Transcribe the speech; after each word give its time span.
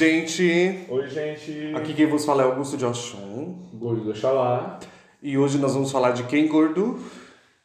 Oi, 0.00 0.06
gente. 0.06 0.78
Oi, 0.88 1.08
gente. 1.08 1.74
Aqui 1.74 1.92
quem 1.92 2.06
vos 2.06 2.24
fala 2.24 2.42
é 2.42 2.46
Augusto 2.46 2.76
de 2.76 2.84
Oxum. 2.84 3.56
Gordo 3.74 4.04
do 4.04 4.10
Oxalá. 4.10 4.78
E 5.20 5.36
hoje 5.36 5.58
nós 5.58 5.74
vamos 5.74 5.90
falar 5.90 6.12
de 6.12 6.22
quem, 6.22 6.46
gordo? 6.46 7.00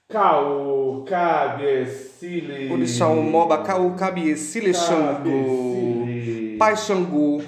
Cau, 0.10 1.06
Cabecile. 1.08 2.72
Orixá 2.72 3.08
Moba, 3.10 3.60
Caú, 3.60 3.94
Cabiecile, 3.94 4.74
Xangô. 4.74 6.00
Cabecile. 6.00 6.58
Pai 6.58 6.76
Xangô, 6.76 7.44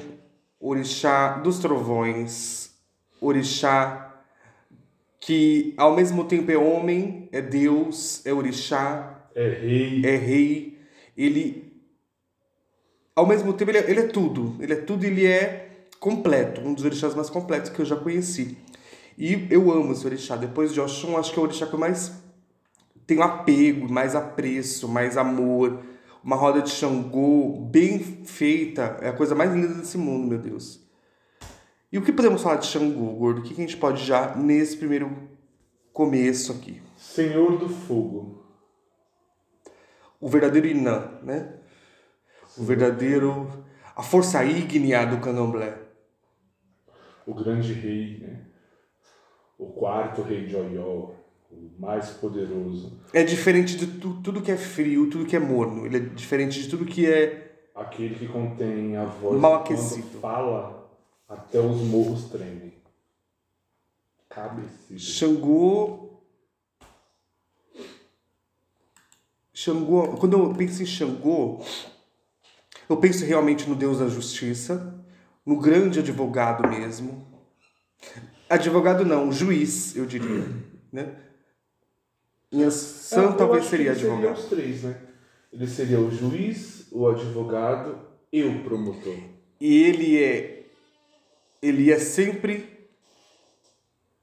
Orixá 0.59 1.40
dos 1.40 1.57
Trovões. 1.57 2.70
Orixá 3.20 4.21
que 5.20 5.73
ao 5.77 5.95
mesmo 5.95 6.26
tempo 6.26 6.52
é 6.52 6.57
homem, 6.57 7.27
é 7.31 7.41
Deus, 7.41 8.23
é 8.23 8.31
Orixá, 8.31 9.29
É 9.34 9.49
rei. 9.49 10.02
é 10.05 10.15
rei. 10.15 10.77
Ele, 11.17 11.65
ao 13.16 13.26
mesmo 13.26 13.54
tempo, 13.54 13.72
ele 13.72 13.78
é, 13.78 13.90
ele 13.90 14.00
é 14.02 14.08
tudo. 14.08 14.55
Ele 14.60 14.74
é 14.74 14.76
tudo, 14.76 15.05
ele 15.05 15.26
é 15.26 15.88
completo. 16.00 16.62
Um 16.62 16.74
dos 16.74 16.84
orixás 16.84 17.16
mais 17.16 17.30
completos 17.30 17.70
que 17.70 17.80
eu 17.80 17.86
já 17.86 17.96
conheci. 17.96 18.58
E 19.18 19.48
eu 19.50 19.72
amo 19.72 19.94
esse 19.94 20.05
orixá. 20.05 20.36
Depois 20.36 20.74
de 20.74 20.82
Oxum, 20.82 21.18
acho 21.18 21.32
que 21.32 21.40
é 21.40 21.41
o 21.41 21.46
orixá 21.46 21.66
que 21.66 21.74
eu 21.74 21.80
mais 21.80 22.12
tenho 23.08 23.22
apego, 23.22 23.91
mais 23.91 24.16
apreço, 24.16 24.88
mais 24.88 25.18
amor. 25.18 25.80
Uma 26.24 26.36
roda 26.36 26.62
de 26.62 26.72
Xangô 26.72 27.68
bem 27.72 27.99
feita 27.99 28.98
é 29.02 29.10
a 29.10 29.13
coisa 29.13 29.34
mais 29.34 29.54
linda 29.54 29.76
desse 29.76 29.98
mundo, 29.98 30.27
meu 30.27 30.40
Deus. 30.40 30.84
E 31.91 31.98
o 31.98 32.02
que 32.02 32.12
podemos 32.12 32.41
falar 32.41 32.57
de 32.57 32.66
Xangô, 32.66 33.13
gordo? 33.13 33.40
O 33.40 33.44
que 33.44 33.54
a 33.54 33.55
gente 33.55 33.77
pode 33.77 34.04
já 34.04 34.35
nesse 34.35 34.76
primeiro 34.76 35.16
começo 35.94 36.52
aqui? 36.52 36.82
Senhor 36.98 37.57
do 37.57 37.70
Fogo. 37.70 38.44
O 40.20 40.27
verdadeiro 40.27 40.68
Inã, 40.68 41.12
né? 41.24 41.54
O 42.57 42.63
verdadeiro. 42.63 43.63
A 43.95 44.03
força 44.03 44.43
ígnea 44.43 45.05
do 45.05 45.20
candomblé. 45.20 45.77
O 47.25 47.34
grande 47.34 47.73
rei, 47.73 48.20
né? 48.20 48.41
O 49.57 49.67
quarto 49.67 50.21
rei 50.21 50.45
de 50.45 50.55
Oió. 50.55 51.11
O 51.51 51.71
mais 51.79 52.09
poderoso. 52.09 52.99
É 53.13 53.23
diferente 53.23 53.77
de 53.77 53.87
tu, 53.99 54.21
tudo 54.21 54.41
que 54.41 54.51
é 54.51 54.57
frio, 54.57 55.09
tudo 55.09 55.26
que 55.26 55.35
é 55.35 55.39
morno. 55.39 55.85
Ele 55.85 55.98
é 55.98 55.99
diferente 56.01 56.61
de 56.61 56.67
tudo 56.70 56.85
que 56.85 57.09
é. 57.09 57.70
Aquele 57.73 58.15
que 58.15 58.27
contém 58.27 58.95
a 58.98 59.05
voz 59.05 59.39
Mal 59.39 59.63
que 59.63 59.73
aquecido. 59.73 60.20
fala, 60.20 60.89
até 61.27 61.59
os 61.59 61.81
morros 61.81 62.26
tremem. 62.29 62.73
Cabecilha. 64.29 65.00
Xangô. 65.00 66.19
Xangô. 69.53 70.17
Quando 70.17 70.38
eu 70.38 70.53
penso 70.53 70.83
em 70.83 70.85
Xangô, 70.85 71.61
eu 72.90 72.97
penso 72.97 73.25
realmente 73.25 73.68
no 73.69 73.75
Deus 73.75 74.00
da 74.00 74.08
Justiça, 74.08 74.96
no 75.46 75.59
grande 75.59 76.00
advogado 76.00 76.68
mesmo. 76.68 77.25
Advogado 78.50 79.03
não, 79.06 79.31
juiz, 79.31 79.96
eu 79.96 80.06
diria. 80.06 80.46
Né? 80.91 81.16
Inhansã 82.52 83.22
É, 83.22 83.25
eu 83.25 83.34
talvez 83.38 83.66
seria 83.66 83.91
ele 83.91 84.00
seria 84.00 84.13
advogado. 84.13 84.38
os 84.38 84.46
três, 84.46 84.84
né? 84.84 84.97
Ele 85.52 85.68
seria 85.68 86.00
o 86.00 86.12
juiz, 86.12 86.88
o 86.91 87.08
advogado 87.08 87.97
e 88.31 88.44
o 88.44 88.63
promotor. 88.63 89.16
E 89.59 89.84
ele 89.84 90.22
é 90.24 90.66
ele 91.62 91.91
é 91.91 91.97
sempre 91.97 92.75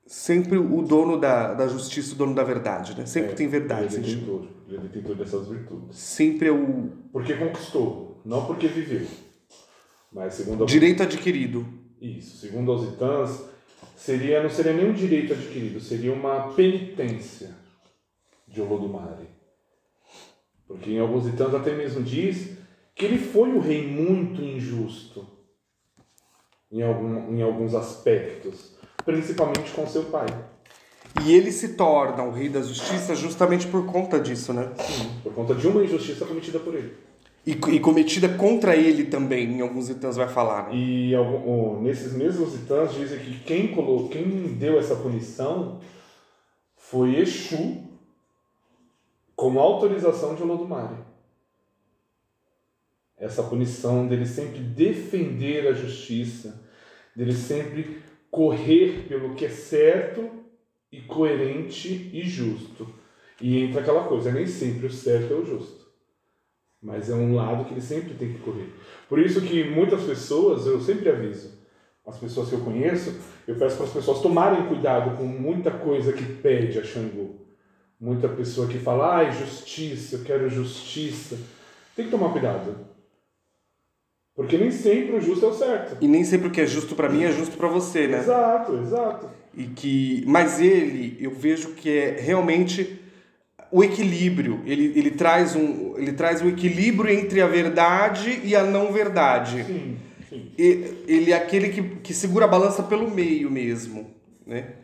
sempre 0.07 0.59
o 0.59 0.83
dono 0.83 1.19
da, 1.19 1.55
da 1.55 1.67
justiça, 1.67 2.15
o 2.15 2.17
dono 2.17 2.35
da 2.35 2.45
verdade, 2.45 2.97
né? 2.97 3.07
Sempre 3.07 3.33
É, 3.33 3.35
tem 3.35 3.49
verdade. 3.49 3.97
Ele 3.97 4.05
é 4.05 4.09
detentor. 4.15 4.47
Ele 4.69 4.77
é 4.77 4.81
detentor 4.81 5.17
dessas 5.17 5.49
virtudes. 5.49 5.97
sempre 5.99 6.49
é 6.49 6.53
o 6.53 6.91
Porque 7.11 7.35
conquistou, 7.35 8.12
não 8.25 8.47
porque 8.47 8.69
viveu. 8.69 9.07
Mas 10.13 10.35
segundo 10.35 10.67
direito 10.67 11.03
adquirido. 11.03 11.67
Isso, 12.01 12.37
segundo 12.37 12.73
os 12.73 12.93
itãs, 12.93 13.45
seria, 13.97 14.43
não 14.43 14.51
seria 14.51 14.73
nem 14.73 14.91
um 14.91 14.93
direito 14.93 15.33
adquirido, 15.33 15.81
seria 15.81 16.13
uma 16.13 16.53
penitência 16.53 17.55
de 18.47 18.61
Olodumare. 18.61 19.29
Porque 20.67 20.91
em 20.91 20.99
alguns 20.99 21.27
itãs 21.27 21.55
até 21.55 21.75
mesmo 21.75 22.03
diz 22.03 22.57
que 22.95 23.05
ele 23.05 23.19
foi 23.19 23.49
um 23.49 23.61
rei 23.61 23.87
muito 23.87 24.43
injusto 24.43 25.27
em, 26.71 26.83
algum, 26.83 27.35
em 27.35 27.43
alguns 27.43 27.75
aspectos, 27.75 28.75
principalmente 29.05 29.71
com 29.73 29.87
seu 29.87 30.05
pai. 30.05 30.27
E 31.25 31.35
ele 31.35 31.53
se 31.53 31.75
torna 31.75 32.23
o 32.23 32.31
rei 32.31 32.49
da 32.49 32.63
justiça 32.63 33.15
justamente 33.15 33.67
por 33.67 33.87
conta 33.87 34.19
disso, 34.19 34.53
né? 34.53 34.73
Por 35.23 35.35
conta 35.35 35.55
de 35.55 35.67
uma 35.69 35.85
injustiça 35.85 36.25
cometida 36.25 36.59
por 36.59 36.75
ele. 36.75 36.97
E, 37.45 37.53
e 37.53 37.81
cometida 37.81 38.29
contra 38.29 38.77
ele 38.77 39.05
também, 39.05 39.51
em 39.51 39.61
alguns 39.61 39.91
itãs 39.91 40.17
vai 40.17 40.29
falar, 40.29 40.69
né? 40.69 40.77
E 40.77 41.15
algum- 41.15 41.83
nesses 41.83 42.13
mesmos 42.13 42.55
itãs 42.55 42.95
dizem 42.95 43.19
que 43.19 43.41
quem, 43.41 43.75
colo, 43.75 44.09
quem 44.09 44.55
deu 44.55 44.79
essa 44.79 44.95
punição 44.95 45.81
foi 46.77 47.17
Exu, 47.17 47.83
com 49.35 49.59
autorização 49.59 50.37
de 50.37 50.43
Olodumare. 50.43 50.99
Essa 53.19 53.43
punição 53.43 54.07
dele 54.07 54.27
sempre 54.27 54.61
defender 54.61 55.67
a 55.67 55.73
justiça, 55.73 56.63
dele 57.15 57.33
sempre 57.33 58.03
correr 58.31 59.07
pelo 59.09 59.35
que 59.35 59.47
é 59.47 59.49
certo 59.49 60.31
e 60.93 61.01
coerente 61.01 62.11
e 62.13 62.23
justo. 62.23 62.89
E 63.41 63.59
entra 63.59 63.81
aquela 63.81 64.05
coisa, 64.05 64.31
nem 64.31 64.47
sempre 64.47 64.87
o 64.87 64.93
certo 64.93 65.33
é 65.33 65.37
o 65.37 65.45
justo. 65.45 65.82
Mas 66.83 67.09
é 67.09 67.15
um 67.15 67.35
lado 67.35 67.65
que 67.65 67.75
ele 67.75 67.81
sempre 67.81 68.15
tem 68.15 68.33
que 68.33 68.41
correr. 68.41 68.73
Por 69.09 69.21
isso 69.21 69.41
que 69.41 69.63
muitas 69.71 70.03
pessoas, 70.03 70.67
eu 70.67 70.81
sempre 70.81 71.09
aviso, 71.09 71.63
as 72.05 72.19
pessoas 72.19 72.49
que 72.49 72.55
eu 72.55 72.61
conheço, 72.61 73.21
eu 73.47 73.55
peço 73.55 73.77
para 73.77 73.87
as 73.87 73.93
pessoas 73.93 74.21
tomarem 74.21 74.67
cuidado 74.67 75.17
com 75.17 75.25
muita 75.25 75.71
coisa 75.71 76.13
que 76.13 76.25
pede 76.25 76.79
a 76.79 76.85
Xangô. 76.85 77.37
Muita 78.01 78.29
pessoa 78.29 78.67
que 78.67 78.79
fala, 78.79 79.19
ai, 79.19 79.33
justiça, 79.33 80.17
eu 80.17 80.25
quero 80.25 80.51
justiça. 80.51 81.39
Tem 81.95 82.07
que 82.07 82.11
tomar 82.11 82.33
cuidado. 82.33 82.75
Porque 84.35 84.59
nem 84.59 84.73
sempre 84.73 85.15
o 85.15 85.21
justo 85.21 85.45
é 85.45 85.49
o 85.49 85.55
certo. 85.55 85.99
E 86.01 86.09
nem 86.09 86.25
sempre 86.25 86.49
o 86.49 86.51
que 86.51 86.61
é 86.61 86.67
justo 86.67 86.97
pra 86.97 87.09
mim 87.09 87.23
é 87.23 87.31
justo 87.31 87.57
pra 87.57 87.69
você, 87.69 88.09
né? 88.09 88.19
Exato, 88.19 88.77
exato. 88.79 89.31
E 89.55 89.67
que, 89.67 90.25
mas 90.27 90.61
ele, 90.61 91.17
eu 91.21 91.31
vejo 91.31 91.75
que 91.75 91.91
é 91.91 92.17
realmente 92.19 93.02
o 93.73 93.83
equilíbrio. 93.83 94.61
Ele, 94.67 94.93
ele 94.95 95.11
traz 95.11 95.57
um, 95.57 95.95
ele 95.97 96.13
traz 96.13 96.43
o 96.43 96.49
equilíbrio 96.49 97.11
entre 97.13 97.41
a 97.41 97.47
verdade 97.47 98.41
e 98.45 98.55
a 98.55 98.63
não 98.63 98.93
verdade. 98.93 99.65
Sim, 99.65 99.97
sim. 100.29 100.53
E- 100.59 101.03
Ele 101.09 101.33
é 101.33 101.37
aquele 101.37 101.71
que, 101.71 101.83
que 101.83 102.15
segura 102.15 102.45
a 102.45 102.49
balança 102.49 102.83
pelo 102.83 103.11
meio 103.11 103.51
mesmo, 103.51 104.11
né? 104.47 104.75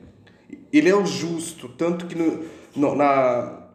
Ele 0.73 0.89
é 0.89 0.97
o 0.97 1.05
justo, 1.07 1.69
tanto 1.69 2.07
que 2.07 2.15
no, 2.17 2.45
no- 2.75 2.95
na, 2.95 3.69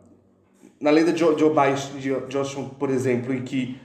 na 0.82 0.90
lenda 0.90 1.14
de, 1.14 1.24
Obai, 1.24 1.76
de, 2.00 2.00
de 2.10 2.38
por 2.80 2.90
exemplo, 2.90 3.34
em 3.34 3.44
que 3.44 3.78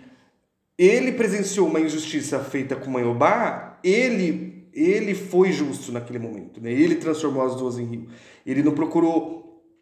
ele 0.79 1.13
presenciou 1.13 1.67
uma 1.69 1.81
injustiça 1.81 2.39
feita 2.39 2.77
com 2.77 2.91
Mãe 2.91 3.05
Obá, 3.05 3.79
ele, 3.83 4.69
ele 4.73 5.15
foi 5.15 5.53
justo 5.53 5.91
naquele 5.93 6.19
momento, 6.19 6.61
né? 6.61 6.73
Ele 6.73 6.95
transformou 6.97 7.43
as 7.45 7.57
duas 7.57 7.79
em 7.79 7.85
rio. 7.85 8.07
Ele 8.47 8.63
não 8.63 8.73
procurou, 8.73 9.38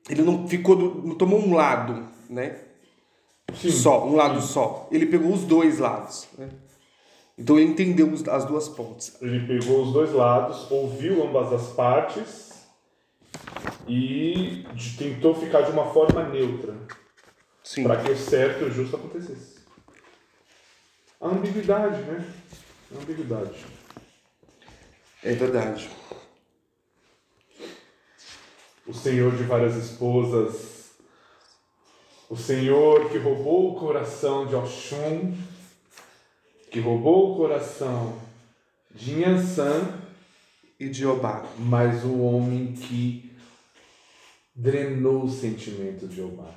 ele 0.08 0.22
não 0.22 0.46
ficou, 0.48 0.76
do- 0.76 1.06
não 1.08 1.14
tomou 1.16 1.40
um 1.40 1.54
lado, 1.54 2.06
né? 2.28 2.60
Sim. 3.54 3.70
Só, 3.70 4.06
um 4.06 4.14
lado 4.16 4.40
só. 4.40 4.88
Ele 4.90 5.06
pegou 5.06 5.32
os 5.32 5.44
dois 5.44 5.78
lados, 5.78 6.26
né? 6.36 6.48
Então 7.38 7.58
ele 7.58 7.70
entendeu 7.70 8.12
as 8.30 8.44
duas 8.44 8.68
pontes. 8.68 9.16
Ele 9.20 9.46
pegou 9.46 9.82
os 9.82 9.92
dois 9.92 10.12
lados, 10.12 10.70
ouviu 10.70 11.22
ambas 11.26 11.52
as 11.52 11.68
partes 11.74 12.66
e 13.86 14.64
tentou 14.98 15.34
ficar 15.34 15.62
de 15.62 15.70
uma 15.70 15.86
forma 15.92 16.28
neutra 16.28 16.74
Sim. 17.62 17.84
para 17.84 18.02
que 18.02 18.10
o 18.10 18.16
certo 18.16 18.62
e 18.64 18.68
o 18.68 18.72
justo 18.72 18.96
acontecesse. 18.96 19.56
A 21.20 21.28
ambiguidade, 21.28 22.02
né? 22.02 22.24
A 22.94 23.02
ambiguidade. 23.02 23.64
É 25.22 25.32
verdade. 25.34 25.88
O 28.86 28.94
senhor 28.94 29.34
de 29.34 29.42
várias 29.42 29.74
esposas, 29.74 30.92
o 32.30 32.36
senhor 32.36 33.10
que 33.10 33.18
roubou 33.18 33.72
o 33.72 33.80
coração 33.80 34.46
de 34.46 34.54
Oxum, 34.54 35.36
que 36.70 36.78
roubou 36.78 37.32
o 37.32 37.36
coração 37.36 38.20
de 38.94 39.14
Nhansan, 39.14 40.02
E 40.78 40.88
de 40.88 41.06
Obá. 41.06 41.44
mas 41.58 42.04
o 42.04 42.20
homem 42.20 42.74
que 42.74 43.34
drenou 44.54 45.24
o 45.24 45.30
sentimento 45.30 46.06
de 46.06 46.20
Obá. 46.20 46.54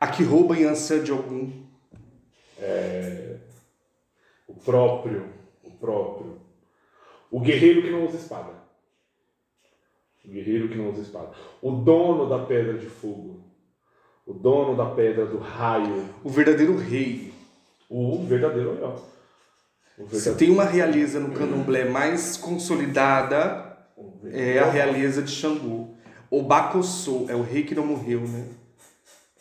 A 0.00 0.08
que 0.08 0.24
rouba 0.24 0.54
ânsia 0.54 1.00
de 1.00 1.10
algum. 1.10 1.50
O 4.46 4.54
próprio, 4.54 5.28
o 5.62 5.70
próprio. 5.70 6.40
O 7.30 7.38
guerreiro 7.40 7.82
que 7.82 7.90
não 7.90 8.06
usa 8.06 8.16
espada. 8.16 8.65
O 10.26 10.30
guerreiro 10.30 10.68
que 10.68 10.76
não 10.76 10.90
usa 10.90 11.02
espada. 11.02 11.30
O 11.62 11.70
dono 11.70 12.28
da 12.28 12.40
pedra 12.40 12.74
de 12.74 12.86
fogo. 12.86 13.40
O 14.26 14.32
dono 14.32 14.76
da 14.76 14.86
pedra 14.86 15.24
do 15.24 15.38
raio. 15.38 16.04
O 16.24 16.28
verdadeiro 16.28 16.76
rei. 16.76 17.32
O 17.88 18.24
verdadeiro 18.24 18.70
Oió. 18.70 18.96
Se 20.10 20.34
tem 20.34 20.50
uma 20.50 20.64
realeza 20.64 21.20
no 21.20 21.30
candomblé 21.30 21.88
mais 21.88 22.36
consolidada, 22.36 23.78
é 24.30 24.58
a 24.58 24.70
realeza 24.70 25.22
de 25.22 25.30
Xangô. 25.30 25.88
O 26.30 26.42
Bacossô 26.42 27.26
é 27.28 27.34
o 27.34 27.42
rei 27.42 27.62
que 27.62 27.74
não 27.74 27.86
morreu, 27.86 28.20
né? 28.20 28.46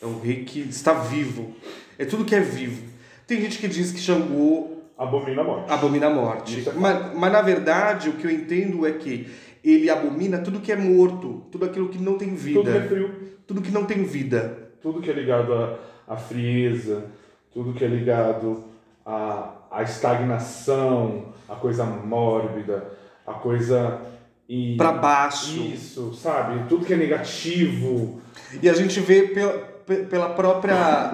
É 0.02 0.06
o 0.06 0.20
rei 0.20 0.46
que 0.46 0.60
está 0.60 0.94
vivo. 0.94 1.54
É 1.98 2.06
tudo 2.06 2.24
que 2.24 2.36
é 2.36 2.40
vivo. 2.40 2.88
Tem 3.26 3.42
gente 3.42 3.58
que 3.58 3.68
diz 3.68 3.92
que 3.92 4.00
Xangô 4.00 4.76
Abomina 4.98 5.42
a 5.42 5.44
morte. 5.44 5.72
abomina 5.74 6.08
a 6.08 6.10
morte. 6.10 6.70
É 6.70 6.72
mas, 6.74 7.14
mas 7.16 7.32
na 7.32 7.42
verdade, 7.42 8.10
o 8.10 8.14
que 8.14 8.26
eu 8.26 8.32
entendo 8.32 8.86
é 8.86 8.94
que 8.94 9.30
ele 9.74 9.90
abomina 9.90 10.38
tudo 10.40 10.60
que 10.60 10.72
é 10.72 10.76
morto, 10.76 11.44
tudo 11.52 11.66
aquilo 11.66 11.90
que 11.90 11.98
não 11.98 12.18
tem 12.18 12.36
vida. 12.36 12.60
Tudo 12.60 12.72
que 12.72 12.78
é 12.78 12.82
frio. 12.82 13.16
Tudo 13.48 13.62
que 13.62 13.72
não 13.72 13.86
tem 13.86 14.04
vida. 14.04 14.70
Tudo 14.82 15.02
que 15.02 15.10
é 15.10 15.14
ligado 15.14 15.54
à, 15.54 15.78
à 16.08 16.16
frieza, 16.18 17.06
tudo 17.54 17.74
que 17.74 17.84
é 17.84 17.88
ligado 17.88 18.64
à, 19.06 19.54
à 19.72 19.84
estagnação, 19.84 21.26
à 21.48 21.56
coisa 21.56 21.84
mórbida, 21.86 22.86
a 23.26 23.34
coisa. 23.34 24.02
E, 24.48 24.76
Pra 24.78 24.92
baixo. 24.92 25.60
Isso, 25.74 26.14
sabe? 26.14 26.68
Tudo 26.70 26.86
que 26.86 26.94
é 26.94 26.98
negativo. 26.98 28.22
E 28.62 28.70
a 28.70 28.74
gente 28.74 29.00
vê 29.00 29.24
pela, 29.30 29.54
pe- 29.58 30.04
pela 30.06 30.30
própria 30.30 31.14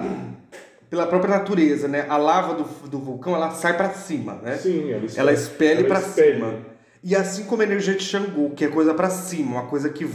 pela 0.90 1.06
própria 1.06 1.38
natureza, 1.38 1.88
né? 1.88 2.04
A 2.10 2.18
lava 2.18 2.52
do, 2.54 2.64
do 2.88 2.98
vulcão, 2.98 3.34
ela 3.34 3.50
sai 3.52 3.74
pra 3.74 3.88
cima, 3.90 4.34
né? 4.42 4.56
Sim, 4.56 4.90
ela 4.92 5.02
expele, 5.06 5.20
Ela 5.20 5.32
expele 5.32 5.92
expele. 5.94 6.34
cima. 6.34 6.54
E 7.02 7.16
assim 7.16 7.44
como 7.44 7.62
a 7.62 7.64
energia 7.64 7.94
de 7.94 8.04
Xangô, 8.04 8.50
que 8.50 8.64
é 8.64 8.68
coisa 8.68 8.94
pra 8.94 9.10
cima, 9.10 9.60
uma 9.60 9.66
coisa 9.68 9.88
que 9.90 10.08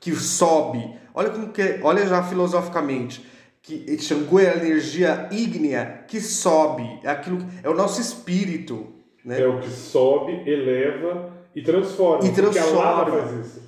que 0.00 0.12
sobe. 0.14 0.94
Olha 1.14 1.30
como 1.30 1.48
que 1.48 1.62
é- 1.62 1.80
olha 1.82 2.06
já 2.06 2.22
filosoficamente 2.22 3.24
que 3.62 3.96
Xangô 3.98 4.38
é 4.38 4.50
a 4.50 4.56
energia 4.56 5.28
ígnea 5.32 6.04
que 6.06 6.20
sobe, 6.20 7.00
é 7.02 7.08
aquilo 7.08 7.38
é 7.62 7.68
o 7.70 7.74
nosso 7.74 8.00
espírito, 8.00 8.86
né? 9.24 9.40
É 9.40 9.46
o 9.46 9.60
que 9.60 9.70
sobe, 9.70 10.32
eleva 10.46 11.32
e 11.54 11.62
transforma. 11.62 12.26
E 12.26 12.32
Porque 12.32 12.58
a 12.58 12.64
lava 12.66 13.04
transforma. 13.06 13.28
faz 13.28 13.46
isso. 13.46 13.62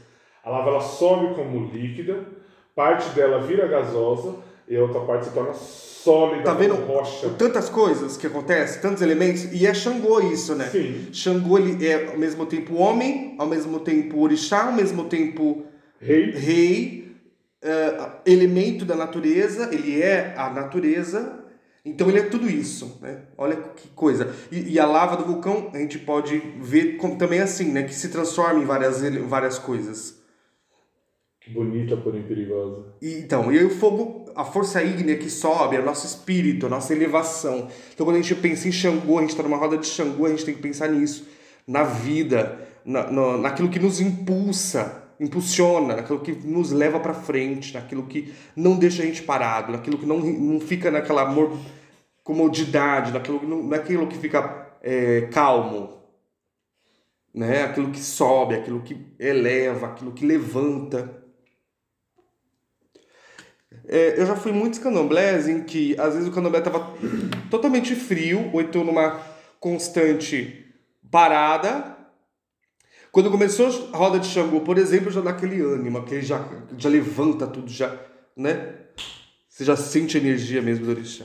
A 0.45 0.51
lava 0.51 0.71
ela 0.71 0.81
sobe 0.81 1.35
como 1.35 1.71
líquida, 1.73 2.27
parte 2.75 3.09
dela 3.11 3.41
vira 3.41 3.67
gasosa 3.67 4.35
e 4.69 4.77
a 4.77 4.83
outra 4.83 5.01
parte 5.01 5.27
se 5.27 5.33
torna 5.33 5.55
sólida 5.55 6.43
Tá 6.45 6.55
vendo 6.55 6.75
rocha. 6.75 7.29
tantas 7.39 7.69
coisas 7.69 8.17
que 8.17 8.27
acontecem, 8.27 8.81
tantos 8.81 9.03
elementos, 9.03 9.45
e 9.53 9.67
é 9.67 9.75
Xangô 9.75 10.21
isso, 10.21 10.55
né? 10.55 10.67
Sim. 10.69 11.09
Xangô 11.13 11.59
ele 11.59 11.85
é 11.87 12.09
ao 12.09 12.19
mesmo 12.19 12.47
tempo 12.47 12.75
homem, 12.77 13.35
ao 13.39 13.47
mesmo 13.47 13.81
tempo 13.81 14.21
orixá, 14.21 14.67
ao 14.67 14.73
mesmo 14.73 15.05
tempo 15.05 15.65
Rei, 16.01 16.31
rei, 16.31 17.17
eh, 17.63 18.11
elemento 18.27 18.85
da 18.85 18.95
natureza, 18.95 19.71
ele 19.73 20.01
é 20.03 20.35
a 20.37 20.51
natureza, 20.51 21.43
então 21.85 22.09
ele 22.09 22.19
é 22.19 22.23
tudo 22.25 22.49
isso, 22.51 22.99
né? 23.01 23.23
Olha 23.39 23.57
que 23.57 23.89
coisa. 23.89 24.33
E, 24.53 24.75
e 24.75 24.79
a 24.79 24.87
lava 24.87 25.17
do 25.17 25.25
vulcão 25.25 25.71
a 25.73 25.79
gente 25.79 25.99
pode 25.99 26.39
ver 26.61 26.99
como, 26.99 27.17
também 27.17 27.41
assim, 27.41 27.73
né? 27.73 27.83
Que 27.85 27.95
se 27.95 28.11
transforma 28.11 28.61
em 28.61 28.67
várias, 28.67 29.01
várias 29.27 29.59
coisas. 29.59 30.21
bonita, 31.49 31.97
porém 31.97 32.23
perigosa. 32.25 32.85
E, 33.01 33.15
então, 33.15 33.51
e 33.53 33.59
aí 33.59 33.65
o 33.65 33.71
fogo, 33.71 34.26
a 34.37 34.45
força 34.45 34.83
ígnea 34.83 35.17
que 35.17 35.31
sobe, 35.31 35.77
é 35.77 35.81
o 35.81 35.85
nosso 35.85 36.07
espírito, 36.07 36.67
a 36.67 36.69
nossa 36.69 36.93
elevação. 36.93 37.69
Então, 37.95 38.05
quando 38.05 38.17
a 38.17 38.21
gente 38.21 38.35
pensa 38.35 38.69
em 38.69 38.73
Xangô, 38.73 39.17
a 39.17 39.23
gente 39.23 39.31
está 39.31 39.43
numa 39.43 39.57
roda 39.57 39.79
de 39.79 39.87
Xangô, 39.87 40.27
a 40.27 40.29
gente 40.29 40.45
tem 40.45 40.55
que 40.55 40.61
pensar 40.61 40.89
nisso, 40.91 41.27
na 41.67 41.83
vida, 41.83 42.61
na, 42.85 43.11
na, 43.11 43.39
naquilo 43.39 43.71
que 43.71 43.79
nos 43.79 43.99
impulsa, 43.99 45.05
impulsiona, 45.19 45.97
naquilo 45.97 46.21
que 46.21 46.33
nos 46.33 46.71
leva 46.71 47.01
para 47.01 47.15
frente, 47.15 47.73
naquilo 47.73 48.03
que 48.03 48.35
não 48.55 48.77
deixa 48.77 49.03
a 49.03 49.07
gente 49.07 49.23
parado, 49.23 49.73
naquilo 49.73 49.97
que 49.97 50.05
não, 50.05 50.19
não 50.19 50.61
fica 50.61 50.91
naquela 50.91 51.23
amor, 51.23 51.57
comodidade, 52.23 53.13
naquilo, 53.13 53.41
não, 53.43 53.63
naquilo 53.63 54.07
que 54.07 54.19
fica 54.19 54.69
é, 54.83 55.23
calmo. 55.33 55.97
Né? 57.33 57.65
Aquilo 57.65 57.91
que 57.91 58.01
sobe, 58.01 58.55
aquilo 58.55 58.83
que 58.83 58.99
eleva, 59.19 59.87
aquilo 59.87 60.13
que 60.13 60.27
levanta. 60.27 61.25
É, 63.89 64.21
eu 64.21 64.27
já 64.27 64.35
fui 64.35 64.51
muitos 64.53 64.79
candomblés 64.81 65.49
em 65.49 65.63
que 65.63 65.99
às 65.99 66.15
vezes 66.15 66.29
o 66.29 66.33
candomblé 66.33 66.59
estava 66.59 66.93
totalmente 67.51 67.95
frio, 67.95 68.51
ou 68.53 68.61
então 68.61 68.85
numa 68.85 69.21
constante 69.61 70.67
parada. 71.11 71.97
Quando 73.13 73.31
começou 73.31 73.69
a 73.93 73.97
roda 73.97 74.19
de 74.19 74.27
Xangô, 74.27 74.61
por 74.61 74.77
exemplo, 74.77 75.11
já 75.11 75.21
dá 75.21 75.31
aquele 75.31 75.61
ânimo, 75.63 75.99
aquele 75.99 76.23
já, 76.23 76.47
já 76.77 76.89
levanta 76.89 77.47
tudo, 77.47 77.71
já, 77.71 77.97
né? 78.37 78.75
Você 79.49 79.65
já 79.65 79.75
sente 79.75 80.19
a 80.19 80.21
energia 80.21 80.61
mesmo 80.61 80.85
do 80.85 80.91
orixá. 80.91 81.25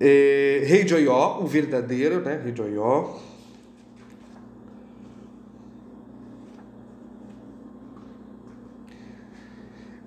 É, 0.00 0.62
Rei 0.64 0.84
de 0.84 0.94
Oió, 0.94 1.40
o 1.40 1.46
verdadeiro, 1.46 2.20
né? 2.20 2.40
Rei 2.42 2.52
de 2.52 2.62
Oió. 2.62 3.18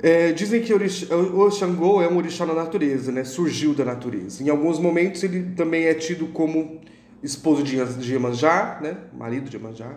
É, 0.02 0.32
dizem 0.32 0.62
que 0.62 0.74
o 0.74 1.52
Xangô 1.52 2.02
é 2.02 2.08
um 2.08 2.18
orixá 2.18 2.46
na 2.46 2.54
natureza, 2.54 3.12
né? 3.12 3.24
Surgiu 3.24 3.74
da 3.74 3.84
natureza. 3.84 4.44
Em 4.44 4.50
alguns 4.50 4.78
momentos 4.80 5.24
ele 5.24 5.56
também 5.56 5.86
é 5.86 5.94
tido 5.94 6.28
como 6.28 6.82
esposo 7.24 7.64
de 7.64 7.78
Iemanjá, 8.12 8.80
né? 8.82 8.98
Marido 9.14 9.50
de 9.50 9.58
Iemanjá. 9.58 9.96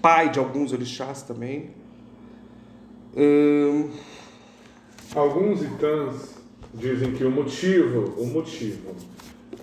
Pai 0.00 0.30
de 0.30 0.38
alguns 0.38 0.72
orixás 0.72 1.22
também. 1.22 1.70
Hum, 3.16 3.90
Alguns 5.14 5.62
itãs 5.62 6.34
dizem 6.74 7.12
que 7.12 7.24
o 7.24 7.30
motivo, 7.30 8.20
o 8.20 8.26
motivo 8.26 8.94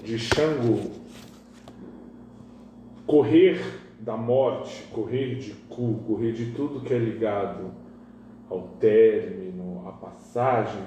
de 0.04 0.18
Xangô 0.18 0.90
correr 3.06 3.62
da 4.00 4.18
morte, 4.18 4.84
correr 4.92 5.36
de 5.36 5.52
cu, 5.70 6.04
correr 6.08 6.32
de 6.32 6.48
tudo 6.48 6.82
que 6.82 6.92
é 6.94 6.98
ligado 6.98 7.72
ao 8.50 8.62
término, 8.80 9.84
à 9.88 9.92
passagem, 9.92 10.84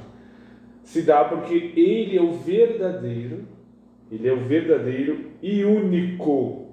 se 0.83 1.03
dá 1.03 1.25
porque 1.25 1.55
ele 1.55 2.17
é 2.17 2.23
o 2.23 2.33
verdadeiro, 2.33 3.45
ele 4.11 4.27
é 4.27 4.33
o 4.33 4.41
verdadeiro 4.41 5.27
e 5.43 5.65
único 5.65 6.69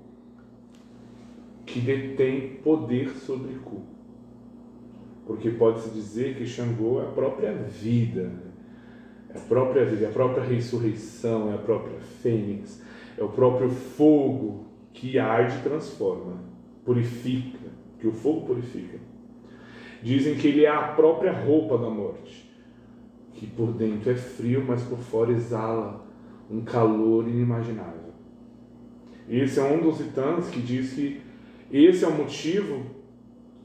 que 1.66 1.80
detém 1.82 2.58
poder 2.64 3.10
sobre 3.10 3.56
cu. 3.56 3.82
Porque 5.26 5.50
pode-se 5.50 5.90
dizer 5.90 6.36
que 6.36 6.46
Xangô 6.46 7.02
é 7.02 7.06
a 7.06 7.12
própria 7.12 7.52
vida, 7.52 8.32
é 9.34 9.38
a 9.38 9.42
própria 9.42 9.84
vida, 9.84 10.06
é 10.06 10.10
a 10.10 10.14
própria 10.14 10.44
ressurreição, 10.44 11.52
é 11.52 11.56
a 11.56 11.58
própria 11.58 12.00
fênix, 12.00 12.82
é 13.18 13.24
o 13.24 13.30
próprio 13.30 13.70
fogo 13.70 14.66
que 14.94 15.20
arde 15.20 15.58
e 15.58 15.62
transforma, 15.62 16.42
purifica, 16.86 17.68
que 18.00 18.08
o 18.08 18.14
fogo 18.14 18.46
purifica. 18.48 18.98
Dizem 20.06 20.36
que 20.36 20.50
ele 20.50 20.66
é 20.66 20.70
a 20.70 20.90
própria 20.90 21.32
roupa 21.32 21.80
da 21.80 21.90
morte, 21.90 22.48
que 23.34 23.48
por 23.48 23.74
dentro 23.74 24.12
é 24.12 24.16
frio, 24.16 24.64
mas 24.64 24.84
por 24.84 25.00
fora 25.00 25.32
exala 25.32 26.06
um 26.48 26.62
calor 26.62 27.28
inimaginável. 27.28 28.14
Esse 29.28 29.60
é 29.60 29.64
um 29.64 29.82
dos 29.82 30.00
itãs 30.00 30.48
que 30.50 30.62
diz 30.62 30.94
que 30.94 31.22
esse 31.72 32.06
é 32.06 32.08
o 32.08 32.14
motivo 32.14 32.86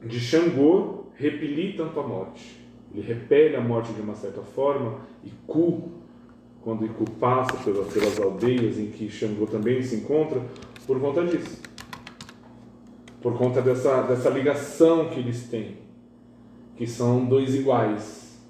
de 0.03 0.19
Xangô 0.19 1.03
repelir 1.13 1.77
tanto 1.77 1.99
a 1.99 2.07
morte. 2.07 2.59
Ele 2.91 3.03
repele 3.03 3.55
a 3.55 3.61
morte 3.61 3.93
de 3.93 4.01
uma 4.01 4.15
certa 4.15 4.41
forma 4.41 4.97
e 5.23 5.29
Ku, 5.45 5.91
quando 6.63 6.87
Iku 6.87 7.05
passa 7.19 7.55
pelas, 7.57 7.93
pelas 7.93 8.19
aldeias 8.19 8.79
em 8.79 8.87
que 8.87 9.11
Xangô 9.11 9.45
também 9.45 9.83
se 9.83 9.97
encontra, 9.97 10.41
por 10.87 10.99
conta 10.99 11.23
disso. 11.23 11.61
Por 13.21 13.37
conta 13.37 13.61
dessa, 13.61 14.01
dessa 14.01 14.31
ligação 14.31 15.07
que 15.09 15.19
eles 15.19 15.47
têm, 15.47 15.80
que 16.81 16.87
são 16.87 17.25
dois 17.25 17.53
iguais. 17.53 18.41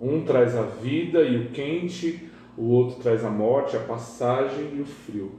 Um 0.00 0.22
traz 0.24 0.54
a 0.54 0.62
vida 0.62 1.22
e 1.22 1.36
o 1.36 1.50
quente, 1.50 2.30
o 2.56 2.62
outro 2.66 3.02
traz 3.02 3.24
a 3.24 3.28
morte, 3.28 3.76
a 3.76 3.80
passagem 3.80 4.76
e 4.76 4.80
o 4.80 4.84
frio, 4.84 5.32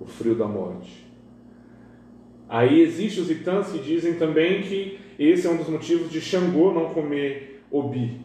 o 0.00 0.04
frio 0.04 0.34
da 0.34 0.48
morte. 0.48 1.06
Aí 2.48 2.80
existem 2.80 3.22
os 3.22 3.30
itãs 3.30 3.70
que 3.70 3.78
dizem 3.78 4.14
também 4.14 4.62
que 4.62 4.98
esse 5.16 5.46
é 5.46 5.50
um 5.50 5.58
dos 5.58 5.68
motivos 5.68 6.10
de 6.10 6.20
Xangô 6.20 6.72
não 6.72 6.92
comer 6.92 7.62
obi, 7.70 8.18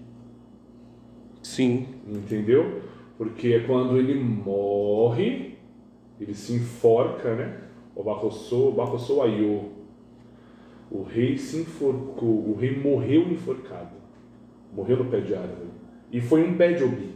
sim. 1.44 1.86
entendeu? 2.08 2.82
Porque 3.16 3.50
é 3.50 3.60
quando 3.60 3.96
ele 3.96 4.16
morre, 4.16 5.56
ele 6.20 6.34
se 6.34 6.54
enforca, 6.54 7.36
né? 7.36 7.62
O 7.96 8.02
Bacossô, 8.02 8.70
o 8.70 8.72
Bacossô 8.72 9.22
Aiô. 9.22 9.75
O 10.96 11.04
rei 11.04 11.38
se 11.38 11.58
enforcou, 11.58 12.30
o 12.30 12.58
rei 12.58 12.80
morreu 12.80 13.24
enforcado. 13.30 13.98
Morreu 14.74 14.96
no 14.96 15.06
pé 15.12 15.20
de 15.20 15.36
árvore. 15.36 15.68
E 16.10 16.22
foi 16.22 16.42
um 16.42 16.56
pé 16.56 16.72
de 16.72 16.86
obi. 16.86 17.10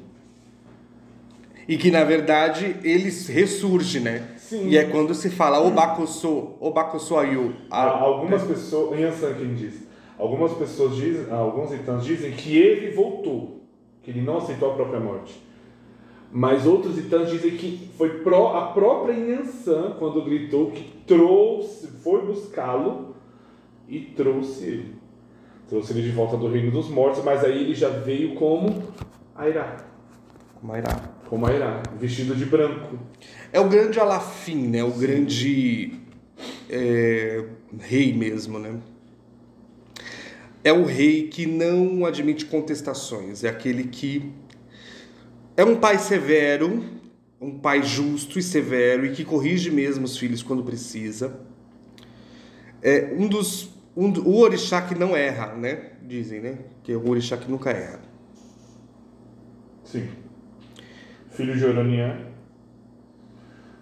E 1.66 1.78
que 1.78 1.90
na 1.90 2.04
verdade 2.04 2.76
ele 2.84 3.10
ressurge, 3.10 4.02
né? 4.02 4.36
Sim. 4.36 4.68
E 4.68 4.78
é 4.78 4.84
quando 4.84 5.14
se 5.14 5.30
fala 5.30 5.66
Obakoso, 5.66 6.56
Obakoso 6.60 7.16
Ayu. 7.16 7.56
Há 7.72 7.84
Algumas 8.02 8.44
pessoas, 8.44 9.00
Yansan 9.00 9.36
quem 9.36 9.54
diz, 9.54 9.88
algumas 10.18 10.52
pessoas 10.54 10.98
dizem, 10.98 11.32
alguns 11.32 11.72
itãs 11.72 12.04
dizem 12.04 12.34
que 12.34 12.58
ele 12.58 12.92
voltou, 12.92 13.62
que 14.04 14.12
ele 14.12 14.22
não 14.22 14.40
aceitou 14.40 14.72
a 14.72 14.74
própria 14.74 15.00
morte. 15.00 15.42
Mas 16.30 16.66
outros 16.66 16.98
itãs 16.98 17.30
dizem 17.30 17.52
que 17.52 17.90
foi 17.98 18.20
pró, 18.24 18.58
a 18.58 18.74
própria 18.74 19.14
Inhansã, 19.14 19.96
quando 19.98 20.22
gritou, 20.26 20.72
que 20.72 20.84
trouxe, 21.08 21.88
foi 22.04 22.26
buscá-lo 22.26 23.09
e 23.90 24.00
trouxe 24.00 24.64
ele. 24.64 24.96
Trouxe 25.68 25.94
ele 25.94 26.04
de 26.04 26.12
volta 26.12 26.38
do 26.38 26.48
reino 26.48 26.72
dos 26.72 26.90
mortos, 26.90 27.24
mas 27.24 27.44
aí 27.44 27.64
ele 27.64 27.74
já 27.74 27.90
veio 27.90 28.36
como 28.36 28.84
Airá. 29.36 29.78
Como 30.60 30.74
Airá. 30.74 31.10
Como 31.28 31.46
Airá, 31.46 31.84
vestido 32.00 32.36
de 32.36 32.46
branco. 32.46 33.00
É 33.52 33.60
o 33.60 33.68
grande 33.68 34.00
Alafim, 34.00 34.68
né? 34.68 34.84
O 34.84 34.92
Sim. 34.92 35.00
grande 35.00 35.94
é, 36.70 37.46
rei 37.80 38.14
mesmo, 38.14 38.60
né? 38.60 38.80
É 40.64 40.74
o 40.74 40.84
rei 40.84 41.28
que 41.28 41.46
não 41.46 42.06
admite 42.06 42.46
contestações, 42.46 43.44
é 43.44 43.50
aquele 43.50 43.86
que 43.86 44.32
é 45.56 45.64
um 45.64 45.78
pai 45.78 45.98
severo, 45.98 46.84
um 47.40 47.58
pai 47.58 47.82
justo 47.82 48.38
e 48.38 48.44
severo 48.44 49.06
e 49.06 49.12
que 49.12 49.24
corrige 49.24 49.72
mesmo 49.72 50.04
os 50.06 50.18
filhos 50.18 50.44
quando 50.44 50.64
precisa. 50.64 51.40
É 52.82 53.14
um 53.18 53.28
dos 53.28 53.79
um, 53.96 54.12
o 54.22 54.38
orixá 54.38 54.82
que 54.82 54.96
não 54.96 55.16
erra, 55.16 55.56
né? 55.56 55.94
Dizem, 56.02 56.40
né? 56.40 56.58
Que 56.84 56.96
o 56.96 57.10
orixá 57.10 57.38
que 57.38 57.50
nunca 57.50 57.72
erra. 57.72 58.00
Sim. 59.84 60.08
Filho 61.32 61.58
de 61.58 61.66
Oraniã, 61.66 62.18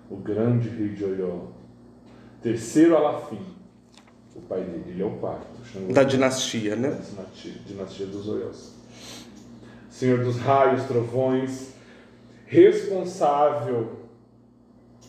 o 0.10 0.18
grande 0.18 0.70
rei 0.70 0.90
de 0.90 1.04
Oió, 1.04 1.48
terceiro 2.42 2.96
Alafim, 2.96 3.42
o 4.36 4.42
pai 4.42 4.62
dele, 4.62 4.86
ele 4.88 5.02
é 5.02 5.06
o 5.06 5.18
quarto. 5.18 5.58
Da 5.92 6.04
dinastia, 6.04 6.76
né? 6.76 6.92
Da 6.92 6.98
dinastia, 6.98 7.54
dinastia 7.66 8.06
dos 8.06 8.28
Oiós. 8.28 8.76
Senhor 9.90 10.24
dos 10.24 10.38
raios, 10.38 10.84
trovões, 10.84 11.74
responsável 12.46 13.98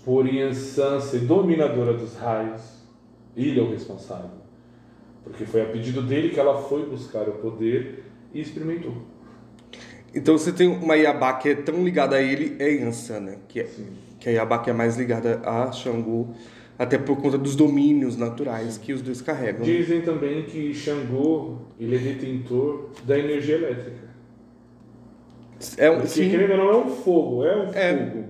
por 0.04 0.26
Yansan 0.26 1.00
ser 1.00 1.20
dominadora 1.20 1.92
dos 1.92 2.16
raios. 2.16 2.62
Ele 3.36 3.60
é 3.60 3.62
o 3.62 3.70
responsável. 3.70 4.30
Porque 5.28 5.44
foi 5.44 5.62
a 5.62 5.66
pedido 5.66 6.02
dele 6.02 6.30
que 6.30 6.40
ela 6.40 6.60
foi 6.62 6.86
buscar 6.86 7.28
o 7.28 7.32
poder 7.32 8.04
e 8.32 8.40
experimentou. 8.40 8.94
Então 10.14 10.36
você 10.38 10.52
tem 10.52 10.66
uma 10.66 10.96
Iabá 10.96 11.34
que 11.34 11.50
é 11.50 11.54
tão 11.54 11.84
ligada 11.84 12.16
a 12.16 12.22
ele, 12.22 12.56
é 12.58 12.70
Yansan, 12.70 13.20
né? 13.20 13.38
Que, 13.46 13.60
é, 13.60 13.68
que 14.18 14.28
a 14.28 14.32
Iabá 14.32 14.58
que 14.58 14.70
é 14.70 14.72
mais 14.72 14.96
ligada 14.96 15.40
a 15.44 15.70
Xangô, 15.70 16.28
até 16.78 16.96
por 16.96 17.20
conta 17.20 17.36
dos 17.36 17.54
domínios 17.54 18.16
naturais 18.16 18.74
Sim. 18.74 18.80
que 18.80 18.92
os 18.92 19.02
dois 19.02 19.20
carregam. 19.20 19.62
Dizem 19.62 20.00
também 20.00 20.44
que 20.44 20.72
Xangô 20.72 21.58
ele 21.78 21.96
é 21.96 21.98
detentor 21.98 22.90
da 23.04 23.18
energia 23.18 23.56
elétrica. 23.56 24.08
É 25.76 25.90
um, 25.90 26.00
Porque, 26.00 26.30
querendo 26.30 26.52
ou 26.52 26.56
não, 26.56 26.70
é 26.70 26.76
um 26.76 26.88
fogo, 26.88 27.44
é 27.44 27.56
um 27.56 27.70
é. 27.74 27.96
fogo. 27.96 28.24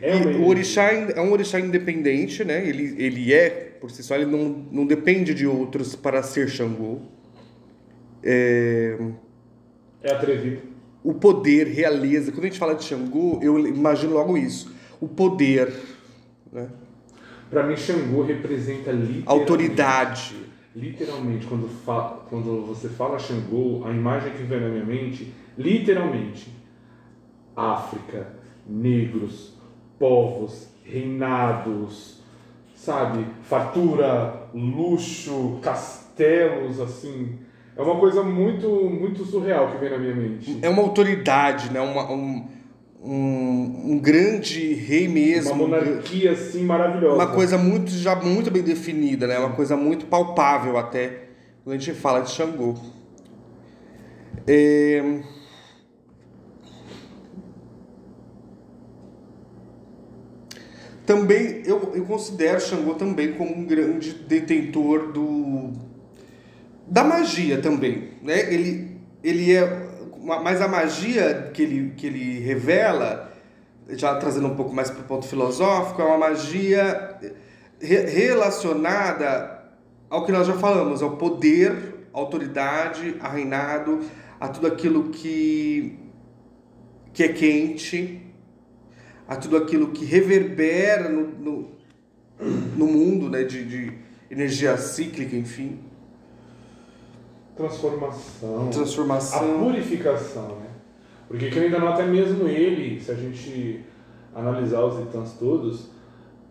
É 0.00 0.14
o 0.14 0.46
orixá 0.46 0.92
é 0.92 1.20
um 1.20 1.32
orixá 1.32 1.58
independente, 1.58 2.44
né? 2.44 2.66
Ele, 2.66 2.94
ele 3.02 3.32
é, 3.32 3.48
por 3.80 3.90
si 3.90 4.02
só, 4.02 4.14
ele 4.14 4.26
não, 4.26 4.66
não 4.70 4.86
depende 4.86 5.32
de 5.32 5.46
outros 5.46 5.96
para 5.96 6.22
ser 6.22 6.48
Xangô. 6.48 7.00
É, 8.22 8.98
é 10.02 10.12
atrevido. 10.12 10.62
O 11.02 11.14
poder, 11.14 11.68
realeza. 11.68 12.32
Quando 12.32 12.44
a 12.44 12.48
gente 12.48 12.58
fala 12.58 12.74
de 12.74 12.84
Xangô, 12.84 13.38
eu 13.42 13.58
imagino 13.66 14.14
logo 14.14 14.36
isso. 14.36 14.74
O 15.00 15.08
poder, 15.08 15.72
né? 16.52 16.68
Para 17.48 17.62
mim, 17.62 17.76
Xangô 17.76 18.22
representa 18.22 18.90
literalmente... 18.90 19.22
Autoridade. 19.26 20.36
Literalmente, 20.74 21.46
quando, 21.46 21.70
quando 22.28 22.66
você 22.66 22.88
fala 22.88 23.18
Xangô, 23.18 23.82
a 23.86 23.90
imagem 23.90 24.32
que 24.32 24.42
vem 24.42 24.60
na 24.60 24.68
minha 24.68 24.84
mente, 24.84 25.32
literalmente, 25.56 26.52
África, 27.54 28.34
negros, 28.68 29.55
povos, 29.98 30.68
reinados, 30.84 32.20
sabe? 32.74 33.26
Fartura, 33.42 34.48
luxo, 34.54 35.58
castelos, 35.62 36.80
assim. 36.80 37.38
É 37.76 37.82
uma 37.82 37.96
coisa 37.96 38.22
muito, 38.22 38.68
muito 38.68 39.24
surreal 39.24 39.70
que 39.72 39.78
vem 39.78 39.90
na 39.90 39.98
minha 39.98 40.14
mente. 40.14 40.58
É 40.62 40.68
uma 40.68 40.82
autoridade, 40.82 41.70
né? 41.70 41.80
Uma, 41.80 42.10
um, 42.10 42.46
um, 43.02 43.92
um 43.92 43.98
grande 43.98 44.72
rei 44.72 45.08
mesmo. 45.08 45.52
Uma 45.52 45.68
monarquia, 45.68 46.32
assim, 46.32 46.64
maravilhosa. 46.64 47.16
Uma 47.16 47.26
coisa 47.26 47.58
muito, 47.58 47.90
já 47.90 48.16
muito 48.16 48.50
bem 48.50 48.62
definida, 48.62 49.26
né? 49.26 49.38
Uma 49.38 49.52
coisa 49.52 49.76
muito 49.76 50.06
palpável 50.06 50.78
até, 50.78 51.24
quando 51.62 51.76
a 51.76 51.78
gente 51.78 51.92
fala 51.92 52.20
de 52.20 52.30
Xangô. 52.30 52.74
É... 54.46 55.20
Também 61.06 61.62
eu, 61.64 61.92
eu 61.94 62.04
considero 62.04 62.60
Xangô 62.60 62.94
também 62.94 63.34
como 63.34 63.56
um 63.56 63.64
grande 63.64 64.12
detentor 64.12 65.12
do 65.12 65.72
da 66.84 67.04
magia 67.04 67.60
também, 67.62 68.10
né? 68.22 68.52
Ele 68.52 68.96
ele 69.22 69.54
é 69.54 69.86
mas 70.20 70.60
a 70.60 70.66
magia 70.66 71.52
que 71.54 71.62
ele 71.62 71.92
que 71.96 72.08
ele 72.08 72.40
revela, 72.40 73.32
já 73.90 74.16
trazendo 74.16 74.48
um 74.48 74.56
pouco 74.56 74.74
mais 74.74 74.90
para 74.90 75.00
o 75.00 75.04
ponto 75.04 75.26
filosófico, 75.28 76.02
é 76.02 76.04
uma 76.04 76.18
magia 76.18 77.16
re 77.80 78.00
relacionada 78.06 79.62
ao 80.10 80.26
que 80.26 80.32
nós 80.32 80.48
já 80.48 80.54
falamos, 80.54 81.02
ao 81.02 81.16
poder, 81.16 82.08
autoridade, 82.12 83.16
a 83.20 83.28
reinado, 83.28 84.00
a 84.40 84.48
tudo 84.48 84.66
aquilo 84.66 85.10
que 85.10 86.00
que 87.12 87.22
é 87.22 87.28
quente, 87.28 88.25
a 89.28 89.36
tudo 89.36 89.56
aquilo 89.56 89.88
que 89.88 90.04
reverbera 90.04 91.08
no, 91.08 91.26
no, 91.26 91.68
no 92.76 92.86
mundo, 92.86 93.28
né, 93.28 93.44
de, 93.44 93.64
de 93.64 93.92
energia 94.30 94.76
cíclica, 94.76 95.36
enfim. 95.36 95.80
Transformação. 97.56 98.68
Transformação. 98.70 99.56
A 99.56 99.64
purificação, 99.64 100.60
né? 100.60 100.66
Porque 101.28 101.50
que 101.50 101.58
ainda 101.58 101.78
não 101.78 101.88
até 101.88 102.06
mesmo 102.06 102.46
ele, 102.46 103.00
se 103.00 103.10
a 103.10 103.14
gente 103.14 103.84
analisar 104.34 104.84
os 104.84 105.00
itãs 105.00 105.32
todos, 105.32 105.90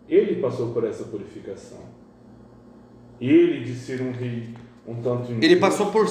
ele 0.10 0.42
passou 0.42 0.74
por 0.74 0.84
essa 0.84 1.04
purificação. 1.06 1.80
Ele 3.22 3.64
de 3.64 3.76
ser 3.76 4.02
um 4.02 4.12
rei 4.12 4.50
um 4.88 4.96
tanto 4.96 5.32
injusto. 5.32 5.44
Ele 5.44 5.56
passou 5.56 5.92
por 5.92 6.06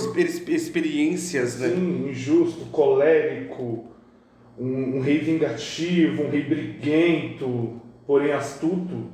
experiências, 0.48 1.60
né? 1.60 1.68
Sim, 1.68 2.08
injusto, 2.08 2.64
colérico, 2.66 3.84
um, 4.58 4.96
um 4.96 5.00
rei 5.00 5.18
vingativo, 5.18 6.24
um 6.24 6.30
rei 6.30 6.44
briguento, 6.44 7.80
porém 8.06 8.32
astuto, 8.32 9.06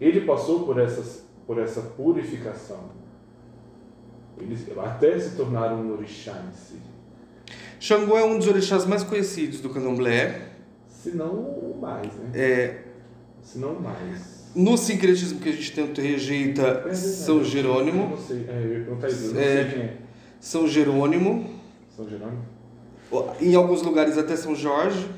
ele 0.00 0.22
passou 0.22 0.64
por, 0.64 0.78
essas, 0.78 1.24
por 1.46 1.58
essa 1.58 1.80
purificação. 1.80 2.90
Ele, 4.40 4.56
até 4.78 5.18
se 5.18 5.36
tornar 5.36 5.72
um 5.74 5.92
orixá 5.92 6.42
em 6.48 6.52
si. 6.54 6.76
Xangô 7.78 8.16
é 8.16 8.24
um 8.24 8.38
dos 8.38 8.48
orixás 8.48 8.86
mais 8.86 9.02
conhecidos 9.02 9.60
do 9.60 9.70
candomblé. 9.70 10.48
Se 10.88 11.10
não 11.10 11.32
o 11.32 11.78
mais, 11.80 12.12
né? 12.14 12.30
É. 12.34 12.84
Se 13.42 13.58
não 13.58 13.74
o 13.74 13.82
mais. 13.82 14.50
No 14.54 14.76
sincretismo 14.76 15.40
que 15.40 15.48
a 15.48 15.52
gente 15.52 15.72
tenta 15.72 16.02
rejeita 16.02 16.84
é 16.86 16.94
São 16.94 17.44
Jerônimo. 17.44 18.02
Eu 18.02 18.08
não 18.08 18.16
sei, 18.18 18.46
é, 18.48 18.62
eu 18.64 18.72
eu 18.72 18.96
não 18.96 19.06
é, 19.06 19.10
sei 19.10 19.64
quem 19.64 19.82
é. 19.82 19.96
São 20.40 20.66
Jerônimo. 20.66 21.48
São 21.94 22.08
Jerônimo? 22.08 22.59
Em 23.40 23.54
alguns 23.54 23.82
lugares 23.82 24.16
até 24.16 24.36
São 24.36 24.54
Jorge. 24.54 25.08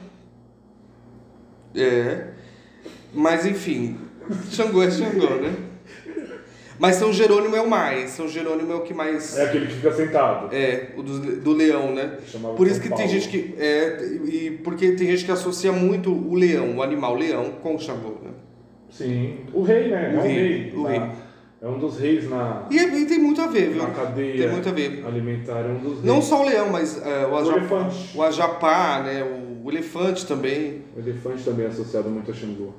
É. 1.75 2.29
Mas 3.13 3.45
enfim, 3.47 3.99
Xangô 4.51 4.83
é 4.83 4.91
Xangô, 4.91 5.37
né? 5.37 5.55
Mas 6.79 6.97
São 6.97 7.13
Jerônimo 7.13 7.55
é 7.55 7.61
o 7.61 7.69
mais. 7.69 8.11
São 8.11 8.27
Jerônimo 8.27 8.73
é 8.73 8.75
o 8.75 8.81
que 8.81 8.93
mais. 8.93 9.39
É 9.39 9.45
aquele 9.45 9.67
que 9.67 9.75
fica 9.75 9.93
sentado. 9.93 10.53
É, 10.53 10.89
o 10.97 11.03
do, 11.03 11.37
do 11.41 11.53
leão, 11.53 11.95
né? 11.95 12.19
Por 12.57 12.67
isso 12.67 12.81
que 12.81 12.89
tem 12.89 13.09
gente 13.09 13.29
que. 13.29 13.55
É, 13.59 14.05
e 14.25 14.51
porque 14.65 14.93
tem 14.93 15.07
gente 15.07 15.25
que 15.25 15.31
associa 15.31 15.71
muito 15.71 16.13
o 16.13 16.35
leão, 16.35 16.79
o 16.79 16.83
animal 16.83 17.15
leão, 17.15 17.53
com 17.63 17.77
o 17.77 17.79
Xangô, 17.79 18.17
né? 18.23 18.31
Sim. 18.91 19.39
O 19.53 19.63
rei, 19.63 19.89
né? 19.89 20.13
O 20.17 20.21
é 20.21 20.29
rei. 20.29 20.35
rei. 20.35 20.73
O 20.75 20.83
rei. 20.83 21.03
É 21.63 21.69
um 21.69 21.79
dos 21.79 21.97
reis 21.97 22.29
na. 22.29 22.67
E, 22.69 22.77
e, 22.77 23.07
tem 23.07 23.21
muito 23.21 23.41
a 23.41 23.47
ver, 23.47 23.71
viu? 23.71 23.85
Na 23.85 23.91
cadeia 23.91 24.37
tem 24.37 24.51
muito 24.51 24.69
a 24.69 24.73
ver. 24.73 25.05
alimentar, 25.07 25.61
é 25.61 25.69
um 25.69 25.79
dos 25.79 25.93
reis. 25.93 26.05
Não 26.05 26.21
só 26.21 26.43
o 26.43 26.45
leão, 26.45 26.71
mas 26.71 26.97
uh, 26.97 27.31
o, 27.31 27.37
ajapá, 27.37 27.39
o 27.39 27.57
elefante. 27.57 28.19
O 28.19 28.23
ajapá, 28.25 29.03
né? 29.05 29.23
O, 29.23 29.65
o, 29.65 29.71
elefante 29.71 30.27
também. 30.27 30.83
O 30.97 30.99
elefante 30.99 31.45
também 31.45 31.67
é 31.67 31.69
associado 31.69 32.11
muito 32.11 32.33
a 32.33 32.35
Xangô. 32.35 32.71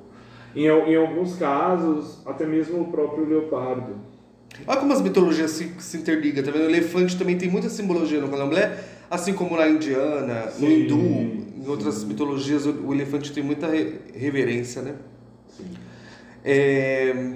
Em, 0.54 0.66
em 0.66 0.96
alguns 0.96 1.36
casos, 1.36 2.20
até 2.26 2.44
mesmo 2.44 2.82
o 2.82 2.90
próprio 2.90 3.26
leopardo. 3.26 3.96
Olha 4.66 4.78
como 4.78 4.92
as 4.92 5.00
mitologias 5.00 5.50
se, 5.52 5.72
se 5.78 5.96
interligam, 5.96 6.44
tá 6.44 6.50
vendo? 6.50 6.66
O 6.66 6.68
elefante 6.68 7.16
também 7.16 7.38
tem 7.38 7.50
muita 7.50 7.70
simbologia 7.70 8.20
no 8.20 8.28
candomblé, 8.28 8.78
assim 9.10 9.32
como 9.32 9.56
na 9.56 9.66
indiana, 9.66 10.50
sim, 10.50 10.62
no 10.62 10.70
hindu, 10.70 10.96
em 11.56 11.66
outras 11.66 11.94
sim. 11.94 12.06
mitologias, 12.06 12.66
o, 12.66 12.92
elefante 12.92 13.32
tem 13.32 13.42
muita 13.42 13.66
re, 13.66 13.94
reverência, 14.14 14.82
né? 14.82 14.94
Sim. 15.48 15.70
É... 16.44 17.34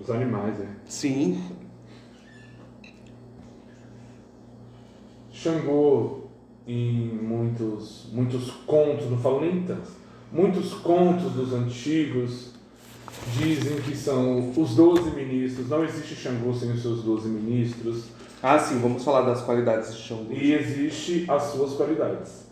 Os 0.00 0.10
animais, 0.10 0.60
é. 0.60 0.68
Sim. 0.86 1.42
Xangô 5.32 6.24
em 6.66 7.08
muitos, 7.08 8.06
muitos 8.12 8.50
contos, 8.66 9.10
não 9.10 9.18
falo 9.18 9.40
nem 9.40 9.62
tantos, 9.62 9.92
muitos 10.32 10.74
contos 10.74 11.32
dos 11.32 11.52
antigos 11.54 12.52
dizem 13.38 13.80
que 13.80 13.96
são 13.96 14.50
os 14.50 14.74
doze 14.74 15.10
ministros, 15.10 15.68
não 15.68 15.84
existe 15.84 16.14
Xangô 16.14 16.52
sem 16.52 16.72
os 16.72 16.82
seus 16.82 17.02
doze 17.02 17.28
ministros. 17.28 18.04
Ah, 18.42 18.58
sim, 18.58 18.78
vamos 18.80 19.02
falar 19.02 19.22
das 19.22 19.42
qualidades 19.42 19.94
de 19.94 20.02
Xangô. 20.02 20.32
E 20.32 20.52
existe 20.52 21.24
as 21.28 21.44
suas 21.44 21.74
qualidades. 21.74 22.46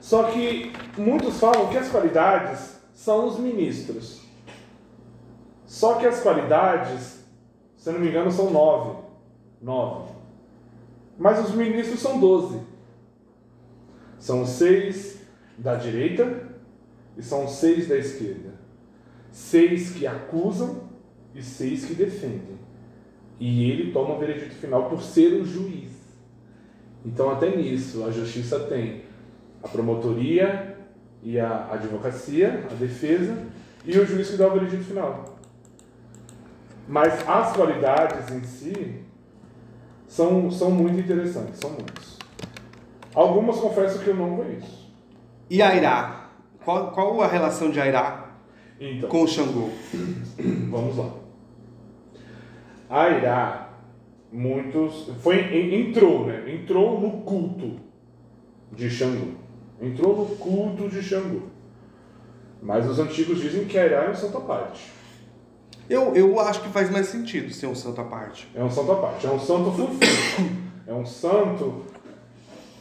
Só 0.00 0.24
que 0.24 0.72
muitos 0.98 1.38
falam 1.38 1.68
que 1.68 1.78
as 1.78 1.88
qualidades 1.88 2.76
são 2.94 3.26
os 3.28 3.38
ministros. 3.38 4.21
Só 5.72 5.94
que 5.94 6.04
as 6.04 6.20
qualidades, 6.20 7.24
se 7.78 7.88
eu 7.88 7.94
não 7.94 8.00
me 8.00 8.08
engano, 8.08 8.30
são 8.30 8.50
nove. 8.50 8.94
Nove. 9.62 10.12
Mas 11.18 11.42
os 11.48 11.54
ministros 11.54 11.98
são 11.98 12.20
doze. 12.20 12.60
São 14.18 14.44
seis 14.44 15.18
da 15.56 15.74
direita 15.74 16.46
e 17.16 17.22
são 17.22 17.48
seis 17.48 17.88
da 17.88 17.96
esquerda. 17.96 18.50
Seis 19.30 19.92
que 19.92 20.06
acusam 20.06 20.90
e 21.34 21.42
seis 21.42 21.86
que 21.86 21.94
defendem. 21.94 22.58
E 23.40 23.70
ele 23.70 23.92
toma 23.92 24.16
o 24.16 24.18
veredito 24.18 24.54
final 24.56 24.90
por 24.90 25.00
ser 25.00 25.40
o 25.40 25.44
juiz. 25.46 25.90
Então, 27.02 27.30
até 27.30 27.56
nisso, 27.56 28.04
a 28.04 28.10
justiça 28.10 28.60
tem 28.60 29.04
a 29.62 29.68
promotoria 29.68 30.76
e 31.22 31.40
a 31.40 31.72
advocacia, 31.72 32.66
a 32.70 32.74
defesa, 32.74 33.34
e 33.86 33.98
o 33.98 34.04
juiz 34.04 34.28
que 34.28 34.36
dá 34.36 34.48
o 34.48 34.52
veredito 34.52 34.84
final. 34.84 35.31
Mas 36.88 37.26
as 37.28 37.56
qualidades 37.56 38.30
em 38.30 38.42
si 38.42 39.02
são, 40.06 40.50
são 40.50 40.70
muito 40.70 40.98
interessantes, 41.00 41.58
são 41.58 41.70
muitas. 41.70 42.18
Algumas 43.14 43.56
confesso 43.58 43.98
que 44.00 44.08
eu 44.08 44.16
não 44.16 44.36
conheço. 44.36 44.90
E 45.48 45.60
Airá? 45.62 46.30
Qual, 46.64 46.90
qual 46.92 47.20
a 47.22 47.26
relação 47.26 47.70
de 47.70 47.80
Airá 47.80 48.30
Então, 48.80 49.08
com 49.08 49.22
o 49.22 49.28
Xangô? 49.28 49.68
vamos 50.70 50.96
lá. 50.96 51.10
Airá, 52.88 53.70
muitos. 54.32 55.10
Foi, 55.20 55.36
en- 55.38 55.88
entrou, 55.90 56.26
né? 56.26 56.52
Entrou 56.54 57.00
no 57.00 57.22
culto 57.22 57.76
de 58.72 58.90
Xangô. 58.90 59.32
Entrou 59.80 60.16
no 60.16 60.36
culto 60.36 60.88
de 60.88 61.02
Xangô. 61.02 61.42
Mas 62.62 62.88
os 62.88 62.98
antigos 62.98 63.40
dizem 63.40 63.64
que 63.64 63.78
Airá 63.78 64.04
é 64.04 64.10
um 64.10 64.14
santo 64.14 64.38
à 64.38 64.40
parte. 64.42 64.90
Eu, 65.92 66.14
eu 66.16 66.40
acho 66.40 66.62
que 66.62 66.68
faz 66.70 66.90
mais 66.90 67.08
sentido 67.08 67.52
ser 67.52 67.66
um 67.66 67.74
santo 67.74 68.00
à 68.00 68.04
parte. 68.04 68.48
É 68.54 68.64
um 68.64 68.70
santo 68.70 68.92
à 68.92 68.96
parte. 68.96 69.26
É 69.26 69.30
um 69.30 69.38
santo 69.38 69.70
fofinho. 69.72 70.62
É 70.86 70.94
um 70.94 71.04
santo 71.04 71.84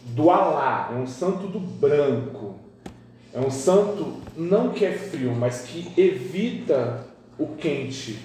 do 0.05 0.29
Alá. 0.29 0.91
É 0.93 0.97
um 0.97 1.05
santo 1.05 1.47
do 1.47 1.59
branco. 1.59 2.55
É 3.33 3.39
um 3.39 3.51
santo 3.51 4.13
não 4.37 4.69
que 4.69 4.85
é 4.85 4.93
frio, 4.93 5.35
mas 5.35 5.61
que 5.63 5.91
evita 5.99 7.05
o 7.37 7.47
quente. 7.47 8.17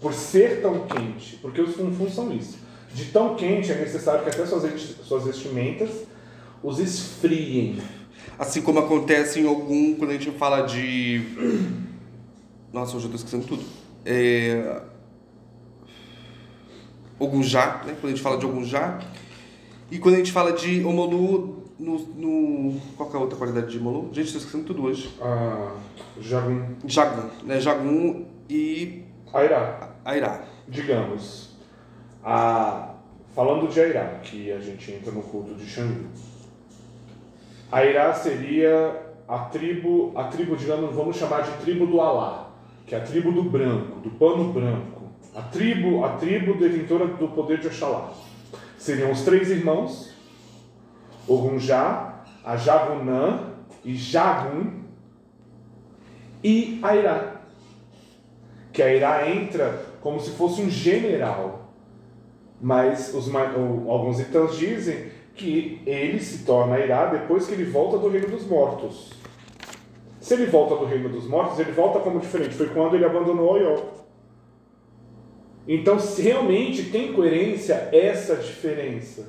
Por 0.00 0.12
ser 0.12 0.60
tão 0.60 0.80
quente. 0.86 1.36
Porque 1.36 1.60
os 1.60 1.76
funfuns 1.76 2.12
são 2.12 2.32
isso. 2.32 2.58
De 2.92 3.04
tão 3.06 3.36
quente 3.36 3.70
é 3.70 3.76
necessário 3.76 4.24
que 4.24 4.30
até 4.30 4.44
suas 4.44 4.64
vesti- 4.64 4.96
suas 5.04 5.24
vestimentas 5.24 5.90
os 6.62 6.80
esfriem. 6.80 7.78
Assim 8.36 8.62
como 8.62 8.80
acontece 8.80 9.38
em 9.40 9.46
algum, 9.46 9.94
quando 9.94 10.10
a 10.10 10.14
gente 10.14 10.30
fala 10.32 10.62
de. 10.62 11.22
Nossa, 12.72 12.96
hoje 12.96 13.06
eu 13.06 13.10
tô 13.10 13.16
esquecendo 13.16 13.46
tudo. 13.46 13.62
É... 14.04 14.82
Ogunjá, 17.18 17.82
né? 17.86 17.96
Quando 18.00 18.06
a 18.06 18.08
gente 18.10 18.22
fala 18.22 18.38
de 18.38 18.46
Ogunjá. 18.46 19.00
E 19.90 19.98
quando 19.98 20.14
a 20.14 20.18
gente 20.18 20.32
fala 20.32 20.52
de 20.52 20.84
Omolu, 20.84 21.64
no, 21.78 21.98
no... 21.98 22.80
qual 22.96 23.10
é 23.12 23.16
a 23.16 23.20
outra 23.20 23.38
qualidade 23.38 23.70
de 23.70 23.78
Omolu? 23.78 24.10
Gente, 24.12 24.32
tô 24.32 24.38
esquecendo 24.38 24.64
tudo 24.64 24.84
hoje. 24.84 25.14
Ah, 25.20 25.74
Jagun. 26.20 26.74
Jagun, 26.86 27.30
né? 27.44 27.60
Jagun 27.60 28.26
e 28.48 29.04
Airá. 29.32 29.90
Airá. 30.04 30.44
digamos, 30.68 31.50
a, 32.22 32.94
falando 33.34 33.68
de 33.68 33.80
Airá, 33.80 34.20
que 34.22 34.52
a 34.52 34.60
gente 34.60 34.92
entra 34.92 35.10
no 35.12 35.22
culto 35.22 35.54
de 35.54 35.66
Xangô. 35.66 36.06
Airá 37.70 38.14
seria 38.14 39.02
a 39.26 39.38
tribo, 39.46 40.12
a 40.14 40.24
tribo, 40.24 40.56
digamos, 40.56 40.94
vamos 40.94 41.16
chamar 41.16 41.42
de 41.42 41.50
tribo 41.62 41.86
do 41.86 42.00
Alá, 42.00 42.43
que 42.86 42.94
é 42.94 42.98
a 42.98 43.00
tribo 43.00 43.32
do 43.32 43.42
branco, 43.42 44.00
do 44.00 44.10
pano 44.10 44.52
branco. 44.52 45.04
A 45.34 45.42
tribo, 45.42 46.04
a 46.04 46.16
tribo 46.16 46.54
detentora 46.54 47.06
do 47.06 47.28
poder 47.28 47.58
de 47.58 47.66
Oxalá. 47.66 48.12
Seriam 48.78 49.10
os 49.10 49.22
três 49.22 49.50
irmãos, 49.50 50.12
Ogunjá, 51.26 52.24
a 52.44 52.56
Jagunã 52.56 53.54
e 53.84 53.94
Jagun 53.94 54.82
e 56.42 56.78
Airá 56.82 57.34
que 58.74 58.82
a 58.82 58.92
Ira 58.92 59.30
entra 59.30 59.86
como 60.02 60.20
se 60.20 60.32
fosse 60.32 60.60
um 60.60 60.68
general. 60.68 61.70
Mas 62.60 63.14
os, 63.14 63.32
alguns 63.32 64.18
itãs 64.18 64.56
dizem 64.56 65.06
que 65.34 65.80
ele 65.86 66.20
se 66.20 66.44
torna 66.44 66.78
Ira 66.78 67.06
depois 67.06 67.46
que 67.46 67.52
ele 67.52 67.64
volta 67.64 67.96
do 67.96 68.08
reino 68.08 68.28
dos 68.28 68.46
mortos. 68.46 69.12
Se 70.24 70.32
ele 70.32 70.46
volta 70.46 70.74
do 70.76 70.86
reino 70.86 71.10
dos 71.10 71.28
mortos, 71.28 71.60
ele 71.60 71.72
volta 71.72 71.98
como 71.98 72.18
diferente. 72.18 72.54
Foi 72.54 72.70
quando 72.70 72.94
ele 72.94 73.04
abandonou 73.04 73.46
Oió. 73.46 73.76
Então, 75.68 75.98
se 75.98 76.22
realmente 76.22 76.84
tem 76.84 77.12
coerência 77.12 77.90
essa 77.92 78.36
diferença. 78.36 79.28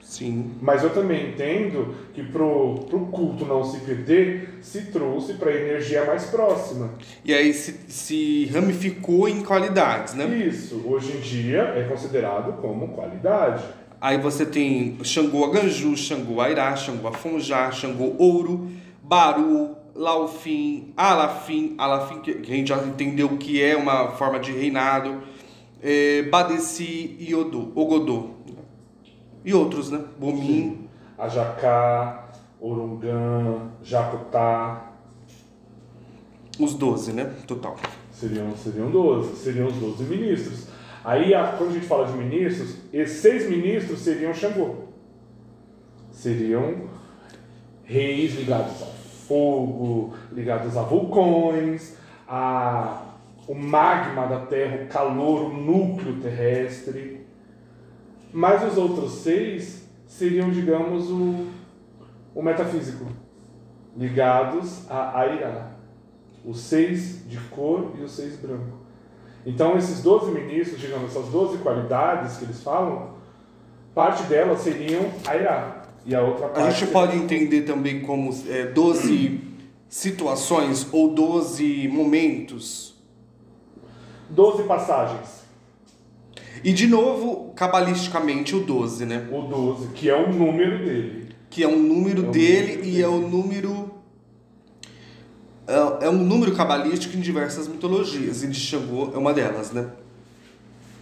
Sim. 0.00 0.52
Mas 0.62 0.84
eu 0.84 0.90
também 0.90 1.30
entendo 1.30 1.96
que 2.14 2.22
pro, 2.22 2.76
pro 2.88 3.06
culto 3.06 3.44
não 3.44 3.64
se 3.64 3.80
perder, 3.80 4.60
se 4.60 4.82
trouxe 4.92 5.34
para 5.34 5.50
a 5.50 5.56
energia 5.56 6.04
mais 6.04 6.26
próxima. 6.26 6.94
E 7.24 7.34
aí 7.34 7.52
se, 7.52 7.80
se 7.88 8.46
ramificou 8.46 9.28
em 9.28 9.42
qualidades, 9.42 10.14
né? 10.14 10.26
Isso, 10.26 10.80
hoje 10.86 11.16
em 11.16 11.20
dia 11.20 11.62
é 11.76 11.88
considerado 11.88 12.60
como 12.60 12.94
qualidade. 12.94 13.64
Aí 14.00 14.16
você 14.16 14.46
tem 14.46 14.96
Xangô 15.02 15.44
Aganju, 15.44 15.96
Xangô 15.96 16.40
Airá, 16.40 16.76
Xangô 16.76 17.08
Afonjá, 17.08 17.72
Xangô 17.72 18.14
Ouro, 18.16 18.68
Baru, 19.02 19.74
Laufim, 19.96 20.92
Alafim, 20.96 21.74
Alafim 21.78 22.20
que 22.20 22.30
a 22.30 22.56
gente 22.56 22.68
já 22.68 22.76
entendeu 22.84 23.36
que 23.36 23.62
é 23.62 23.76
uma 23.76 24.10
forma 24.12 24.38
de 24.38 24.52
reinado, 24.52 25.22
é, 25.82 26.22
Badeci 26.22 27.16
e 27.18 27.34
Odô, 27.34 27.72
Ogodô. 27.74 28.30
E 29.44 29.54
outros, 29.54 29.90
né? 29.90 30.04
Bomim. 30.18 30.88
Ajacá, 31.16 32.28
Orungã, 32.60 33.70
Jacutá, 33.82 34.92
Os 36.58 36.74
12, 36.74 37.12
né? 37.12 37.32
Total. 37.46 37.76
seriam, 38.10 38.56
seriam 38.56 38.90
12, 38.90 39.36
seriam 39.36 39.68
os 39.68 39.74
12 39.74 40.04
ministros. 40.04 40.66
Aí, 41.04 41.30
quando 41.56 41.70
a 41.70 41.72
gente 41.74 41.86
fala 41.86 42.06
de 42.06 42.14
ministros, 42.14 42.76
esses 42.92 43.20
seis 43.20 43.48
ministros 43.48 44.00
seriam 44.00 44.34
Xangô. 44.34 44.86
Seriam 46.10 46.88
reis 47.84 48.34
ligados 48.34 48.82
ao 48.82 48.95
fogo, 49.26 50.14
ligados 50.32 50.76
a 50.76 50.82
vulcões, 50.82 51.96
a, 52.28 53.02
o 53.46 53.54
magma 53.54 54.26
da 54.26 54.40
Terra, 54.40 54.84
o 54.84 54.88
calor, 54.88 55.42
o 55.42 55.52
núcleo 55.52 56.20
terrestre. 56.20 57.26
Mas 58.32 58.62
os 58.64 58.76
outros 58.76 59.12
seis 59.12 59.88
seriam, 60.06 60.50
digamos, 60.50 61.10
o, 61.10 61.46
o 62.34 62.42
metafísico, 62.42 63.06
ligados 63.96 64.90
a 64.90 65.18
Airá. 65.20 65.70
Os 66.44 66.60
seis 66.60 67.28
de 67.28 67.38
cor 67.50 67.92
e 67.98 68.02
os 68.02 68.12
seis 68.12 68.36
branco. 68.36 68.78
Então, 69.44 69.76
esses 69.76 70.02
12 70.02 70.32
ministros, 70.32 70.80
digamos, 70.80 71.16
essas 71.16 71.28
12 71.30 71.58
qualidades 71.58 72.36
que 72.36 72.44
eles 72.44 72.62
falam, 72.62 73.14
parte 73.94 74.24
delas 74.24 74.60
seriam 74.60 75.10
Airá. 75.24 75.85
E 76.06 76.14
a 76.14 76.22
outra 76.22 76.48
parte. 76.48 76.66
A 76.66 76.70
gente 76.70 76.90
pode 76.92 77.16
entender 77.16 77.62
também 77.62 78.00
como 78.00 78.30
é, 78.48 78.66
12 78.66 79.40
situações 79.88 80.86
ou 80.92 81.12
12 81.12 81.88
momentos. 81.88 82.94
12 84.30 84.62
passagens. 84.64 85.44
E 86.64 86.72
de 86.72 86.86
novo, 86.86 87.52
cabalisticamente, 87.54 88.54
o 88.56 88.60
12, 88.60 89.04
né? 89.04 89.28
O 89.32 89.42
12, 89.42 89.88
que 89.88 90.08
é 90.08 90.16
o 90.16 90.32
número 90.32 90.78
dele. 90.84 91.28
que 91.50 91.62
é 91.62 91.68
um 91.68 91.78
número 91.78 92.24
É 92.24 92.28
um 92.28 92.30
dele 92.30 92.72
número 92.76 92.88
e 92.88 93.02
é 93.02 93.08
o 93.08 93.18
número 93.28 93.90
é, 95.68 96.06
é 96.06 96.10
um 96.10 96.22
número 96.24 96.54
cabalístico 96.54 97.16
em 97.16 97.20
diversas 97.20 97.66
mitologias 97.66 98.42
e 98.44 98.46
de 98.48 98.58
Xangô 98.58 99.10
é 99.14 99.18
uma 99.18 99.32
delas, 99.34 99.72
né? 99.72 99.90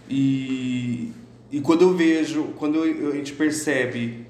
E, 0.09 1.11
e 1.51 1.61
quando 1.61 1.81
eu 1.83 1.93
vejo, 1.93 2.45
quando 2.57 2.83
eu- 2.83 3.11
a 3.11 3.15
gente 3.15 3.33
percebe 3.33 4.25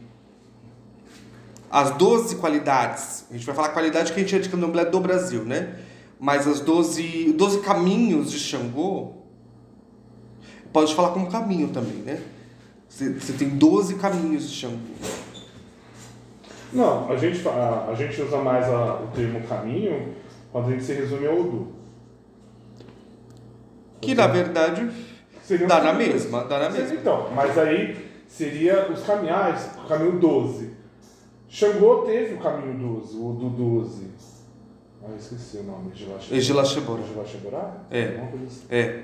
as 1.75 1.91
12 1.91 2.37
qualidades, 2.37 3.25
a 3.29 3.33
gente 3.33 3.45
vai 3.45 3.53
falar 3.53 3.67
qualidade 3.67 4.13
que 4.13 4.17
a 4.17 4.23
gente 4.23 4.33
é 4.33 4.39
de 4.39 4.47
candomblé 4.47 4.85
do 4.85 4.97
Brasil, 5.01 5.43
né? 5.43 5.75
Mas 6.17 6.47
as 6.47 6.61
12, 6.61 7.33
12 7.33 7.59
caminhos 7.59 8.31
de 8.31 8.39
Xangô, 8.39 9.11
pode 10.71 10.95
falar 10.95 11.09
como 11.09 11.29
caminho 11.29 11.67
também, 11.67 11.97
né? 11.97 12.21
Você, 12.87 13.33
tem 13.37 13.49
12 13.49 13.95
caminhos 13.95 14.49
de 14.49 14.55
Xangô. 14.55 14.77
Não, 16.71 17.11
a 17.11 17.17
gente, 17.17 17.45
a, 17.45 17.87
a 17.89 17.93
gente 17.93 18.21
usa 18.21 18.37
mais 18.37 18.65
a, 18.69 19.01
o 19.01 19.07
termo 19.07 19.45
caminho 19.45 20.15
quando 20.53 20.69
a 20.69 20.71
gente 20.71 20.83
se 20.85 20.93
resume 20.93 21.27
ao 21.27 21.41
Odu. 21.41 21.73
Que 23.99 24.15
na 24.15 24.27
verdade 24.27 24.89
dá 25.67 25.81
na 25.81 25.91
mesma, 25.91 26.45
dá 26.45 26.57
na 26.57 26.69
mesma. 26.69 26.95
Então, 26.95 27.31
mas 27.35 27.57
aí 27.57 27.97
seria 28.29 28.89
os 28.89 29.03
caminhais, 29.03 29.71
o 29.83 29.87
caminho 29.89 30.17
12. 30.21 30.74
Xangô 31.59 31.99
teve 32.01 32.33
o 32.33 32.37
caminho 32.39 32.77
12, 32.99 33.15
o 33.15 33.31
do 33.31 33.49
12. 33.49 34.07
Ah, 35.01 35.07
eu 35.09 35.15
esqueci 35.15 35.55
o 35.59 35.63
nome. 35.63 35.89
Egilachebora. 36.29 37.01
Gilachebora? 37.01 37.77
É. 37.89 38.07
Coisa 38.29 38.45
assim. 38.45 38.65
É. 38.69 39.03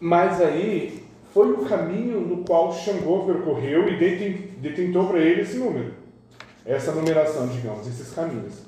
Mas 0.00 0.40
aí 0.40 1.04
foi 1.32 1.52
o 1.52 1.58
caminho 1.66 2.20
no 2.22 2.38
qual 2.44 2.72
Xangô 2.72 3.20
percorreu 3.26 3.88
e 3.90 3.96
deten- 3.96 4.48
detentou 4.58 5.06
para 5.06 5.20
ele 5.20 5.42
esse 5.42 5.56
número. 5.56 5.94
Essa 6.66 6.90
numeração, 6.90 7.46
digamos, 7.46 7.86
esses 7.86 8.12
caminhos. 8.12 8.62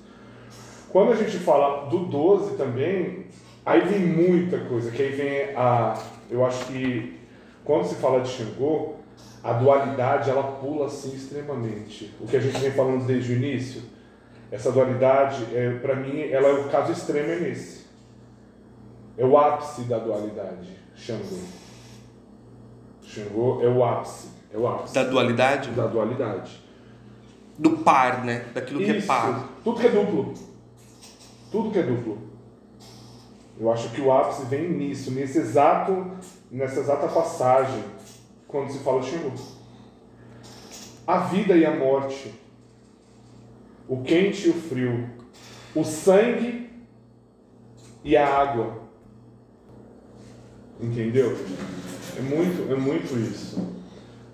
Quando 0.91 1.11
a 1.11 1.17
gente 1.17 1.37
fala 1.39 1.87
do 1.89 1.99
12 2.05 2.57
também, 2.57 3.27
aí 3.67 3.81
vem 3.81 4.07
muita 4.07 4.61
coisa, 4.67 4.93
que 4.93 5.03
aí 5.03 5.11
vem 5.11 5.57
a. 5.57 6.01
Eu 6.31 6.47
acho 6.47 6.65
que 6.67 7.19
quando 7.65 7.87
se 7.89 7.97
fala 7.97 8.21
de 8.21 8.29
Xangô, 8.29 8.95
a 9.45 9.53
dualidade 9.53 10.31
ela 10.31 10.43
pula 10.43 10.87
assim 10.87 11.15
extremamente. 11.15 12.15
O 12.19 12.27
que 12.27 12.35
a 12.35 12.41
gente 12.41 12.59
vem 12.59 12.71
falando 12.71 13.05
desde 13.05 13.35
o 13.35 13.37
início, 13.37 13.83
essa 14.51 14.73
dualidade, 14.73 15.47
é, 15.55 15.79
para 15.81 15.95
mim, 15.97 16.23
ela 16.31 16.49
é 16.49 16.53
o 16.53 16.71
caso 16.71 16.91
extremo 16.91 17.29
é 17.31 17.41
nesse. 17.41 17.85
É 19.19 19.25
o 19.25 19.37
ápice 19.37 19.83
da 19.83 19.99
dualidade, 19.99 20.79
Xangô. 20.97 21.39
Xangô 23.03 23.61
é 23.63 23.69
o 23.69 23.85
ápice, 23.85 24.29
é 24.53 24.57
o 24.57 24.67
ápice 24.67 24.95
Da 24.95 25.05
dualidade? 25.05 25.71
da 25.73 25.87
dualidade. 25.87 26.65
Do 27.59 27.79
par, 27.79 28.25
né? 28.25 28.47
Daquilo 28.55 28.81
que 28.81 28.91
é 28.91 28.97
Isso. 28.97 29.07
par. 29.07 29.47
Tudo 29.63 29.79
que 29.79 29.87
é 29.87 29.91
duplo. 29.91 30.35
Tudo 31.53 31.71
que 31.71 31.79
é 31.79 31.83
duplo. 31.83 32.19
Eu 33.61 33.71
acho 33.71 33.91
que 33.91 34.01
o 34.01 34.11
ápice 34.11 34.47
vem 34.47 34.71
nisso, 34.71 35.11
nesse 35.13 35.39
exato, 35.39 36.11
nessa 36.51 36.81
exata 36.81 37.07
passagem, 37.07 37.85
quando 38.55 38.71
se 38.71 38.79
fala 38.79 39.01
de 39.01 39.11
Xangô. 39.11 39.33
A 41.05 41.19
vida 41.19 41.57
e 41.57 41.67
a 41.67 41.75
morte, 41.75 42.33
o 43.89 44.01
quente 44.05 44.47
e 44.47 44.51
o 44.51 44.55
frio, 44.55 45.11
o 45.75 45.83
sangue 45.83 46.71
e 48.05 48.17
a 48.17 48.25
água. 48.25 48.85
Entendeu? 50.81 51.37
É 52.17 52.21
muito, 52.21 52.73
é 52.73 52.77
muito 52.77 53.19
isso. 53.19 53.75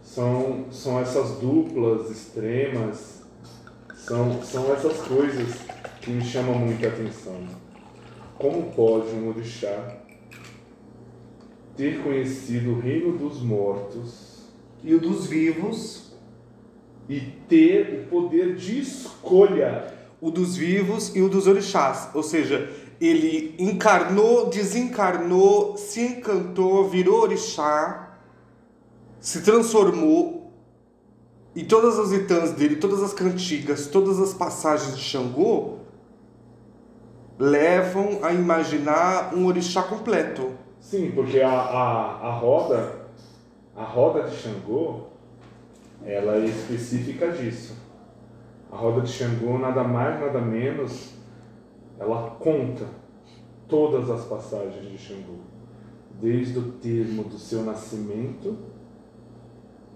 São, 0.02 0.66
são 0.70 1.00
essas 1.00 1.38
duplas 1.38 2.10
extremas, 2.10 3.22
são, 3.94 4.42
são 4.42 4.70
essas 4.74 4.98
coisas 4.98 5.62
que 6.02 6.10
me 6.10 6.22
chamam 6.22 6.56
muita 6.56 6.88
atenção. 6.88 7.42
Como 8.36 8.70
pode 8.74 9.14
um 9.14 9.30
orixá 9.30 9.99
ter 11.80 12.02
conhecido 12.02 12.72
o 12.72 12.78
reino 12.78 13.16
dos 13.16 13.40
mortos 13.40 14.42
E 14.84 14.94
o 14.94 15.00
dos 15.00 15.26
vivos. 15.26 16.12
e 17.08 17.20
ter 17.48 18.02
o 18.04 18.10
poder 18.10 18.54
de 18.54 18.80
escolha? 18.80 19.94
O 20.20 20.30
dos 20.30 20.54
vivos 20.54 21.16
e 21.16 21.22
o 21.22 21.28
dos 21.30 21.46
orixás. 21.46 22.10
Ou 22.12 22.22
seja, 22.22 22.70
ele 23.00 23.54
encarnou, 23.58 24.50
desencarnou, 24.50 25.76
se 25.78 26.00
encantou, 26.02 26.86
virou 26.88 27.22
orixá, 27.22 28.18
se 29.18 29.40
transformou. 29.40 30.52
E 31.56 31.64
todas 31.64 31.98
as 31.98 32.12
itãs 32.12 32.52
dele, 32.52 32.76
todas 32.76 33.02
as 33.02 33.14
cantigas, 33.14 33.86
todas 33.86 34.20
as 34.20 34.34
passagens 34.34 34.96
de 34.96 35.02
Xangô 35.02 35.78
levam 37.38 38.20
a 38.22 38.34
imaginar 38.34 39.34
um 39.34 39.46
orixá 39.46 39.82
completo. 39.82 40.52
Sim, 40.80 41.12
porque 41.12 41.40
a, 41.40 41.50
a, 41.52 42.28
a 42.28 42.32
roda, 42.32 43.02
a 43.76 43.84
roda 43.84 44.22
de 44.22 44.34
Xangô, 44.34 45.02
ela 46.04 46.36
é 46.36 46.46
específica 46.46 47.30
disso. 47.30 47.76
A 48.72 48.76
roda 48.76 49.02
de 49.02 49.12
Xangô, 49.12 49.58
nada 49.58 49.84
mais, 49.84 50.18
nada 50.18 50.40
menos, 50.40 51.12
ela 51.98 52.30
conta 52.40 52.86
todas 53.68 54.10
as 54.10 54.24
passagens 54.24 54.90
de 54.90 54.96
Xangô, 54.96 55.36
desde 56.20 56.58
o 56.58 56.72
termo 56.72 57.24
do 57.24 57.38
seu 57.38 57.62
nascimento 57.62 58.56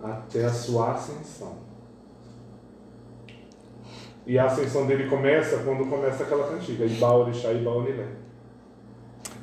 até 0.03 0.45
a 0.45 0.53
sua 0.53 0.93
ascensão. 0.93 1.57
E 4.27 4.39
a 4.39 4.47
ascensão 4.47 4.87
dele 4.87 5.09
começa 5.09 5.59
quando 5.65 5.89
começa 5.89 6.23
aquela 6.23 6.49
cantiga, 6.49 6.85
Iba 6.85 7.15
Orixá, 7.15 7.53
Iba 7.53 7.71
Onilé. 7.71 8.24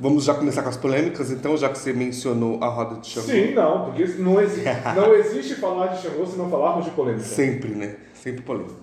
Vamos 0.02 0.24
já 0.24 0.34
começar 0.34 0.64
com 0.64 0.70
as 0.70 0.78
polêmicas, 0.78 1.30
então, 1.30 1.56
já 1.56 1.70
que 1.70 1.78
você 1.78 1.94
mencionou 1.94 2.58
a 2.64 2.68
roda 2.68 3.00
de 3.00 3.08
Xangô. 3.08 3.28
Sim, 3.28 3.54
não, 3.54 3.86
porque 3.86 4.04
não 4.18 4.42
existe, 4.42 4.68
não 4.96 5.14
existe 5.14 5.56
falar 5.56 5.88
de 5.88 6.02
Xangô 6.02 6.26
se 6.26 6.36
não 6.38 6.50
falarmos 6.50 6.86
de 6.86 6.92
polêmica. 6.92 7.24
Sempre, 7.24 7.70
né? 7.70 7.98
Sempre 8.16 8.42
polêmico. 8.42 8.74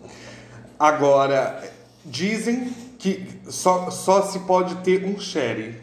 Agora, 0.78 1.61
dizem 2.04 2.72
que 2.98 3.26
só, 3.48 3.90
só 3.90 4.22
se 4.22 4.38
pode 4.40 4.76
ter 4.76 5.04
um 5.04 5.18
sherry 5.18 5.74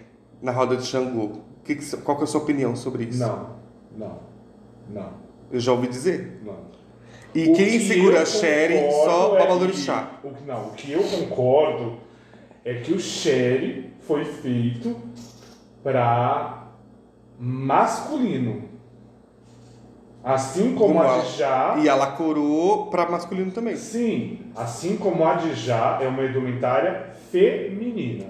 na 0.42 0.54
roda 0.54 0.78
de 0.78 0.86
Xangô. 0.86 1.42
Que 1.66 1.76
que- 1.76 1.98
qual 1.98 2.16
que 2.16 2.24
é 2.24 2.26
a 2.26 2.28
sua 2.28 2.42
opinião 2.42 2.74
sobre 2.76 3.04
isso? 3.04 3.20
Não, 3.20 3.50
não, 3.98 4.20
não, 4.90 5.10
Eu 5.52 5.60
já 5.60 5.74
ouvi 5.74 5.88
dizer. 5.88 6.40
não. 6.46 6.64
E 7.34 7.50
O 7.50 7.54
quem 7.54 7.72
que 7.80 7.88
segura 7.88 8.26
sherry 8.26 8.90
só 9.04 9.36
é 9.36 9.40
Babalorixá. 9.40 10.12
que- 10.22 10.28
o 10.30 10.32
que- 10.34 10.44
Não, 10.46 10.68
o 10.68 10.72
que 10.72 10.92
eu 10.94 11.04
concordo 11.04 11.98
é 12.64 12.76
que 12.76 12.94
o 12.94 13.00
sherry 13.00 13.92
foi 14.08 14.24
feito 14.24 14.96
para 15.86 16.72
masculino. 17.40 18.64
Assim 20.24 20.74
como, 20.74 21.00
a 21.00 21.20
de 21.20 21.38
já. 21.38 21.78
E 21.78 21.88
ela 21.88 22.08
coroou 22.14 22.88
para 22.88 23.08
masculino 23.08 23.52
também. 23.52 23.76
Sim, 23.76 24.40
assim 24.56 24.98
como 24.98 25.24
a 25.24 25.36
de 25.36 25.54
já 25.54 26.00
é 26.02 26.08
uma 26.08 26.26
indumentária 26.26 27.12
feminina. 27.32 28.26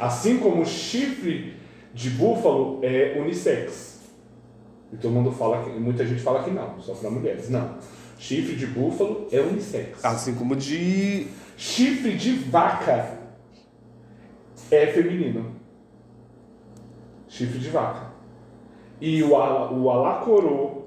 Assim 0.00 0.38
como 0.38 0.62
o 0.62 0.64
chifre 0.64 1.58
de 1.92 2.08
búfalo 2.08 2.80
é 2.82 3.18
unissex. 3.20 4.00
E 4.90 4.96
todo 4.96 5.12
mundo 5.12 5.30
fala 5.30 5.64
que, 5.64 5.70
muita 5.78 6.06
gente 6.06 6.22
fala 6.22 6.42
que 6.42 6.50
não, 6.50 6.80
só 6.80 6.94
para 6.94 7.10
mulheres. 7.10 7.50
Não. 7.50 7.76
Chifre 8.18 8.56
de 8.56 8.66
búfalo 8.66 9.28
é 9.30 9.40
unissex. 9.40 10.02
Assim 10.02 10.34
como 10.36 10.56
de. 10.56 11.26
Chifre 11.54 12.16
de 12.16 12.32
vaca 12.32 13.18
é 14.70 14.86
feminino. 14.86 15.60
Chifre 17.32 17.58
de 17.58 17.70
vaca. 17.70 18.12
E 19.00 19.22
o, 19.22 19.34
ala, 19.34 19.72
o 19.72 19.90
alacorô 19.90 20.82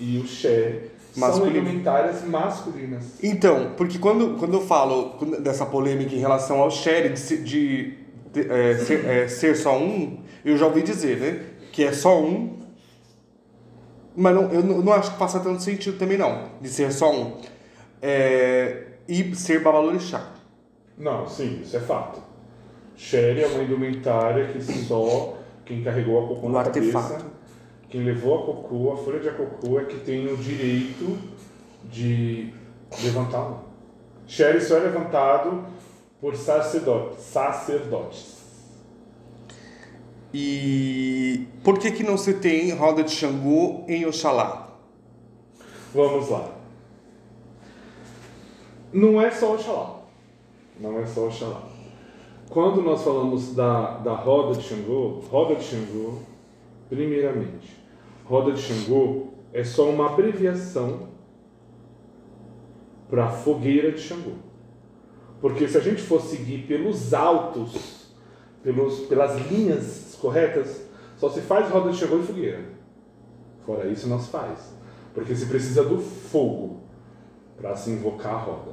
e 0.00 0.18
o 0.18 0.26
xé 0.26 0.84
são 1.12 1.46
indumentárias 1.46 2.24
masculinas. 2.24 3.22
Então, 3.22 3.74
porque 3.76 3.98
quando, 3.98 4.38
quando 4.38 4.54
eu 4.54 4.62
falo 4.62 5.14
dessa 5.40 5.66
polêmica 5.66 6.14
em 6.14 6.18
relação 6.18 6.58
ao 6.62 6.70
sherry 6.70 7.10
de, 7.10 7.36
de, 7.36 7.98
de, 8.32 8.50
é, 8.50 8.78
ser, 8.78 9.04
é, 9.04 9.28
ser 9.28 9.54
só 9.56 9.78
um, 9.78 10.20
eu 10.42 10.56
já 10.56 10.64
ouvi 10.64 10.82
dizer, 10.82 11.20
né? 11.20 11.44
Que 11.70 11.84
é 11.84 11.92
só 11.92 12.18
um. 12.18 12.56
Mas 14.16 14.34
não, 14.34 14.50
eu 14.50 14.62
não, 14.62 14.78
não 14.80 14.92
acho 14.94 15.12
que 15.12 15.18
faça 15.18 15.38
tanto 15.38 15.62
sentido 15.62 15.98
também, 15.98 16.16
não. 16.16 16.48
De 16.62 16.68
ser 16.70 16.90
só 16.92 17.12
um. 17.12 17.36
É, 18.00 18.84
e 19.06 19.34
ser 19.36 19.60
babalorixá. 19.60 20.32
Não, 20.96 21.28
sim, 21.28 21.60
isso 21.62 21.76
é 21.76 21.80
fato. 21.80 22.22
Sherry 22.96 23.42
é 23.42 23.46
uma 23.48 23.62
indumentária 23.62 24.46
que 24.46 24.62
só 24.62 25.43
quem 25.64 25.82
carregou 25.82 26.24
a 26.24 26.28
cocô 26.28 26.46
Um 26.46 26.50
na 26.52 26.60
artefato. 26.60 27.08
cabeça, 27.14 27.30
quem 27.88 28.02
levou 28.04 28.34
a 28.38 28.46
cocô, 28.46 28.92
a 28.92 28.96
folha 28.96 29.20
de 29.20 29.30
cocô 29.30 29.78
é 29.80 29.84
que 29.84 30.00
tem 30.00 30.26
o 30.26 30.36
direito 30.36 31.18
de 31.84 32.52
mão. 33.32 33.64
Sherry 34.26 34.60
só 34.60 34.78
é 34.78 34.80
levantado 34.80 35.64
por 36.20 36.34
sacerdotes. 36.36 37.22
sacerdotes. 37.24 38.34
E 40.32 41.46
por 41.62 41.78
que 41.78 41.92
que 41.92 42.02
não 42.02 42.18
se 42.18 42.34
tem 42.34 42.72
roda 42.72 43.04
de 43.04 43.10
Xangô 43.10 43.84
em 43.86 44.04
Oxalá? 44.06 44.76
Vamos 45.94 46.28
lá. 46.28 46.50
Não 48.92 49.20
é 49.20 49.30
só 49.30 49.54
Oxalá. 49.54 50.00
Não 50.80 50.98
é 50.98 51.06
só 51.06 51.28
Oxalá. 51.28 51.73
Quando 52.50 52.82
nós 52.82 53.02
falamos 53.02 53.54
da, 53.54 53.98
da 53.98 54.14
roda 54.14 54.58
de 54.58 54.62
Xangô, 54.62 55.20
roda 55.30 55.56
de 55.56 55.64
Xangô, 55.64 56.18
primeiramente, 56.88 57.76
roda 58.24 58.52
de 58.52 58.60
Xangô 58.60 59.28
é 59.52 59.64
só 59.64 59.88
uma 59.88 60.06
abreviação 60.06 61.08
para 63.08 63.30
fogueira 63.30 63.92
de 63.92 64.00
Xangô. 64.00 64.32
Porque 65.40 65.68
se 65.68 65.76
a 65.76 65.80
gente 65.80 66.02
for 66.02 66.20
seguir 66.20 66.66
pelos 66.66 67.12
altos, 67.12 68.08
pelos, 68.62 69.00
pelas 69.00 69.36
linhas 69.50 70.16
corretas, 70.20 70.86
só 71.16 71.28
se 71.28 71.40
faz 71.40 71.70
roda 71.70 71.90
de 71.90 71.96
Xangô 71.96 72.18
e 72.18 72.22
fogueira. 72.22 72.64
Fora 73.64 73.88
isso, 73.88 74.08
não 74.08 74.18
se 74.18 74.30
faz. 74.30 74.74
Porque 75.12 75.34
se 75.34 75.46
precisa 75.46 75.82
do 75.84 75.98
fogo 75.98 76.80
para 77.56 77.74
se 77.76 77.90
invocar 77.90 78.34
a 78.34 78.38
roda. 78.38 78.72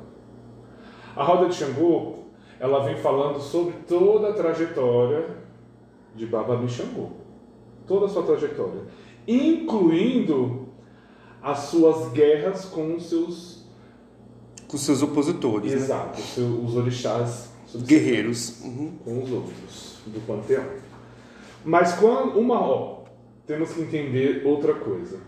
A 1.16 1.24
roda 1.24 1.50
de 1.50 1.56
Xangô, 1.56 2.21
ela 2.62 2.84
vem 2.84 2.96
falando 2.96 3.40
sobre 3.40 3.74
toda 3.88 4.30
a 4.30 4.34
trajetória 4.34 5.36
de 6.16 6.28
Babalu 6.28 6.70
Xangô. 6.70 7.10
Toda 7.88 8.06
a 8.06 8.10
sua 8.10 8.22
trajetória. 8.22 8.84
Incluindo 9.28 10.68
as 11.42 11.58
suas 11.58 12.12
guerras 12.12 12.66
com 12.66 12.94
os 12.96 13.10
seus... 13.10 13.66
Com 14.68 14.78
seus 14.78 15.02
opositores. 15.02 15.72
Né? 15.72 15.78
Exato, 15.78 16.20
né? 16.20 16.26
os, 16.38 16.70
os 16.70 16.78
orixás. 16.78 17.50
Guerreiros. 17.78 18.62
Uhum. 18.64 18.92
Com 19.04 19.24
os 19.24 19.32
outros 19.32 19.98
do 20.06 20.20
panteão. 20.28 20.66
Mas 21.66 21.94
quando 21.94 22.38
uma 22.38 22.62
ó, 22.62 23.06
temos 23.48 23.74
que 23.74 23.82
entender 23.82 24.46
outra 24.46 24.76
coisa. 24.76 25.20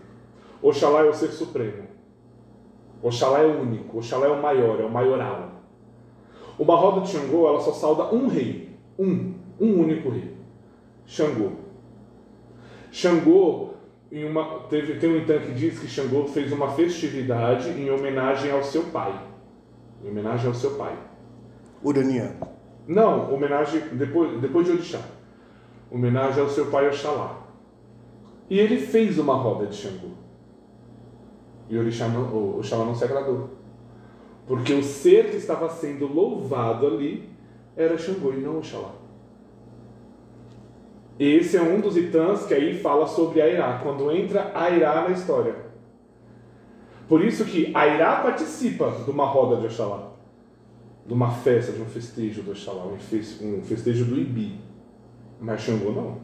Oxalá 0.62 1.00
é 1.00 1.10
o 1.10 1.14
ser 1.14 1.32
supremo. 1.32 1.88
Oxalá 3.02 3.40
é 3.40 3.46
o 3.46 3.60
único. 3.60 3.98
Oxalá 3.98 4.26
é 4.26 4.30
o 4.30 4.40
maior, 4.40 4.80
é 4.80 4.84
o 4.84 4.90
maioral. 4.90 5.53
Uma 6.58 6.76
roda 6.76 7.00
de 7.00 7.08
Xangô, 7.08 7.48
ela 7.48 7.60
só 7.60 7.72
sauda 7.72 8.14
um 8.14 8.28
rei. 8.28 8.70
Um. 8.98 9.34
Um 9.60 9.80
único 9.80 10.08
rei. 10.10 10.34
Xangô. 11.06 11.50
Xangô, 12.90 13.70
em 14.10 14.24
uma, 14.24 14.60
teve, 14.70 14.94
tem 14.98 15.10
um 15.10 15.16
Itan 15.16 15.40
que 15.40 15.52
diz 15.52 15.78
que 15.78 15.88
Xangô 15.88 16.26
fez 16.26 16.52
uma 16.52 16.70
festividade 16.70 17.68
em 17.70 17.90
homenagem 17.90 18.50
ao 18.52 18.62
seu 18.62 18.84
pai. 18.84 19.20
Em 20.02 20.08
homenagem 20.08 20.46
ao 20.46 20.54
seu 20.54 20.76
pai. 20.76 20.96
Uraniano. 21.82 22.48
Não, 22.86 23.32
homenagem 23.34 23.80
depois, 23.92 24.40
depois 24.40 24.66
de 24.66 24.72
Orixá. 24.72 25.00
Homenagem 25.90 26.42
ao 26.42 26.48
seu 26.48 26.66
pai 26.66 26.88
Oxalá. 26.88 27.42
E 28.48 28.58
ele 28.58 28.78
fez 28.78 29.18
uma 29.18 29.34
roda 29.34 29.66
de 29.66 29.74
Xangô. 29.74 30.08
E 31.68 31.78
Orixá 31.78 32.08
não, 32.08 32.22
o 32.22 32.58
Oxalá 32.58 32.84
não 32.84 32.94
se 32.94 33.04
agradou. 33.04 33.50
Porque 34.46 34.74
o 34.74 34.82
ser 34.82 35.30
que 35.30 35.36
estava 35.36 35.68
sendo 35.70 36.06
louvado 36.06 36.86
ali 36.86 37.28
era 37.76 37.96
Xangô 37.96 38.32
e 38.32 38.36
não 38.36 38.58
Oxalá. 38.58 38.92
Esse 41.18 41.56
é 41.56 41.62
um 41.62 41.80
dos 41.80 41.96
itãs 41.96 42.44
que 42.44 42.54
aí 42.54 42.78
fala 42.78 43.06
sobre 43.06 43.40
Airá, 43.40 43.80
quando 43.82 44.10
entra 44.10 44.50
Airá 44.54 45.02
na 45.02 45.10
história. 45.10 45.54
Por 47.08 47.24
isso 47.24 47.44
que 47.44 47.70
Airá 47.74 48.16
participa 48.16 48.90
de 48.90 49.10
uma 49.10 49.26
roda 49.26 49.56
de 49.56 49.66
Oxalá, 49.66 50.10
de 51.06 51.12
uma 51.12 51.30
festa, 51.30 51.72
de 51.72 51.80
um 51.80 51.86
festejo 51.86 52.42
do 52.42 52.50
Oxalá, 52.50 52.84
um 52.86 53.62
festejo 53.62 54.04
do 54.04 54.18
Ibi. 54.18 54.58
Mas 55.40 55.60
Xangô 55.62 55.92
não, 55.92 56.18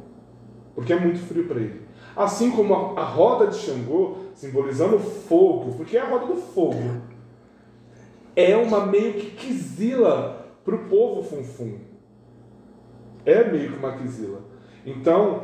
porque 0.75 0.93
é 0.93 0.99
muito 0.99 1.21
frio 1.21 1.47
para 1.47 1.61
ele. 1.61 1.83
Assim 2.17 2.51
como 2.51 2.75
a, 2.75 3.05
roda 3.05 3.47
de 3.47 3.57
Xangô, 3.57 4.17
simbolizando 4.35 4.99
fogo, 4.99 5.75
porque 5.77 5.97
é 5.97 6.01
a 6.01 6.09
roda 6.09 6.27
do 6.27 6.37
fogo, 6.37 7.03
é 8.35 8.57
uma 8.57 8.87
meio 8.87 9.15
que 9.15 9.31
quisila 9.33 10.47
para 10.65 10.75
o 10.75 10.85
povo 10.89 11.23
funfum. 11.23 11.79
É 13.25 13.45
meio 13.45 13.73
que 13.73 13.79
uma 13.79 13.93
quisila. 13.93 14.41
Então, 14.85 15.43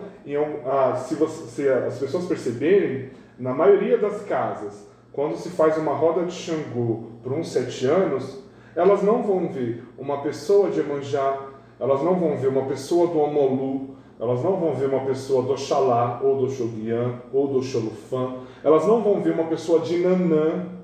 se, 1.04 1.14
você, 1.14 1.50
se 1.50 1.68
as 1.68 1.98
pessoas 1.98 2.26
perceberem, 2.26 3.10
na 3.38 3.52
maioria 3.52 3.98
das 3.98 4.22
casas, 4.22 4.88
quando 5.12 5.36
se 5.36 5.50
faz 5.50 5.76
uma 5.76 5.94
roda 5.94 6.24
de 6.24 6.32
Xangô 6.32 7.04
por 7.22 7.32
uns 7.32 7.52
sete 7.52 7.86
anos, 7.86 8.42
elas 8.74 9.02
não 9.02 9.22
vão 9.22 9.48
ver 9.48 9.84
uma 9.98 10.22
pessoa 10.22 10.70
de 10.70 10.80
Emanjá, 10.80 11.38
elas 11.78 12.02
não 12.02 12.14
vão 12.14 12.36
ver 12.36 12.48
uma 12.48 12.66
pessoa 12.66 13.08
do 13.08 13.18
Omolu, 13.18 13.96
elas 14.18 14.42
não 14.42 14.56
vão 14.56 14.74
ver 14.74 14.88
uma 14.88 15.04
pessoa 15.04 15.42
do 15.42 15.52
Oxalá, 15.52 16.20
ou 16.22 16.38
do 16.38 16.50
Xoguian, 16.50 17.20
ou 17.32 17.48
do 17.48 17.62
Xolufã, 17.62 18.36
elas 18.64 18.86
não 18.86 19.02
vão 19.02 19.20
ver 19.20 19.32
uma 19.32 19.44
pessoa 19.44 19.80
de 19.80 19.98
Nanã 19.98 20.75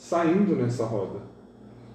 saindo 0.00 0.56
nessa 0.56 0.86
roda. 0.86 1.20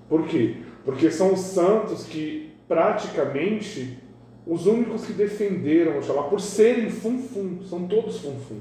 Por 0.07 0.27
quê? 0.27 0.57
Porque 0.85 1.09
são 1.09 1.33
os 1.33 1.39
santos 1.39 2.03
que 2.03 2.53
praticamente 2.67 3.97
os 4.45 4.67
únicos 4.67 5.07
que 5.07 5.13
defenderam 5.13 5.97
Oxalá 5.97 6.23
por 6.23 6.39
serem 6.39 6.87
funfum, 6.91 7.63
são 7.63 7.87
todos 7.87 8.19
funfum, 8.19 8.59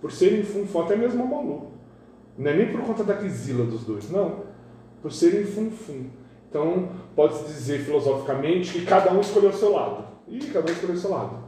por 0.00 0.12
serem 0.12 0.44
funfum, 0.44 0.82
até 0.82 0.94
mesmo 0.94 1.24
o 1.24 1.28
Malu. 1.28 1.72
Não 2.38 2.48
é 2.48 2.56
nem 2.56 2.70
por 2.70 2.80
conta 2.82 3.02
da 3.02 3.16
quisila 3.16 3.64
dos 3.64 3.84
dois, 3.84 4.08
não, 4.08 4.44
por 5.02 5.10
serem 5.10 5.44
funfum. 5.44 6.04
Então, 6.48 6.90
pode-se 7.16 7.44
dizer 7.44 7.80
filosoficamente 7.80 8.72
que 8.72 8.86
cada 8.86 9.12
um 9.12 9.20
escolheu 9.20 9.50
o 9.50 9.52
seu 9.52 9.72
lado. 9.72 10.04
E 10.28 10.38
cada 10.38 10.70
um 10.70 10.72
escolheu 10.72 10.94
o 10.94 10.98
seu 10.98 11.10
lado. 11.10 11.38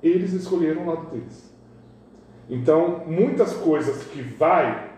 Eles 0.00 0.32
escolheram 0.32 0.84
o 0.84 0.86
lado 0.86 1.10
deles. 1.10 1.52
Então, 2.48 3.02
muitas 3.08 3.54
coisas 3.54 4.04
que 4.04 4.22
vai 4.22 4.97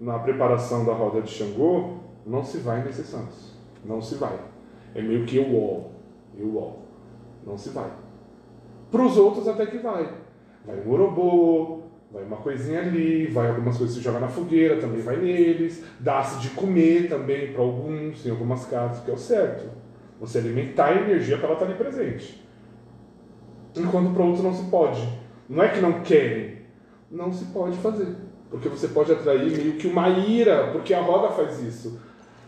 na 0.00 0.18
preparação 0.18 0.84
da 0.84 0.94
roda 0.94 1.20
de 1.20 1.30
Xangô, 1.30 1.98
não 2.26 2.42
se 2.42 2.58
vai 2.58 2.82
nesses 2.82 3.06
santos. 3.06 3.54
Não 3.84 4.00
se 4.00 4.14
vai. 4.14 4.38
É 4.94 5.02
meio 5.02 5.26
que 5.26 5.36
eu 5.36 5.54
ó, 5.54 5.90
eu 6.38 6.56
ó. 6.56 6.72
Não 7.46 7.58
se 7.58 7.68
vai. 7.68 7.90
Para 8.90 9.02
os 9.02 9.16
outros 9.18 9.46
até 9.46 9.66
que 9.66 9.78
vai. 9.78 10.10
Vai 10.64 10.80
um 10.80 10.90
orobô, 10.90 11.82
vai 12.10 12.24
uma 12.24 12.38
coisinha 12.38 12.80
ali, 12.80 13.26
vai 13.26 13.48
algumas 13.48 13.76
coisas 13.76 13.94
se 13.94 14.02
jogar 14.02 14.20
na 14.20 14.28
fogueira, 14.28 14.80
também 14.80 15.00
vai 15.00 15.16
neles. 15.16 15.84
Dá-se 16.00 16.40
de 16.40 16.50
comer 16.50 17.08
também 17.08 17.52
para 17.52 17.62
alguns, 17.62 18.24
em 18.24 18.30
algumas 18.30 18.64
casas, 18.66 19.04
que 19.04 19.10
é 19.10 19.14
o 19.14 19.18
certo. 19.18 19.68
Você 20.18 20.38
alimentar 20.38 20.86
a 20.86 21.02
energia 21.02 21.36
para 21.36 21.46
ela 21.46 21.54
estar 21.54 21.66
ali 21.66 21.74
presente. 21.74 22.46
Enquanto 23.76 24.12
para 24.12 24.24
outros 24.24 24.42
não 24.42 24.54
se 24.54 24.64
pode. 24.70 25.06
Não 25.48 25.62
é 25.62 25.68
que 25.68 25.80
não 25.80 26.02
querem, 26.02 26.58
não 27.10 27.32
se 27.32 27.44
pode 27.46 27.76
fazer. 27.78 28.29
Porque 28.50 28.68
você 28.68 28.88
pode 28.88 29.12
atrair 29.12 29.50
meio 29.50 29.72
que 29.74 29.86
uma 29.86 30.08
ira, 30.08 30.70
porque 30.72 30.92
a 30.92 31.00
roda 31.00 31.32
faz 31.32 31.60
isso. 31.60 32.00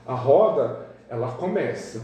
A 0.06 0.14
roda, 0.14 0.88
ela 1.08 1.28
começa. 1.32 2.02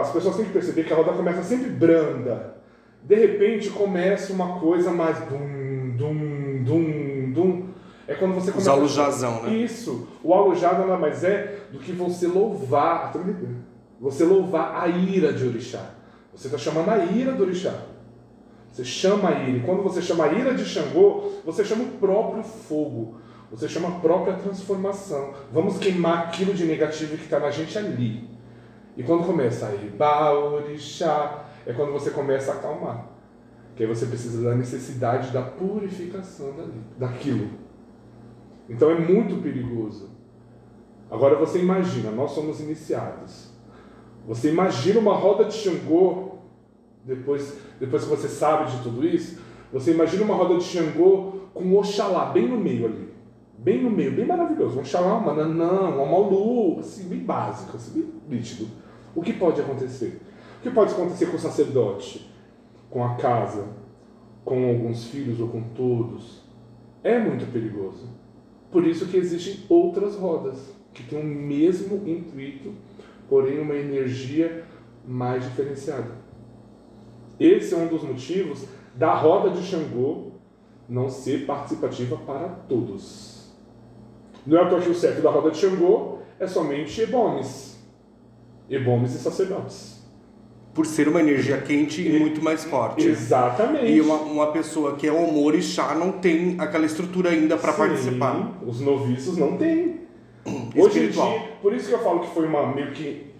As 0.00 0.12
pessoas 0.12 0.36
têm 0.36 0.44
que 0.44 0.52
perceber 0.52 0.84
que 0.84 0.92
a 0.92 0.96
roda 0.96 1.12
começa 1.12 1.42
sempre 1.42 1.70
branda. 1.70 2.56
De 3.02 3.14
repente 3.14 3.70
começa 3.70 4.32
uma 4.32 4.58
coisa 4.60 4.90
mais 4.90 5.18
dum, 5.20 5.94
dum, 5.96 6.64
dum, 6.64 7.32
dum. 7.32 7.68
É 8.06 8.14
quando 8.14 8.34
você 8.34 8.50
começa. 8.50 8.70
Os 8.70 8.78
alujazão, 8.78 9.42
né? 9.42 9.54
Isso. 9.54 10.06
O 10.22 10.34
alujado 10.34 10.80
nada 10.80 10.98
mais 10.98 11.24
é 11.24 11.60
do 11.72 11.78
que 11.78 11.92
você 11.92 12.26
louvar. 12.26 13.12
Você 14.00 14.24
louvar 14.24 14.82
a 14.82 14.88
ira 14.88 15.32
de 15.32 15.46
Orixá. 15.46 15.90
Você 16.34 16.48
está 16.48 16.58
chamando 16.58 16.90
a 16.90 16.98
ira 16.98 17.32
do 17.32 17.44
Orixá. 17.44 17.74
Você 18.74 18.84
chama 18.84 19.28
a 19.28 19.42
ira. 19.44 19.58
E 19.58 19.60
quando 19.60 19.84
você 19.84 20.02
chama 20.02 20.24
a 20.24 20.32
ira 20.32 20.52
de 20.52 20.64
Xangô, 20.64 21.30
você 21.44 21.64
chama 21.64 21.84
o 21.84 21.90
próprio 21.92 22.42
fogo. 22.42 23.18
Você 23.48 23.68
chama 23.68 23.86
a 23.86 24.00
própria 24.00 24.34
transformação. 24.34 25.32
Vamos 25.52 25.78
queimar 25.78 26.24
aquilo 26.24 26.52
de 26.52 26.64
negativo 26.64 27.16
que 27.16 27.22
está 27.22 27.38
na 27.38 27.52
gente 27.52 27.78
ali. 27.78 28.28
E 28.96 29.02
quando 29.04 29.24
começa 29.24 29.68
a 29.68 29.74
Iba, 29.74 30.32
Orixá, 30.32 31.44
é 31.64 31.72
quando 31.72 31.92
você 31.92 32.10
começa 32.10 32.50
a 32.50 32.54
acalmar. 32.56 33.10
Que 33.76 33.84
aí 33.84 33.88
você 33.88 34.06
precisa 34.06 34.42
da 34.42 34.56
necessidade 34.56 35.30
da 35.30 35.42
purificação 35.42 36.56
dali, 36.56 36.82
daquilo. 36.98 37.50
Então 38.68 38.90
é 38.90 38.98
muito 38.98 39.40
perigoso. 39.40 40.10
Agora 41.08 41.36
você 41.36 41.60
imagina, 41.60 42.10
nós 42.10 42.32
somos 42.32 42.58
iniciados. 42.58 43.52
Você 44.26 44.50
imagina 44.50 44.98
uma 44.98 45.14
roda 45.14 45.44
de 45.44 45.54
Xangô, 45.54 46.33
depois, 47.04 47.58
depois 47.78 48.04
que 48.04 48.10
você 48.10 48.28
sabe 48.28 48.70
de 48.70 48.82
tudo 48.82 49.06
isso, 49.06 49.38
você 49.72 49.92
imagina 49.92 50.24
uma 50.24 50.34
roda 50.34 50.58
de 50.58 50.64
Xangô 50.64 51.40
com 51.52 51.76
Oxalá 51.76 52.26
bem 52.26 52.48
no 52.48 52.58
meio 52.58 52.86
ali 52.86 53.14
bem 53.64 53.82
no 53.82 53.90
meio, 53.90 54.12
bem 54.12 54.26
maravilhoso. 54.26 54.78
Um 54.78 54.84
xalá, 54.84 55.16
um 55.16 55.24
mananã, 55.24 55.88
um 55.88 56.04
malu, 56.04 56.78
assim, 56.80 57.08
bem 57.08 57.20
básico, 57.20 57.76
assim, 57.76 58.02
bem 58.28 58.38
nítido. 58.38 58.68
O 59.14 59.22
que 59.22 59.32
pode 59.32 59.58
acontecer? 59.60 60.20
O 60.58 60.62
que 60.62 60.70
pode 60.70 60.92
acontecer 60.92 61.26
com 61.26 61.36
o 61.36 61.40
sacerdote, 61.40 62.30
com 62.90 63.02
a 63.02 63.14
casa, 63.14 63.66
com 64.44 64.68
alguns 64.68 65.06
filhos 65.06 65.40
ou 65.40 65.48
com 65.48 65.62
todos? 65.74 66.42
É 67.02 67.18
muito 67.18 67.50
perigoso. 67.50 68.06
Por 68.70 68.86
isso 68.86 69.06
que 69.06 69.16
existem 69.16 69.64
outras 69.68 70.14
rodas, 70.16 70.74
que 70.92 71.02
têm 71.02 71.18
o 71.18 71.24
mesmo 71.24 72.06
intuito, 72.06 72.72
porém 73.28 73.58
uma 73.58 73.74
energia 73.74 74.64
mais 75.06 75.42
diferenciada. 75.44 76.23
Esse 77.38 77.74
é 77.74 77.76
um 77.76 77.88
dos 77.88 78.02
motivos 78.02 78.64
da 78.94 79.14
roda 79.14 79.50
de 79.50 79.62
Xangô 79.62 80.32
não 80.88 81.08
ser 81.08 81.46
participativa 81.46 82.16
para 82.16 82.48
todos. 82.68 83.52
Não 84.46 84.58
é 84.58 84.68
toa 84.68 84.80
que 84.80 84.90
o 84.90 84.94
certo 84.94 85.22
da 85.22 85.30
roda 85.30 85.50
de 85.50 85.58
Xangô 85.58 86.18
é 86.38 86.46
somente 86.46 87.00
ebomes. 87.00 87.78
Ebomes 88.68 89.14
e 89.14 89.18
sacerdotes. 89.18 89.94
Por 90.72 90.86
ser 90.86 91.08
uma 91.08 91.20
energia 91.20 91.60
quente 91.60 92.02
e, 92.02 92.16
e 92.16 92.18
muito 92.18 92.42
mais 92.42 92.64
forte. 92.64 93.06
Exatamente. 93.06 93.86
E 93.86 94.00
uma, 94.00 94.16
uma 94.16 94.46
pessoa 94.48 94.96
que 94.96 95.06
é 95.06 95.12
o 95.12 95.62
chá 95.62 95.94
não 95.94 96.12
tem 96.12 96.56
aquela 96.58 96.84
estrutura 96.84 97.30
ainda 97.30 97.56
para 97.56 97.72
participar. 97.72 98.58
Os 98.66 98.80
noviços 98.80 99.36
não 99.38 99.56
têm. 99.56 100.00
Hoje 100.76 101.04
em 101.04 101.08
dia, 101.08 101.48
por 101.62 101.72
isso 101.72 101.88
que 101.88 101.94
eu 101.94 102.00
falo 102.00 102.20
que 102.20 102.34
foi 102.34 102.46
uma 102.46 102.66
meio 102.74 102.92
que 102.92 103.33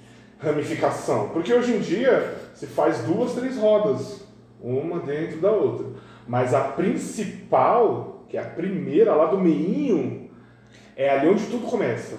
ramificação. 0.44 1.28
Porque 1.30 1.52
hoje 1.52 1.72
em 1.74 1.80
dia 1.80 2.34
se 2.54 2.66
faz 2.66 2.98
duas, 3.00 3.32
três 3.32 3.56
rodas, 3.56 4.24
uma 4.60 5.00
dentro 5.00 5.40
da 5.40 5.50
outra. 5.50 5.86
Mas 6.26 6.54
a 6.54 6.60
principal, 6.60 8.24
que 8.28 8.36
é 8.36 8.40
a 8.40 8.44
primeira 8.44 9.14
lá 9.14 9.26
do 9.26 9.38
meinho, 9.38 10.30
é 10.96 11.10
ali 11.10 11.28
onde 11.28 11.46
tudo 11.46 11.66
começa. 11.66 12.16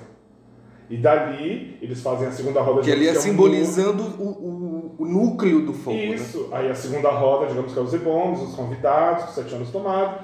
E 0.89 0.97
dali 0.97 1.77
eles 1.81 2.01
fazem 2.01 2.27
a 2.27 2.31
segunda 2.31 2.61
roda 2.61 2.81
Que 2.81 2.91
ali 2.91 3.07
é 3.07 3.09
digamos 3.09 3.25
um 3.25 3.31
simbolizando 3.31 4.03
o, 4.19 4.27
o, 4.27 4.95
o 4.99 5.05
núcleo 5.05 5.65
do 5.65 5.73
fogo, 5.73 5.97
né? 5.97 6.05
Isso. 6.05 6.49
Aí 6.51 6.69
a 6.69 6.75
segunda 6.75 7.09
roda, 7.09 7.47
digamos 7.47 7.73
que 7.73 7.79
é 7.79 7.81
os 7.81 7.93
ebombos, 7.93 8.41
os 8.43 8.55
convidados, 8.55 9.29
os 9.29 9.35
sete 9.35 9.55
anos 9.55 9.71
tomados. 9.71 10.23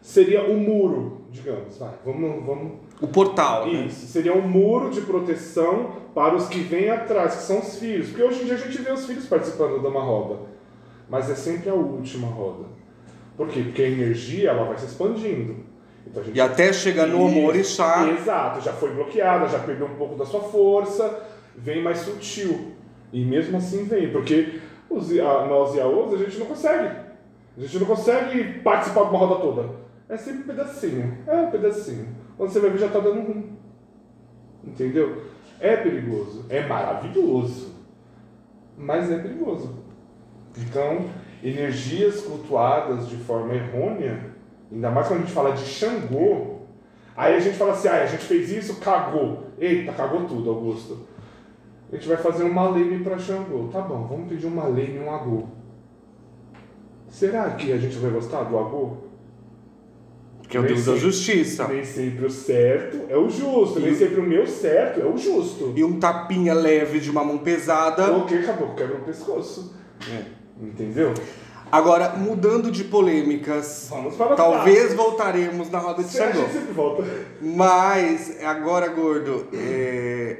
Seria 0.00 0.42
o 0.44 0.56
muro, 0.56 1.26
digamos. 1.30 1.76
Vai, 1.76 1.92
vamos, 2.04 2.46
vamos. 2.46 2.72
O 3.00 3.08
portal, 3.08 3.66
né? 3.66 3.86
Isso. 3.86 4.06
Seria 4.06 4.34
um 4.34 4.46
muro 4.46 4.90
de 4.90 5.00
proteção 5.00 5.92
para 6.14 6.34
os 6.36 6.48
que 6.48 6.60
vêm 6.60 6.90
atrás, 6.90 7.36
que 7.36 7.42
são 7.42 7.60
os 7.60 7.78
filhos. 7.78 8.08
Porque 8.08 8.22
hoje 8.22 8.42
em 8.42 8.44
dia 8.44 8.54
a 8.54 8.58
gente 8.58 8.82
vê 8.82 8.92
os 8.92 9.06
filhos 9.06 9.26
participando 9.26 9.80
de 9.80 9.86
uma 9.86 10.02
roda. 10.02 10.40
Mas 11.08 11.30
é 11.30 11.34
sempre 11.34 11.70
a 11.70 11.74
última 11.74 12.28
roda. 12.28 12.64
Por 13.36 13.48
quê? 13.48 13.62
Porque 13.62 13.82
a 13.82 13.88
energia 13.88 14.50
ela 14.50 14.64
vai 14.64 14.76
se 14.76 14.84
expandindo. 14.84 15.56
Então 16.06 16.22
a 16.22 16.26
gente 16.26 16.36
E 16.36 16.40
até 16.40 16.72
chegar 16.72 17.06
no 17.06 17.26
Isso, 17.26 17.38
Omorixá, 17.38 18.08
Exato, 18.10 18.60
já 18.60 18.72
foi 18.72 18.92
bloqueada, 18.92 19.48
já 19.48 19.58
perdeu 19.60 19.86
um 19.86 19.94
pouco 19.94 20.16
da 20.16 20.26
sua 20.26 20.40
força, 20.40 21.22
vem 21.56 21.82
mais 21.82 21.98
sutil. 22.00 22.72
E 23.12 23.24
mesmo 23.24 23.56
assim 23.56 23.84
vem, 23.84 24.10
porque 24.12 24.60
os, 24.88 25.10
a, 25.18 25.46
nós 25.46 25.74
Yaôs 25.74 26.12
a 26.14 26.18
gente 26.18 26.38
não 26.38 26.46
consegue. 26.46 26.96
A 27.56 27.60
gente 27.60 27.78
não 27.78 27.86
consegue 27.86 28.60
participar 28.60 29.04
de 29.04 29.10
uma 29.10 29.18
roda 29.18 29.40
toda. 29.40 29.70
É 30.08 30.16
sempre 30.16 30.42
um 30.42 30.46
pedacinho. 30.46 31.18
É 31.26 31.34
um 31.34 31.50
pedacinho. 31.50 32.08
Quando 32.40 32.52
você 32.52 32.60
vai 32.60 32.70
ver 32.70 32.78
já 32.78 32.88
tá 32.88 33.00
dando 33.00 33.20
ruim. 33.20 33.52
Entendeu? 34.64 35.24
É 35.60 35.76
perigoso. 35.76 36.46
É 36.48 36.66
maravilhoso. 36.66 37.74
Mas 38.78 39.10
é 39.10 39.18
perigoso. 39.18 39.74
Então, 40.56 41.04
energias 41.44 42.22
flutuadas 42.22 43.10
de 43.10 43.16
forma 43.18 43.52
errônea, 43.52 44.30
ainda 44.72 44.90
mais 44.90 45.06
quando 45.06 45.18
a 45.18 45.22
gente 45.24 45.34
fala 45.34 45.52
de 45.52 45.60
Xangô, 45.60 46.60
aí 47.14 47.34
a 47.34 47.40
gente 47.40 47.58
fala 47.58 47.72
assim, 47.72 47.88
ah, 47.88 48.04
a 48.04 48.06
gente 48.06 48.24
fez 48.24 48.50
isso, 48.50 48.80
cagou. 48.80 49.48
Eita, 49.58 49.92
cagou 49.92 50.24
tudo, 50.24 50.48
Augusto. 50.48 51.06
A 51.92 51.96
gente 51.96 52.08
vai 52.08 52.16
fazer 52.16 52.44
uma 52.44 52.70
leme 52.70 53.04
para 53.04 53.18
Xangô. 53.18 53.68
Tá 53.70 53.82
bom, 53.82 54.06
vamos 54.06 54.30
pedir 54.30 54.46
uma 54.46 54.66
leme 54.66 54.96
e 54.96 54.98
um 54.98 55.14
agô. 55.14 55.42
Será 57.06 57.50
que 57.50 57.70
a 57.70 57.76
gente 57.76 57.98
vai 57.98 58.10
gostar 58.10 58.44
do 58.44 58.58
agô? 58.58 59.09
Que 60.50 60.56
é 60.56 60.60
o 60.60 60.64
Deus 60.64 60.84
da 60.84 60.96
Justiça. 60.96 61.68
Nem 61.68 61.84
sempre 61.84 62.26
o 62.26 62.30
certo 62.30 63.00
é 63.08 63.16
o 63.16 63.30
justo, 63.30 63.78
nem 63.80 63.92
E- 63.92 63.94
sempre 63.94 64.20
o 64.20 64.22
meu 64.24 64.46
certo 64.46 65.00
é 65.00 65.04
o 65.04 65.16
justo. 65.16 65.72
E 65.76 65.84
um 65.84 65.98
tapinha 66.00 66.52
leve 66.52 66.98
de 66.98 67.08
uma 67.10 67.24
mão 67.24 67.38
pesada. 67.38 68.12
O 68.12 68.26
que 68.26 68.34
acabou? 68.34 68.74
Quebra 68.74 68.96
o 68.96 69.00
pescoço. 69.04 69.74
É. 70.12 70.24
Entendeu? 70.60 71.14
Agora, 71.72 72.16
mudando 72.16 72.68
de 72.68 72.82
polêmicas, 72.82 73.86
Vamos 73.88 74.16
para 74.16 74.34
talvez 74.34 74.92
voltaremos 74.92 75.70
na 75.70 75.78
roda 75.78 76.02
de 76.02 76.10
Xangô. 76.10 76.42
sempre 76.52 76.72
volta? 76.74 77.04
Mas, 77.40 78.42
agora, 78.42 78.88
gordo, 78.88 79.46
é, 79.52 80.36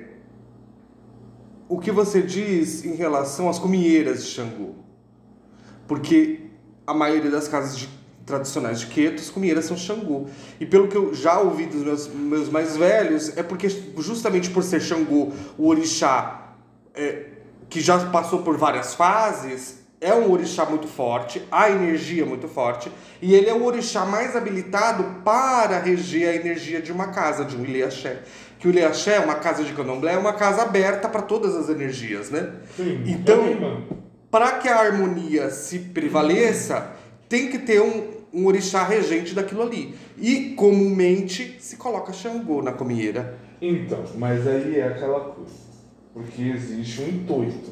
o 1.69 1.79
que 1.79 1.93
você 1.93 2.21
diz 2.21 2.85
em 2.85 2.97
relação 2.97 3.49
às 3.49 3.61
cominheiras 3.61 4.25
de 4.25 4.31
Xangô? 4.31 4.71
Porque 5.87 6.41
a 6.85 6.93
maioria 6.93 7.31
das 7.31 7.47
casas 7.47 7.79
de- 7.79 7.89
tradicionais 8.31 8.81
de 8.81 8.87
Queto, 8.87 9.21
as 9.21 9.29
cominheiras 9.29 9.67
são 9.67 9.77
Xangô. 9.77 10.27
E 10.59 10.65
pelo 10.65 10.89
que 10.89 10.97
eu 10.97 11.13
já 11.13 11.39
ouvi 11.39 11.67
dos 11.67 11.83
meus, 11.83 12.09
meus 12.09 12.49
mais 12.49 12.77
velhos, 12.77 13.37
é 13.37 13.43
porque 13.43 13.69
justamente 13.99 14.49
por 14.51 14.63
ser 14.63 14.81
Xangô, 14.81 15.33
o 15.59 15.69
orixá 15.69 16.55
é, 16.95 17.25
que 17.69 17.81
já 17.81 17.99
passou 18.07 18.43
por 18.43 18.57
várias 18.57 18.95
fases, 18.95 19.81
é 20.01 20.15
um 20.15 20.31
orixá 20.31 20.65
muito 20.65 20.89
forte, 20.89 21.43
a 21.53 21.71
energia 21.71 22.23
é 22.23 22.27
muito 22.27 22.49
forte, 22.49 22.91
e 23.21 23.35
ele 23.35 23.51
é 23.51 23.55
o 23.55 23.65
orixá 23.65 24.07
mais 24.07 24.35
habilitado 24.35 25.05
para 25.23 25.79
reger 25.79 26.31
a 26.31 26.35
energia 26.35 26.81
de 26.81 26.91
uma 26.91 27.09
casa, 27.09 27.45
de 27.45 27.55
um 27.57 27.65
Ilhaxé. 27.65 28.23
Que 28.59 28.67
o 28.67 28.71
Ilhaxé, 28.71 29.19
uma 29.21 29.35
casa 29.35 29.63
de 29.63 29.73
candomblé, 29.73 30.15
é 30.15 30.19
uma 30.19 30.33
casa 30.33 30.63
aberta 30.63 31.09
para 31.09 31.23
todas 31.23 31.55
as 31.55 31.69
energias, 31.69 32.31
né? 32.31 32.51
Sim. 32.77 33.03
Então- 33.07 33.45
é 33.45 33.53
imã. 33.53 33.83
Para 34.31 34.53
que 34.53 34.69
a 34.69 34.79
harmonia 34.79 35.51
se 35.51 35.79
prevaleça, 35.79 36.93
tem 37.29 37.49
que 37.49 37.59
ter 37.59 37.81
um, 37.81 38.20
um 38.33 38.47
orixá 38.47 38.85
regente 38.85 39.35
daquilo 39.35 39.63
ali. 39.63 39.95
E 40.19 40.51
comumente 40.57 41.57
se 41.61 41.77
coloca 41.77 42.13
Xangô 42.13 42.63
na 42.63 42.73
comieira. 42.73 43.39
Então, 43.61 44.03
mas 44.17 44.47
aí 44.47 44.79
é 44.79 44.85
aquela 44.89 45.21
coisa. 45.21 45.53
Porque 46.15 46.43
existe 46.43 47.03
um 47.03 47.09
intuito. 47.09 47.71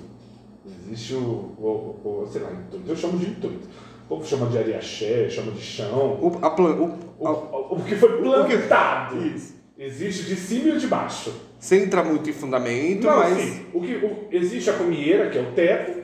Existe 0.87 1.15
o, 1.15 1.19
o, 1.59 2.01
o, 2.05 2.23
o 2.25 2.29
sei 2.31 2.43
lá, 2.43 2.51
intuito. 2.53 2.89
Eu 2.91 2.97
chamo 2.97 3.19
de 3.19 3.27
intuito. 3.31 3.69
O 4.05 4.09
povo 4.09 4.27
chama 4.27 4.47
de 4.47 4.59
ariaxé, 4.59 5.29
chama 5.29 5.53
de 5.53 5.61
chão. 5.61 6.19
O, 6.23 6.39
a 6.43 6.51
plan- 6.51 6.75
o- 6.77 7.09
O, 7.19 7.29
o, 7.29 7.75
o 7.77 7.85
que 7.85 7.95
foi 7.97 8.19
plantado. 8.23 9.27
Isso. 9.27 9.55
Existe 9.77 10.25
de 10.25 10.37
cima 10.37 10.75
e 10.75 10.79
de 10.79 10.87
baixo. 10.87 11.33
sem 11.59 11.83
entrar 11.85 12.05
muito 12.05 12.29
em 12.29 12.33
fundamento, 12.33 13.07
Não, 13.07 13.17
mas. 13.17 13.39
sim. 13.39 13.67
O 13.73 13.81
que, 13.81 13.95
o, 13.97 14.27
existe 14.31 14.71
a 14.71 14.73
comieira, 14.75 15.29
que 15.31 15.39
é 15.39 15.41
o 15.43 15.53
teto, 15.53 15.98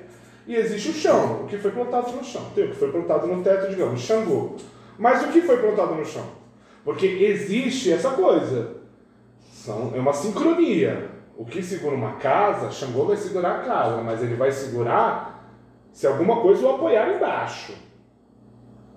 e 0.47 0.55
existe 0.55 0.91
o 0.91 0.93
chão, 0.93 1.43
o 1.43 1.47
que 1.47 1.57
foi 1.57 1.71
plantado 1.71 2.13
no 2.13 2.23
chão. 2.23 2.43
Tem 2.55 2.65
o 2.65 2.71
que 2.71 2.77
foi 2.77 2.91
plantado 2.91 3.27
no 3.27 3.43
teto, 3.43 3.71
digamos, 3.71 4.01
Xangô. 4.01 4.57
Mas 4.99 5.23
o 5.25 5.29
que 5.29 5.41
foi 5.41 5.57
plantado 5.57 5.95
no 5.95 6.05
chão? 6.05 6.25
Porque 6.85 7.07
existe 7.07 7.93
essa 7.93 8.11
coisa. 8.11 8.77
São, 9.53 9.93
é 9.95 9.99
uma 9.99 10.13
sincronia. 10.13 11.11
O 11.37 11.45
que 11.45 11.63
segura 11.63 11.97
uma 11.97 12.13
casa, 12.13 12.71
Xangô 12.71 13.07
vai 13.07 13.17
segurar 13.17 13.61
a 13.61 13.63
casa, 13.65 14.03
mas 14.03 14.23
ele 14.23 14.37
vai 14.37 14.53
segurar 14.53 15.49
se 15.93 16.07
alguma 16.07 16.41
coisa 16.41 16.67
o 16.67 16.75
apoiar 16.75 17.17
embaixo. 17.17 17.73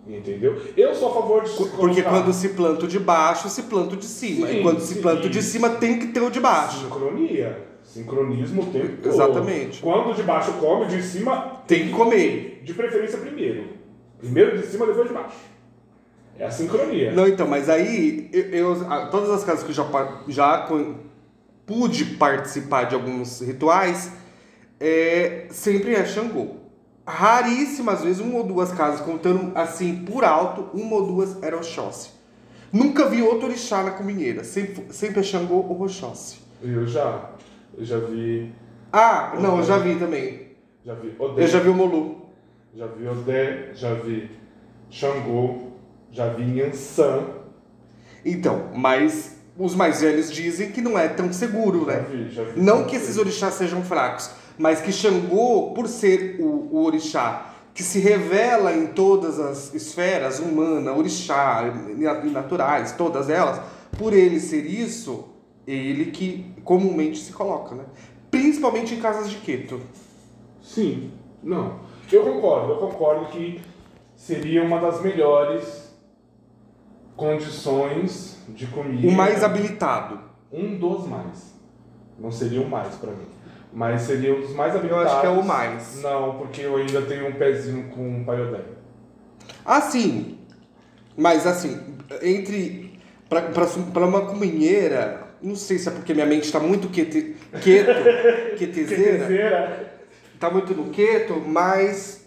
Entendeu? 0.05 0.61
Eu 0.75 0.93
sou 0.93 1.09
a 1.09 1.13
favor 1.13 1.43
de 1.43 1.49
Porque 1.51 1.75
colocar 1.75 2.09
quando 2.09 2.33
se 2.33 2.49
planta 2.49 2.85
o 2.85 2.87
de 2.87 2.99
baixo, 2.99 3.49
se 3.49 3.63
planta 3.63 3.93
o 3.93 3.97
de 3.97 4.05
cima. 4.05 4.47
Sim, 4.47 4.59
e 4.59 4.63
quando 4.63 4.79
se 4.79 4.95
planta 4.95 5.27
o 5.27 5.29
de 5.29 5.41
cima, 5.41 5.69
tem 5.71 5.99
que 5.99 6.07
ter 6.07 6.21
o 6.21 6.29
de 6.29 6.39
baixo. 6.39 6.81
Sincronia. 6.81 7.67
Sincronismo 7.97 8.61
o 8.61 8.65
tempo 8.67 8.97
todo. 9.01 9.13
Exatamente. 9.13 9.81
Quando 9.81 10.13
de 10.15 10.23
baixo 10.23 10.53
come, 10.53 10.85
de 10.85 11.01
cima 11.01 11.61
Tem 11.67 11.87
que 11.87 11.93
comer. 11.93 12.61
De 12.63 12.73
preferência 12.73 13.17
primeiro. 13.17 13.69
Primeiro 14.19 14.57
de 14.57 14.65
cima, 14.67 14.85
depois 14.85 15.07
de 15.07 15.13
baixo. 15.13 15.37
É 16.39 16.45
a 16.45 16.51
sincronia. 16.51 17.11
Não, 17.11 17.27
então, 17.27 17.47
mas 17.47 17.67
aí, 17.69 18.29
eu, 18.31 18.75
eu- 18.75 19.09
todas 19.09 19.31
as 19.31 19.43
casas 19.43 19.63
que 19.63 19.71
eu 19.71 19.75
já, 19.75 19.85
já 20.27 20.67
pude 21.65 22.05
participar 22.17 22.83
de 22.83 22.93
alguns 22.95 23.41
rituais, 23.41 24.11
é, 24.79 25.47
sempre 25.49 25.95
é 25.95 26.05
Xangô. 26.05 26.57
Raríssimas 27.05 28.03
vezes, 28.03 28.19
uma 28.21 28.37
ou 28.37 28.43
duas 28.43 28.71
casas, 28.71 29.01
contando 29.01 29.51
assim 29.55 30.03
por 30.05 30.23
alto, 30.23 30.69
uma 30.77 30.95
ou 30.97 31.07
duas 31.07 31.41
era 31.41 31.55
Oxóssi. 31.57 32.11
Nunca 32.71 33.07
vi 33.09 33.21
outro 33.23 33.47
orixá 33.47 33.81
na 33.81 33.91
cominheira, 33.91 34.43
sempre, 34.43 34.85
sempre 34.93 35.21
é 35.21 35.23
Xangô 35.23 35.55
ou 35.55 35.81
Oxóssi. 35.81 36.37
Eu 36.61 36.85
já. 36.85 37.31
Eu 37.77 37.85
já 37.85 37.99
vi. 37.99 38.51
Ah, 38.91 39.35
não, 39.39 39.59
eu 39.59 39.63
já 39.63 39.77
vi 39.77 39.95
também. 39.95 40.47
Já 40.83 40.95
vi 40.95 41.13
Odé. 41.19 41.43
Eu 41.43 41.47
já 41.47 41.59
vi 41.59 41.69
o 41.69 41.73
Molu. 41.73 42.25
Já 42.75 42.87
vi 42.87 43.07
Odé. 43.07 43.71
Já 43.75 43.93
vi 43.93 44.31
Xangô. 44.89 45.67
Já 46.11 46.29
vi 46.29 46.57
Yansan. 46.59 47.25
Então, 48.25 48.69
mas 48.73 49.37
os 49.57 49.75
mais 49.75 50.01
velhos 50.01 50.31
dizem 50.31 50.71
que 50.71 50.81
não 50.81 50.97
é 50.97 51.07
tão 51.07 51.31
seguro, 51.31 51.85
Já 51.85 51.91
né? 51.93 52.05
vi, 52.09 52.29
já 52.31 52.43
vi. 52.43 52.59
Não 52.59 52.83
que 52.85 52.95
esses 52.95 53.17
orixás 53.17 53.53
sejam 53.53 53.83
fracos, 53.83 54.31
mas 54.57 54.81
que 54.81 54.91
Xangô, 54.91 55.73
por 55.73 55.87
ser 55.87 56.37
o, 56.39 56.69
o 56.71 56.83
orixá 56.85 57.53
que 57.77 57.83
se 57.83 57.99
revela 57.99 58.73
em 58.73 58.87
todas 58.87 59.39
as 59.39 59.71
esferas, 59.71 60.39
humana, 60.39 60.93
orixá, 60.93 61.63
naturais, 62.23 62.93
todas 62.93 63.29
elas, 63.29 63.61
por 63.99 64.13
ele 64.13 64.39
ser 64.39 64.65
isso, 64.65 65.25
é 65.67 65.71
ele 65.71 66.11
que 66.11 66.53
comumente 66.63 67.19
se 67.19 67.33
coloca, 67.33 67.75
né? 67.75 67.83
Principalmente 68.31 68.95
em 68.95 68.99
casas 68.99 69.29
de 69.29 69.37
Queto. 69.37 69.81
Sim. 70.61 71.11
Não. 71.43 71.79
Eu 72.11 72.23
concordo. 72.23 72.73
Eu 72.73 72.77
concordo 72.77 73.25
que 73.27 73.61
seria 74.15 74.63
uma 74.63 74.79
das 74.79 75.01
melhores 75.01 75.93
condições 77.15 78.37
de 78.47 78.67
comida. 78.67 79.07
O 79.07 79.11
mais 79.11 79.43
habilitado. 79.43 80.19
Um 80.51 80.77
dos 80.77 81.05
mais. 81.05 81.53
Não 82.17 82.31
seria 82.31 82.61
o 82.61 82.69
mais 82.69 82.95
pra 82.95 83.11
mim. 83.11 83.27
Mas 83.73 84.03
seria 84.03 84.33
um 84.33 84.41
dos 84.41 84.55
mais 84.55 84.73
habilitados. 84.75 85.11
acho 85.11 85.21
que 85.21 85.27
é 85.27 85.29
o 85.29 85.43
mais. 85.43 86.01
Não, 86.01 86.37
porque 86.37 86.61
eu 86.61 86.77
ainda 86.77 87.01
tenho 87.01 87.27
um 87.27 87.33
pezinho 87.33 87.89
com 87.89 88.21
o 88.21 88.25
Paiodé. 88.25 88.61
Assim, 89.65 90.39
mas 91.15 91.45
assim, 91.45 91.79
entre. 92.21 92.97
Pra 93.29 94.05
uma 94.05 94.25
cominheira, 94.25 95.26
não 95.41 95.55
sei 95.55 95.77
se 95.77 95.87
é 95.87 95.91
porque 95.91 96.13
minha 96.13 96.25
mente 96.25 96.45
está 96.45 96.59
muito 96.59 96.89
quete, 96.89 97.35
quieto, 97.61 97.89
quetezeira, 98.57 99.17
Terceira. 99.19 99.93
tá 100.39 100.49
muito 100.49 100.73
no 100.73 100.89
quieto, 100.89 101.41
mas 101.45 102.25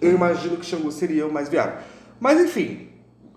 eu 0.00 0.12
imagino 0.12 0.56
que 0.56 0.66
Xangô 0.66 0.90
seria 0.90 1.26
o 1.26 1.32
mais 1.32 1.48
viável. 1.48 1.78
Mas 2.18 2.40
enfim, 2.40 2.88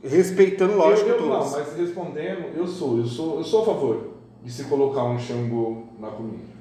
respeitando, 0.03 0.75
lógico, 0.75 1.09
eu, 1.09 1.15
eu, 1.15 1.21
todos. 1.21 1.51
Não, 1.51 1.59
mas 1.59 1.77
respondendo, 1.77 2.57
eu 2.57 2.67
sou, 2.67 2.97
eu 2.97 3.05
sou, 3.05 3.37
eu 3.37 3.43
sou 3.43 3.61
a 3.61 3.65
favor 3.65 4.13
de 4.43 4.51
se 4.51 4.63
colocar 4.65 5.03
um 5.03 5.19
Xangô 5.19 5.83
na 5.99 6.09
comida. 6.09 6.59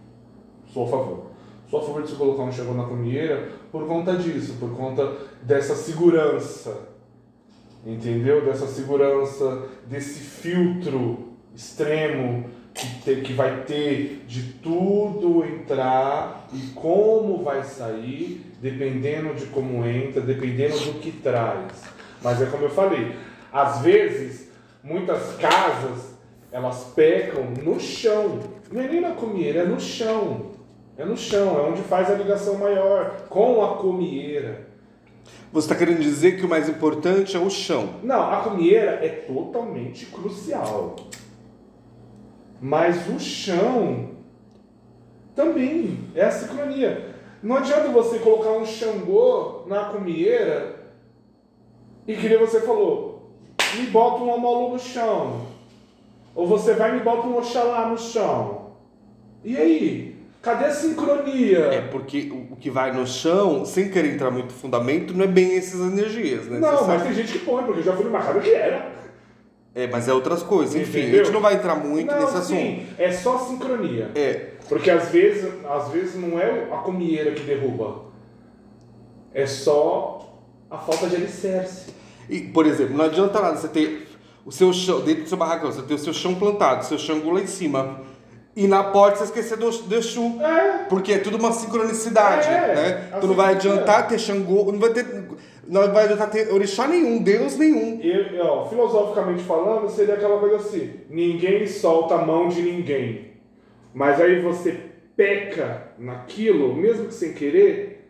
Sou 0.73 0.87
a 0.87 0.91
favor. 0.91 1.27
Sou 1.71 1.81
a 1.81 1.83
favor 1.83 2.03
de 2.03 2.11
se 2.11 2.17
colocar 2.17 2.43
um 2.43 2.53
Xangô 2.53 2.75
na 2.75 2.85
comieira 2.85 3.51
por 3.71 3.87
conta 3.87 4.17
disso, 4.17 4.57
por 4.59 4.75
conta 4.77 5.17
dessa 5.43 5.75
segurança. 5.75 6.89
Entendeu? 7.87 8.45
Dessa 8.45 8.67
segurança, 8.67 9.67
desse 9.87 10.19
filtro 10.19 11.28
extremo 11.59 12.45
que, 12.73 13.33
vai 13.33 13.65
ter 13.65 14.25
de 14.29 14.53
tudo 14.63 15.45
entrar 15.45 16.47
e 16.53 16.69
como 16.69 17.43
vai 17.43 17.65
sair, 17.65 18.53
dependendo 18.63 19.35
de 19.35 19.47
como 19.47 19.85
entra, 19.85 20.21
dependendo 20.21 20.79
do 20.79 21.01
que 21.01 21.11
traz. 21.11 21.83
Mas 22.23 22.41
é 22.41 22.47
como 22.47 22.63
eu 22.63 22.71
falei, 22.71 23.17
às 23.53 23.81
vezes, 23.81 24.53
muitas 24.85 25.35
casas, 25.35 26.15
elas 26.53 26.93
pecam 26.95 27.43
no 27.65 27.81
chão. 27.81 28.39
Não 28.71 28.81
é 28.81 28.87
nem 28.87 29.01
na 29.01 29.11
comieira, 29.11 29.63
é 29.63 29.65
no 29.65 29.81
chão. 29.81 30.53
É 30.97 31.05
no 31.05 31.17
chão, 31.17 31.59
é 31.59 31.69
onde 31.69 31.83
faz 31.83 32.09
a 32.09 32.15
ligação 32.15 32.57
maior 32.59 33.27
com 33.29 33.65
a 33.65 33.79
comieira. 33.79 34.69
Você 35.53 35.67
está 35.67 35.75
querendo 35.75 36.01
dizer 36.01 36.37
que 36.37 36.47
o 36.47 36.49
mais 36.49 36.69
importante 36.69 37.37
é 37.37 37.41
o 37.41 37.51
chão? 37.51 37.95
Não, 38.03 38.31
a 38.31 38.43
comieira 38.43 39.05
é 39.05 39.09
totalmente 39.09 40.07
crucial. 40.07 40.95
Mas 42.61 43.09
o 43.09 43.19
chão 43.21 44.11
também 45.35 45.99
é 46.15 46.25
a 46.25 46.31
sincronia. 46.31 47.15
Não 47.43 47.57
adianta 47.57 47.89
você 47.89 48.19
colocar 48.19 48.51
um 48.51 48.67
Xangô 48.67 49.65
na 49.67 49.85
comieira 49.87 50.77
e 52.07 52.15
que 52.17 52.37
você 52.37 52.61
falou, 52.63 53.31
me 53.77 53.87
bota 53.87 54.23
um 54.23 54.35
amolu 54.35 54.73
no 54.73 54.79
chão. 54.79 55.47
Ou 56.35 56.47
você 56.47 56.75
vai 56.75 56.91
e 56.91 56.95
me 56.95 57.01
bota 57.01 57.27
um 57.27 57.37
Oxalá 57.37 57.89
no 57.89 57.99
chão. 57.99 58.73
E 59.45 59.57
aí? 59.57 60.17
Cadê 60.41 60.67
a 60.67 60.71
sincronia? 60.73 61.59
É 61.67 61.81
porque 61.81 62.31
o 62.51 62.57
que 62.57 62.71
vai 62.71 62.93
no 62.93 63.07
chão, 63.07 63.65
sem 63.65 63.91
querer 63.91 64.15
entrar 64.15 64.31
muito 64.31 64.53
fundamento, 64.53 65.13
não 65.13 65.25
é 65.25 65.29
bem 65.29 65.57
essas 65.57 65.81
energias, 65.81 66.47
né? 66.47 66.61
Não, 66.61 66.87
mas 66.87 67.03
tem 67.03 67.13
gente 67.13 67.33
que 67.33 67.41
põe, 67.41 67.65
porque 67.65 67.81
eu 67.81 67.85
já 67.85 67.93
fui 67.93 68.05
numa 68.05 68.21
casa 68.21 68.41
que 68.41 68.51
era. 68.51 68.93
É, 69.79 69.87
mas 69.87 70.09
é 70.09 70.13
outras 70.13 70.43
coisas. 70.43 70.75
Enfim, 70.75 70.99
Entendeu? 71.03 71.21
a 71.21 71.25
gente 71.25 71.33
não 71.33 71.41
vai 71.41 71.55
entrar 71.55 71.77
muito 71.77 72.11
não, 72.13 72.21
nesse 72.21 72.37
assunto. 72.37 72.83
é 72.99 73.13
só 73.13 73.39
sincronia. 73.39 74.11
É, 74.17 74.33
Porque 74.69 74.91
às 74.91 75.09
vezes, 75.11 75.49
às 75.69 75.89
vezes 75.91 76.17
não 76.17 76.39
é 76.39 76.65
a 76.73 76.79
comieira 76.79 77.31
que 77.31 77.43
derruba. 77.43 78.07
É 79.33 79.47
só 79.47 80.37
a 80.69 80.79
falta 80.79 81.07
de 81.07 81.15
alicerce. 81.15 81.93
E, 82.29 82.41
por 82.41 82.67
exemplo, 82.67 82.97
não 82.97 83.05
adianta 83.05 83.41
nada 83.41 83.57
você 83.57 83.69
ter 83.69 84.09
o 84.45 84.51
seu 84.51 84.73
chão, 84.73 85.01
dentro 85.01 85.23
do 85.23 85.29
seu 85.29 85.39
barracão, 85.39 85.71
você 85.71 85.83
ter 85.83 85.95
o 85.95 85.99
seu 85.99 86.13
chão 86.13 86.35
plantado, 86.35 86.81
o 86.83 86.85
seu 86.85 86.99
xangô 86.99 87.31
lá 87.31 87.41
em 87.41 87.47
cima. 87.47 88.01
E 88.57 88.67
na 88.67 88.83
porta 88.83 89.19
você 89.19 89.25
esquecer 89.25 89.57
do, 89.57 89.71
do 89.71 89.95
Exu. 89.95 90.41
É, 90.43 90.87
Porque 90.89 91.13
é 91.13 91.19
tudo 91.19 91.37
uma 91.37 91.53
sincronicidade, 91.53 92.49
É, 92.49 92.75
né? 92.75 93.09
a 93.13 93.19
Então 93.19 93.29
não 93.29 93.37
vai 93.37 93.55
adiantar 93.55 94.09
ter 94.09 94.19
Xangô, 94.19 94.73
não 94.73 94.81
vai 94.81 94.91
ter. 94.91 95.07
Não 95.69 95.93
vai 95.93 96.05
adiantar 96.05 96.31
ter 96.31 96.51
orixá 96.53 96.89
nenhum, 96.89 97.23
Deus 97.23 97.57
nenhum. 97.59 98.01
e, 98.03 98.41
ó, 98.41 98.65
filosoficamente 98.67 99.43
falando, 99.43 99.89
seria 99.89 100.15
aquela 100.15 100.39
coisa 100.41 100.57
assim: 100.57 101.01
ninguém 101.11 101.67
solta 101.67 102.15
a 102.15 102.25
mão 102.25 102.49
de 102.49 102.63
ninguém. 102.63 103.33
Mas 103.93 104.21
aí 104.21 104.41
você 104.41 104.79
peca 105.17 105.93
naquilo, 105.99 106.75
mesmo 106.75 107.07
que 107.07 107.15
sem 107.15 107.35
querer, 107.35 108.09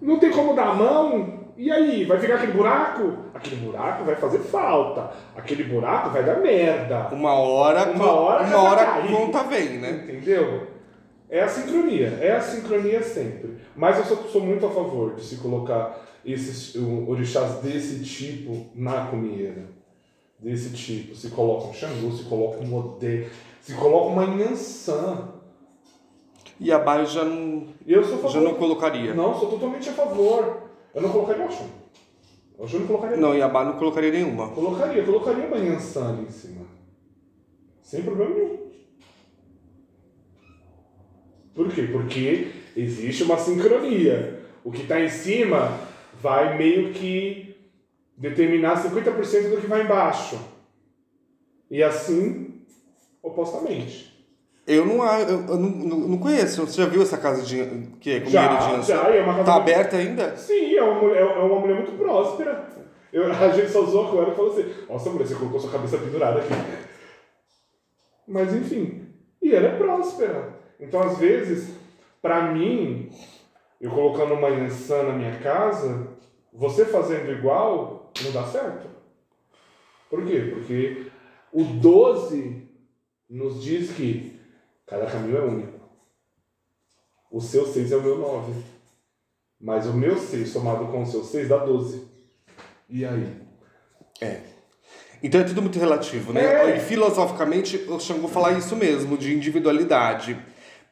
não 0.00 0.18
tem 0.18 0.30
como 0.30 0.54
dar 0.54 0.70
a 0.70 0.74
mão. 0.74 1.40
E 1.56 1.70
aí, 1.70 2.04
vai 2.04 2.18
ficar 2.18 2.36
aquele 2.36 2.52
buraco? 2.52 3.12
Aquele 3.34 3.56
buraco 3.56 4.04
vai 4.04 4.14
fazer 4.16 4.38
falta. 4.38 5.10
Aquele 5.36 5.64
buraco 5.64 6.08
vai 6.08 6.24
dar 6.24 6.40
merda. 6.40 7.08
Uma 7.12 7.34
hora, 7.34 7.90
Uma 7.90 8.12
hora 8.12 8.44
uma 8.44 8.62
hora 8.62 8.82
a 8.82 9.06
conta 9.06 9.42
vem, 9.42 9.78
né? 9.78 10.04
Entendeu? 10.04 10.68
É 11.28 11.42
a 11.42 11.48
sincronia, 11.48 12.18
é 12.20 12.32
a 12.32 12.40
sincronia 12.40 13.02
sempre. 13.02 13.58
Mas 13.76 13.98
eu 13.98 14.04
sou, 14.04 14.16
sou 14.28 14.40
muito 14.40 14.66
a 14.66 14.70
favor 14.70 15.14
de 15.14 15.22
se 15.22 15.36
colocar 15.36 16.00
esses 16.24 16.74
o- 16.74 17.08
orixás 17.08 17.56
desse 17.62 18.02
tipo 18.04 18.66
na 18.74 19.06
comieira. 19.06 19.68
Desse 20.38 20.70
tipo. 20.70 21.14
Se 21.14 21.28
coloca 21.30 21.68
um 21.68 21.72
Xangô, 21.74 22.10
se 22.12 22.24
coloca 22.24 22.62
um 22.64 22.74
Odê, 22.74 23.26
se 23.60 23.74
coloca 23.74 24.06
uma 24.12 24.24
Inhansã. 24.24 25.28
E 26.58 26.70
a 26.72 26.78
Baio 26.78 27.06
já 27.06 27.24
não, 27.24 27.66
eu 27.86 28.02
sou 28.04 28.16
favor. 28.18 28.30
já 28.32 28.40
não 28.40 28.54
colocaria. 28.54 29.14
Não, 29.14 29.38
sou 29.38 29.50
totalmente 29.50 29.88
a 29.88 29.92
favor. 29.92 30.62
Eu 30.94 31.02
não 31.02 31.10
colocaria 31.10 31.44
Oxum. 31.44 31.68
Oxum 32.58 32.74
eu 32.76 32.80
não 32.80 32.86
colocaria. 32.86 33.16
Não, 33.16 33.34
e 33.34 33.40
a 33.42 33.48
Baio 33.48 33.68
não 33.70 33.78
colocaria 33.78 34.10
nenhuma. 34.12 34.48
Colocaria, 34.50 35.02
colocaria 35.04 35.46
uma 35.46 35.58
Inhansã 35.58 36.10
ali 36.10 36.22
em 36.26 36.30
cima. 36.30 36.66
Sem 37.82 38.02
problema 38.02 38.34
nenhum. 38.34 38.58
Por 41.54 41.68
quê? 41.68 41.82
Porque 41.90 42.48
existe 42.76 43.22
uma 43.24 43.36
sincronia. 43.36 44.40
O 44.64 44.70
que 44.70 44.82
está 44.82 45.00
em 45.00 45.08
cima 45.08 45.78
vai 46.20 46.56
meio 46.56 46.92
que 46.92 47.56
determinar 48.16 48.82
50% 48.82 49.50
do 49.50 49.60
que 49.60 49.66
vai 49.66 49.82
embaixo. 49.82 50.38
E 51.70 51.82
assim, 51.82 52.60
opostamente. 53.22 54.10
Eu 54.66 54.84
não, 54.86 55.04
eu, 55.18 55.28
eu 55.48 55.56
não, 55.56 55.68
não, 55.70 56.18
conheço. 56.18 56.64
Você 56.66 56.82
já 56.82 56.86
viu 56.88 57.02
essa 57.02 57.16
casa 57.18 57.42
de, 57.42 57.88
que 58.00 58.10
é 58.10 58.18
de 58.20 58.30
Já, 58.30 58.70
Ança? 58.72 58.94
já, 58.94 59.08
é 59.14 59.20
uma 59.22 59.34
casa 59.34 59.44
Tá 59.44 59.54
muito- 59.54 59.70
aberta 59.70 59.96
ainda? 59.96 60.36
Sim, 60.36 60.74
é 60.76 60.82
uma 60.82 61.00
mulher, 61.00 61.22
é 61.22 61.24
uma 61.24 61.58
mulher 61.60 61.76
muito 61.76 61.92
próspera. 61.98 62.68
Eu, 63.12 63.32
a 63.32 63.48
gente 63.50 63.70
só 63.70 63.82
zoou 63.84 64.08
com 64.10 64.18
ela 64.22 64.32
e 64.32 64.36
falou 64.36 64.52
assim: 64.52 64.72
Nossa, 64.88 65.10
mulher, 65.10 65.26
você 65.26 65.34
colocou 65.34 65.58
sua 65.58 65.72
cabeça 65.72 65.98
pendurada 65.98 66.40
aqui. 66.40 66.52
Mas 68.28 68.54
enfim, 68.54 69.06
e 69.42 69.52
ela 69.54 69.68
é 69.68 69.76
próspera. 69.76 70.50
Então, 70.78 71.00
às 71.02 71.18
vezes, 71.18 71.74
pra 72.22 72.42
mim, 72.52 73.10
eu 73.80 73.90
colocando 73.90 74.34
uma 74.34 74.48
Yansan 74.48 75.02
na 75.04 75.12
minha 75.14 75.36
casa, 75.40 76.06
você 76.52 76.84
fazendo 76.84 77.30
igual, 77.30 78.12
não 78.22 78.32
dá 78.32 78.44
certo. 78.46 78.88
Por 80.08 80.26
quê? 80.26 80.50
Porque 80.52 81.06
o 81.52 81.64
12 81.64 82.68
nos 83.28 83.62
diz 83.62 83.92
que 83.92 84.38
cada 84.86 85.06
caminho 85.06 85.36
é 85.36 85.44
único. 85.44 85.80
O 87.30 87.40
seu 87.40 87.64
6 87.64 87.92
é 87.92 87.96
o 87.96 88.02
meu 88.02 88.18
9. 88.18 88.52
Mas 89.60 89.86
o 89.86 89.92
meu 89.92 90.18
6 90.18 90.48
somado 90.48 90.86
com 90.86 91.02
o 91.02 91.06
seu 91.06 91.22
6 91.22 91.48
dá 91.48 91.58
12. 91.58 92.08
E 92.88 93.04
aí? 93.04 93.40
É. 94.20 94.40
Então 95.22 95.40
é 95.40 95.44
tudo 95.44 95.62
muito 95.62 95.78
relativo, 95.78 96.32
né? 96.32 96.72
É. 96.72 96.76
E 96.76 96.80
filosoficamente, 96.80 97.76
o 97.88 98.00
Xangô 98.00 98.26
fala 98.26 98.52
isso 98.52 98.74
mesmo, 98.74 99.16
de 99.16 99.34
individualidade. 99.34 100.36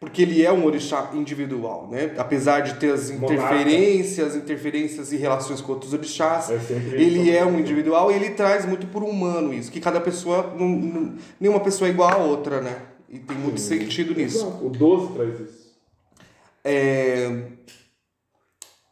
Porque 0.01 0.23
ele 0.23 0.45
é 0.45 0.53
um 0.53 0.65
orixá 0.65 1.11
individual, 1.13 1.89
né? 1.91 2.15
Apesar 2.17 2.61
de 2.61 2.75
ter 2.75 2.93
as 2.93 3.11
interferências, 3.11 4.37
interferências 4.37 5.13
e 5.13 5.17
relações 5.17 5.61
com 5.61 5.73
outros 5.73 5.93
orixás, 5.93 6.51
É 6.51 6.55
ele 6.95 7.31
é 7.37 7.45
um 7.45 7.59
individual 7.59 8.11
e 8.11 8.15
ele 8.15 8.31
traz 8.31 8.65
muito 8.65 8.87
por 8.87 9.03
humano 9.03 9.53
isso, 9.53 9.73
que 9.73 9.81
cada 9.81 10.01
pessoa, 10.01 10.55
não, 10.57 10.69
não- 10.69 11.15
nenhuma 11.41 11.59
pessoa 11.61 11.89
é 11.89 11.91
igual 11.91 12.11
a 12.13 12.17
outra, 12.19 12.61
né? 12.61 12.81
E 13.09 13.19
tem 13.19 13.37
muito 13.37 13.59
sentido 13.59 14.15
nisso. 14.15 14.47
Exato. 14.47 14.67
O 14.67 14.71
12 14.71 15.15
traz 15.15 15.41
isso. 15.41 15.69
É... 16.65 17.43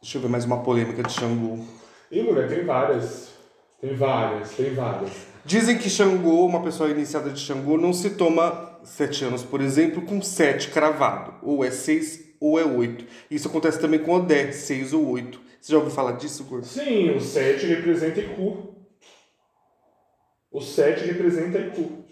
Deixa 0.01 0.17
eu 0.17 0.21
ver 0.21 0.27
mais 0.29 0.43
uma 0.43 0.61
polêmica 0.63 1.03
de 1.03 1.13
Xangô. 1.13 1.59
E 2.11 2.21
mulher, 2.21 2.49
tem 2.49 2.65
várias. 2.65 3.29
Tem 3.79 3.95
várias, 3.95 4.49
tem 4.51 4.73
várias. 4.73 5.11
Dizem 5.47 5.77
que 5.77 5.89
Xangô, 5.89 6.45
uma 6.45 6.61
pessoa 6.61 6.89
iniciada 6.89 7.29
de 7.29 7.39
Xangô, 7.39 7.77
não 7.77 7.93
se 7.93 8.09
toma 8.11 8.77
sete 8.83 9.23
anos, 9.23 9.43
por 9.43 9.61
exemplo, 9.61 10.01
com 10.01 10.21
sete 10.21 10.69
cravado. 10.69 11.35
Ou 11.41 11.63
é 11.63 11.71
seis 11.71 12.35
ou 12.41 12.59
é 12.59 12.65
oito. 12.65 13.05
Isso 13.31 13.47
acontece 13.47 13.79
também 13.79 13.97
com 14.03 14.11
Odé, 14.13 14.51
seis 14.51 14.91
ou 14.91 15.07
oito. 15.09 15.39
Você 15.61 15.71
já 15.71 15.77
ouviu 15.77 15.93
falar 15.93 16.11
disso, 16.13 16.43
Gordo? 16.43 16.65
Sim, 16.65 17.11
o 17.11 17.21
7 17.21 17.65
representa 17.65 18.19
Iku. 18.19 18.75
O 20.51 20.59
7 20.61 21.05
representa 21.05 21.57
Iku. 21.59 22.03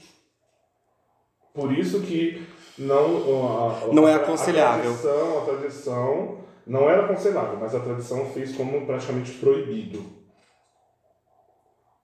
Por 1.53 1.77
isso 1.77 2.01
que 2.01 2.41
não, 2.77 3.47
a, 3.47 3.77
a- 3.83 3.87
Não 3.93 4.07
é 4.07 4.13
aconselhável. 4.15 4.91
A 4.93 4.97
tradição, 4.97 5.37
a 5.41 5.45
tradição 5.45 6.37
não 6.65 6.89
era 6.89 7.03
aconselhável, 7.05 7.57
mas 7.59 7.75
a 7.75 7.79
tradição 7.81 8.25
fez 8.31 8.55
como 8.55 8.85
praticamente 8.85 9.31
proibido. 9.33 10.03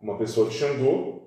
Uma 0.02 0.18
pessoa 0.18 0.50
de 0.50 0.56
Xangô 0.58 1.21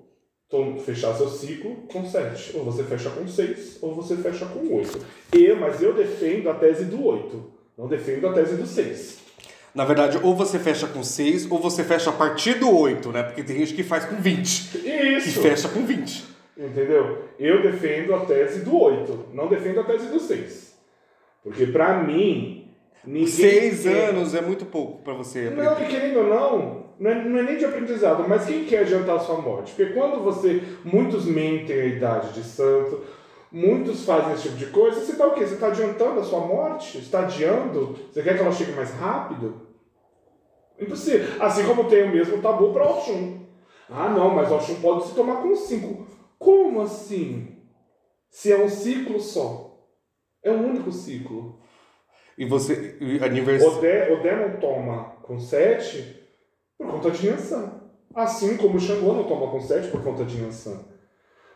tom- 0.54 0.78
fechar 0.78 1.14
seu 1.14 1.28
ciclo 1.28 1.76
com 1.92 2.04
7. 2.04 2.56
Ou 2.56 2.64
você 2.64 2.84
fecha 2.84 3.10
com 3.10 3.26
6, 3.26 3.78
ou 3.82 3.94
você 3.94 4.16
fecha 4.16 4.46
com 4.46 4.72
8. 4.74 4.98
Eu, 5.32 5.56
mas 5.56 5.82
eu 5.82 5.92
defendo 5.94 6.48
a 6.48 6.54
tese 6.54 6.84
do 6.84 7.04
8. 7.04 7.44
Não 7.76 7.88
defendo 7.88 8.28
a 8.28 8.32
tese 8.32 8.56
do 8.56 8.66
6. 8.66 9.18
Na 9.74 9.84
verdade, 9.84 10.20
ou 10.22 10.36
você 10.36 10.56
fecha 10.60 10.86
com 10.86 11.02
seis, 11.02 11.50
ou 11.50 11.58
você 11.58 11.82
fecha 11.82 12.08
a 12.10 12.12
partir 12.12 12.60
do 12.60 12.70
oito, 12.78 13.10
né? 13.10 13.24
Porque 13.24 13.42
tem 13.42 13.58
gente 13.58 13.74
que 13.74 13.82
faz 13.82 14.04
com 14.04 14.14
20. 14.14 14.68
Que 14.78 14.88
Isso! 14.88 15.42
fecha 15.42 15.68
com 15.68 15.84
20. 15.84 16.22
Entendeu? 16.56 17.24
Eu 17.40 17.60
defendo 17.60 18.14
a 18.14 18.20
tese 18.20 18.60
do 18.60 18.80
8, 18.80 19.30
não 19.32 19.48
defendo 19.48 19.80
a 19.80 19.82
tese 19.82 20.06
do 20.06 20.20
6. 20.20 20.76
Porque 21.42 21.66
pra 21.66 22.00
mim, 22.04 22.63
ninguém. 23.06 23.26
Seis 23.26 23.82
quer- 23.82 24.10
anos 24.10 24.34
é 24.34 24.40
muito 24.40 24.64
pouco 24.66 25.02
pra 25.02 25.14
você 25.14 25.50
Não, 25.50 25.62
aprender. 25.70 25.84
e 25.84 25.88
querendo 26.00 26.18
ou 26.18 26.26
não, 26.26 26.84
não 26.98 27.10
é, 27.10 27.24
não 27.24 27.38
é 27.38 27.42
nem 27.42 27.56
de 27.58 27.64
aprendizado, 27.64 28.24
mas 28.28 28.46
quem 28.46 28.64
quer 28.64 28.80
adiantar 28.80 29.16
a 29.16 29.20
sua 29.20 29.40
morte? 29.40 29.72
Porque 29.74 29.92
quando 29.92 30.22
você. 30.22 30.62
Muitos 30.84 31.24
mentem 31.26 31.80
a 31.80 31.84
idade 31.86 32.32
de 32.32 32.42
santo, 32.44 33.00
muitos 33.50 34.04
fazem 34.04 34.32
esse 34.34 34.44
tipo 34.44 34.56
de 34.56 34.66
coisa, 34.66 35.00
você 35.00 35.16
tá 35.16 35.26
o 35.26 35.32
quê? 35.34 35.46
Você 35.46 35.56
tá 35.56 35.66
adiantando 35.68 36.20
a 36.20 36.24
sua 36.24 36.40
morte? 36.40 36.92
Você 36.92 36.98
está 36.98 37.20
adiando? 37.20 37.96
Você 38.12 38.22
quer 38.22 38.34
que 38.36 38.40
ela 38.42 38.52
chegue 38.52 38.72
mais 38.72 38.90
rápido? 38.92 39.62
Impossível. 40.78 41.26
Assim 41.40 41.64
como 41.64 41.84
tem 41.88 42.02
o 42.04 42.12
mesmo 42.12 42.40
tabu 42.42 42.72
para 42.72 42.84
Oxum. 42.88 43.40
Ah, 43.88 44.08
não, 44.08 44.30
mas 44.34 44.50
Oxum 44.50 44.76
pode 44.80 45.06
se 45.06 45.14
tomar 45.14 45.36
com 45.42 45.54
5. 45.54 46.06
Como 46.38 46.80
assim? 46.80 47.48
Se 48.28 48.50
é 48.52 48.56
um 48.58 48.68
ciclo 48.68 49.20
só. 49.20 49.78
É 50.42 50.50
um 50.50 50.68
único 50.70 50.90
ciclo. 50.90 51.60
E 52.36 52.44
você. 52.44 52.96
e 53.00 53.22
Aniversário. 53.22 53.78
Odé, 53.78 54.12
Odé 54.12 54.36
não 54.48 54.56
toma 54.60 55.12
com 55.22 55.38
7 55.38 56.22
por 56.78 56.88
conta 56.88 57.10
de 57.10 57.26
Yansan. 57.28 57.80
Assim 58.14 58.56
como 58.56 58.76
o 58.76 58.80
Xangô 58.80 59.12
não 59.12 59.24
toma 59.24 59.50
com 59.50 59.60
7 59.60 59.88
por 59.88 60.02
conta 60.02 60.24
de 60.24 60.40
Yansan. 60.42 60.80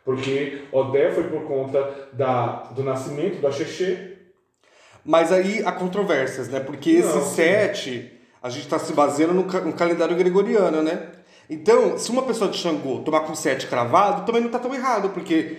Porque 0.04 0.62
Odé 0.72 1.10
foi 1.10 1.24
por 1.24 1.42
conta 1.44 2.08
da, 2.12 2.62
do 2.74 2.82
nascimento 2.82 3.40
da 3.40 3.50
Xexê. 3.50 4.16
Mas 5.04 5.32
aí 5.32 5.62
há 5.64 5.72
controvérsias, 5.72 6.48
né? 6.48 6.60
Porque 6.60 6.90
esse 6.90 7.14
Não, 7.14 7.22
sim. 7.22 7.34
7, 7.36 8.12
a 8.42 8.48
gente 8.48 8.62
está 8.64 8.78
se 8.78 8.92
baseando 8.92 9.34
no, 9.34 9.44
ca- 9.44 9.60
no 9.60 9.72
calendário 9.72 10.16
gregoriano, 10.16 10.82
né? 10.82 11.08
Então, 11.50 11.96
se 11.96 12.10
uma 12.10 12.22
pessoa 12.22 12.50
de 12.50 12.58
Xangô 12.58 13.00
tomar 13.00 13.20
com 13.20 13.34
7 13.34 13.66
cravado, 13.68 14.26
também 14.26 14.42
não 14.42 14.50
tá 14.50 14.58
tão 14.58 14.74
errado, 14.74 15.10
porque 15.10 15.56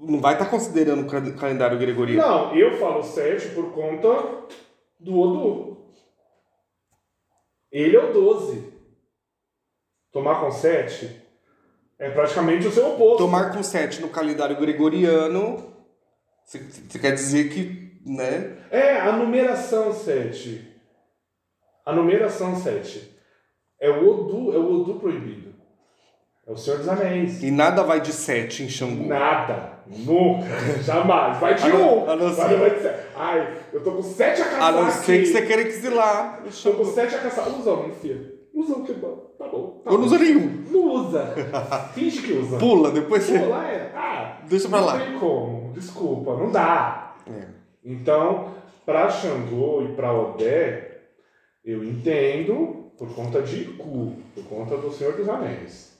não 0.00 0.20
vai 0.20 0.32
estar 0.34 0.46
considerando 0.46 1.02
o 1.02 1.06
cal- 1.10 1.32
calendário 1.38 1.78
gregoriano. 1.78 2.26
Não, 2.26 2.56
eu 2.56 2.76
falo 2.78 3.02
7 3.02 3.48
por 3.50 3.72
conta 3.72 4.08
do 4.98 5.18
Odu. 5.18 5.76
Ele 7.70 7.96
é 7.96 8.04
o 8.04 8.12
12. 8.12 8.72
Tomar 10.12 10.40
com 10.40 10.50
7 10.50 11.22
é 11.98 12.10
praticamente 12.10 12.66
o 12.66 12.70
seu 12.72 12.94
oposto. 12.94 13.18
Tomar 13.18 13.52
com 13.52 13.62
7 13.62 14.00
no 14.00 14.08
calendário 14.08 14.56
gregoriano, 14.58 15.72
você 16.44 16.58
você 16.58 16.98
quer 16.98 17.12
dizer 17.12 17.48
que, 17.50 18.00
né? 18.04 18.56
É, 18.70 18.96
a 19.00 19.12
numeração 19.12 19.92
7. 19.92 20.68
A 21.86 21.92
numeração 21.92 22.56
7. 22.56 23.18
É 23.80 23.88
o 23.88 24.08
Odu, 24.08 24.52
é 24.52 24.58
o 24.58 24.80
Odu 24.80 24.98
proibido. 24.98 25.54
É 26.46 26.50
o 26.52 26.56
Senhor 26.56 26.78
dos 26.78 26.88
Anéis. 26.88 27.42
E 27.42 27.50
nada 27.50 27.82
vai 27.84 28.00
de 28.00 28.12
7 28.12 28.64
em 28.64 28.68
Xangô. 28.68 29.06
Nada. 29.06 29.79
Nunca. 29.90 30.46
Jamais. 30.82 31.38
Vai 31.38 31.54
de 31.54 31.70
um. 31.70 32.08
a 32.10 32.16
não 32.16 32.32
Vai, 32.32 32.48
ser- 32.48 32.58
vai 32.58 32.70
de 32.70 32.80
sete. 32.82 33.06
Ai, 33.16 33.58
eu 33.72 33.82
tô 33.82 33.92
com 33.92 34.02
7 34.02 34.40
a 34.40 34.44
caçar 34.44 34.62
A 34.62 34.72
não 34.72 34.90
ser 34.90 35.12
aqui. 35.12 35.20
que 35.22 35.26
você 35.26 35.42
queira 35.46 35.62
exilar 35.62 36.42
Tô 36.62 36.72
com. 36.72 36.84
7 36.84 37.14
a 37.14 37.18
caçar. 37.18 37.48
Usa 37.48 37.72
um, 37.72 37.92
filha. 37.92 38.32
Usa 38.54 38.74
um 38.76 38.84
que 38.84 38.92
bom. 38.94 39.16
Tá 39.38 39.48
bom. 39.48 39.80
Tá 39.84 39.90
Eu 39.90 39.98
não 39.98 40.04
uso 40.06 40.18
nenhum. 40.18 40.64
Não 40.70 40.80
usa. 40.94 41.34
Finge 41.94 42.22
que 42.22 42.32
usa. 42.32 42.58
Pula, 42.58 42.90
depois 42.90 43.22
você. 43.24 43.38
Pula, 43.38 43.66
é. 43.66 43.92
Ah, 43.94 44.38
Deixa 44.48 44.68
pra 44.68 44.80
lá. 44.80 44.96
Não 44.98 45.06
tem 45.06 45.18
como. 45.18 45.72
Desculpa, 45.72 46.36
não 46.36 46.50
dá. 46.50 47.16
É. 47.26 47.46
Então, 47.84 48.52
para 48.86 49.08
Xangô 49.10 49.82
e 49.82 49.94
para 49.94 50.12
Odé, 50.12 50.98
eu 51.64 51.82
entendo 51.84 52.92
por 52.98 53.14
conta 53.14 53.40
de 53.42 53.64
Ku, 53.64 54.14
por 54.34 54.44
conta 54.44 54.76
do 54.76 54.92
Senhor 54.92 55.14
dos 55.14 55.28
Anéis. 55.28 55.96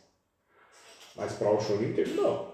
Mas 1.17 1.33
para 1.33 1.51
Oxum 1.51 1.75
eu 1.75 1.81
não 1.83 1.89
entendo, 1.89 2.17
não. 2.23 2.50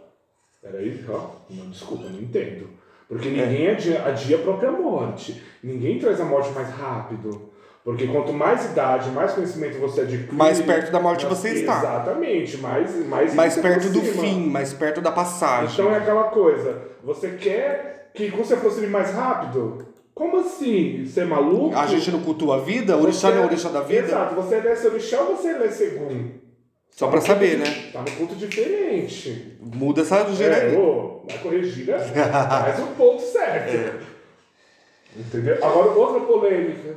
Peraí, 0.71 1.05
ó. 1.09 1.21
Não, 1.51 1.71
desculpa, 1.71 2.05
não 2.09 2.21
entendo. 2.21 2.69
Porque 3.09 3.29
ninguém 3.29 3.71
adia, 3.71 4.03
adia 4.05 4.37
a 4.37 4.41
própria 4.41 4.73
morte. 4.73 5.43
Ninguém 5.63 5.99
traz 5.99 6.21
a 6.21 6.25
morte 6.25 6.51
mais 6.51 6.69
rápido. 6.71 7.51
Porque 7.85 8.09
quanto 8.09 8.33
mais 8.33 8.65
idade, 8.65 9.11
mais 9.11 9.33
conhecimento 9.33 9.79
você 9.79 10.01
adquire... 10.01 10.35
Mais 10.35 10.61
perto 10.61 10.91
da 10.91 10.99
morte 10.99 11.25
você 11.25 11.51
está. 11.51 11.79
Exatamente. 11.79 12.57
Mais, 12.57 13.07
mais, 13.07 13.33
Mais 13.33 13.57
perto 13.57 13.91
do 13.91 14.01
fim, 14.01 14.47
mais 14.49 14.73
perto 14.73 15.01
da 15.01 15.13
passagem. 15.13 15.73
Então 15.73 15.95
é 15.95 15.99
aquela 15.99 16.25
coisa, 16.25 16.83
você 17.05 17.31
quer 17.37 18.11
que 18.13 18.29
você 18.31 18.55
aproxime 18.55 18.89
mais 18.89 19.13
rápido? 19.13 19.87
Como 20.13 20.39
assim? 20.39 21.05
Você 21.07 21.21
é 21.21 21.25
maluco? 21.25 21.77
A 21.77 21.87
gente 21.87 22.11
não 22.11 22.23
cultua 22.23 22.57
a 22.57 22.59
vida? 22.59 22.97
O 22.97 23.03
orixá 23.03 23.29
Você- 23.29 23.35
não 23.35 23.43
é 23.43 23.45
o 23.45 23.49
orixá 23.49 23.69
da 23.69 23.83
vida? 23.83 24.01
Exato, 24.01 24.35
você 24.35 24.55
é 24.57 24.61
desse 24.63 24.87
orixá 24.89 25.21
ou 25.21 25.37
você 25.37 25.49
é 25.51 25.69
segundo? 25.69 26.46
Só 26.97 27.09
pra 27.09 27.21
saber, 27.21 27.59
né? 27.59 27.91
Tá 27.93 28.01
no 28.01 28.11
culto 28.13 28.35
diferente. 28.35 29.59
Muda 29.61 30.01
essa 30.01 30.21
É, 30.21 30.35
geração. 30.35 30.81
ô, 30.81 31.27
vai 31.27 31.39
corrigir, 31.41 31.87
né? 31.89 31.99
faz 31.99 32.81
o 32.81 32.87
ponto 32.95 33.23
certo. 33.23 34.07
Entendeu? 35.15 35.63
Agora, 35.63 35.91
outra 35.91 36.21
polêmica, 36.27 36.97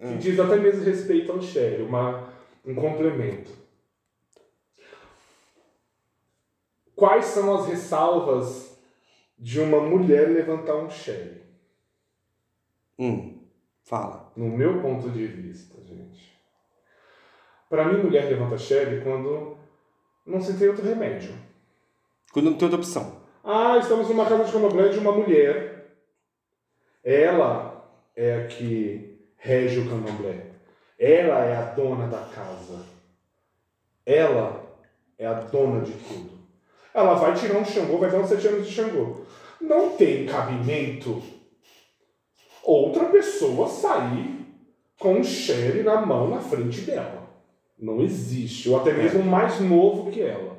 que 0.00 0.14
diz 0.16 0.40
até 0.40 0.56
mesmo 0.56 0.82
respeito 0.82 1.30
ao 1.30 1.42
Sherry, 1.42 1.82
uma, 1.82 2.32
um 2.64 2.74
complemento. 2.74 3.50
Quais 6.96 7.26
são 7.26 7.54
as 7.54 7.66
ressalvas 7.68 8.78
de 9.38 9.60
uma 9.60 9.80
mulher 9.80 10.28
levantar 10.30 10.76
um 10.76 10.88
Sherry? 10.88 11.42
Hum, 12.98 13.40
fala. 13.82 14.32
No 14.36 14.48
meu 14.48 14.80
ponto 14.80 15.10
de 15.10 15.26
vista, 15.26 15.76
gente. 15.82 16.33
Para 17.74 17.86
mim, 17.86 18.04
mulher 18.04 18.26
levanta 18.26 18.56
Sherry 18.56 19.00
quando 19.00 19.56
não 20.24 20.40
se 20.40 20.56
tem 20.56 20.68
outro 20.68 20.84
remédio. 20.86 21.34
Quando 22.32 22.50
não 22.50 22.54
tem 22.56 22.66
outra 22.66 22.78
opção. 22.78 23.16
Ah, 23.42 23.78
estamos 23.78 24.08
numa 24.08 24.26
casa 24.26 24.44
de 24.44 24.52
candomblé 24.52 24.90
de 24.90 24.98
uma 25.00 25.10
mulher. 25.10 25.88
Ela 27.02 27.84
é 28.14 28.36
a 28.36 28.46
que 28.46 29.18
rege 29.36 29.80
o 29.80 29.90
candomblé. 29.90 30.52
Ela 30.96 31.46
é 31.46 31.56
a 31.56 31.62
dona 31.62 32.06
da 32.06 32.20
casa. 32.32 32.78
Ela 34.06 34.64
é 35.18 35.26
a 35.26 35.34
dona 35.34 35.80
de 35.80 35.94
tudo. 35.94 36.30
Ela 36.94 37.14
vai 37.14 37.34
tirar 37.34 37.58
um 37.58 37.64
Xangô, 37.64 37.98
vai 37.98 38.08
dar 38.08 38.18
uns 38.18 38.28
sete 38.28 38.46
anos 38.46 38.68
de 38.68 38.72
Xangô. 38.72 39.22
Não 39.60 39.96
tem 39.96 40.26
cabimento 40.26 41.20
outra 42.62 43.06
pessoa 43.06 43.68
sair 43.68 44.46
com 44.96 45.14
um 45.14 45.24
Sherry 45.24 45.82
na 45.82 46.06
mão 46.06 46.30
na 46.30 46.38
frente 46.38 46.82
dela. 46.82 47.23
Não 47.78 48.00
existe. 48.02 48.68
Ou 48.68 48.76
até 48.78 48.92
mesmo 48.92 49.22
mais 49.22 49.60
novo 49.60 50.10
que 50.10 50.20
ela. 50.22 50.56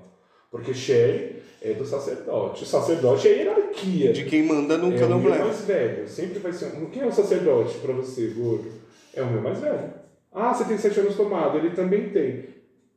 Porque 0.52 0.74
Sherry 0.74 1.42
é 1.62 1.74
do 1.74 1.86
sacerdote. 1.86 2.64
O 2.64 2.68
sacerdote 2.68 3.28
é 3.28 3.32
hierarquia. 3.38 4.14
De 4.14 4.26
quem 4.26 4.44
manda 4.44 4.78
no 4.78 4.86
É 4.86 4.88
o 4.88 4.90
meu 4.92 5.00
candomblé. 5.00 5.40
mais 5.40 5.62
velho. 5.62 6.08
Sempre 6.08 6.40
vai 6.40 6.54
ser. 6.54 6.66
um- 6.78 6.90
Quem 6.90 7.02
é 7.04 7.08
o 7.08 7.12
sacerdote 7.12 7.78
pra 7.80 7.94
você, 7.94 8.28
gordo? 8.28 8.72
É 9.14 9.22
o 9.22 9.28
meu 9.32 9.42
mais 9.42 9.60
velho. 9.60 9.94
Ah, 10.32 10.54
você 10.54 10.66
tem 10.66 10.78
sete 10.78 11.00
anos 11.00 11.16
tomado. 11.16 11.58
Ele 11.58 11.72
também 11.72 12.10
tem. 12.10 12.46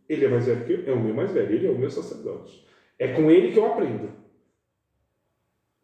Ele 0.09 0.25
é 0.25 0.29
mais 0.29 0.47
velho 0.47 0.65
que 0.65 0.73
eu. 0.73 0.85
É 0.89 0.93
o 0.97 1.01
meu 1.01 1.15
mais 1.15 1.31
velho. 1.31 1.53
Ele 1.55 1.67
é 1.67 1.71
o 1.71 1.79
meu 1.79 1.91
sacerdote. 1.91 2.67
É 2.99 3.09
com 3.09 3.31
ele 3.31 3.53
que 3.53 3.59
eu 3.59 3.67
aprendo. 3.67 4.11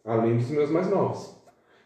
Além 0.05 0.37
dos 0.37 0.51
meus 0.51 0.70
mais 0.70 0.89
novos. 0.91 1.35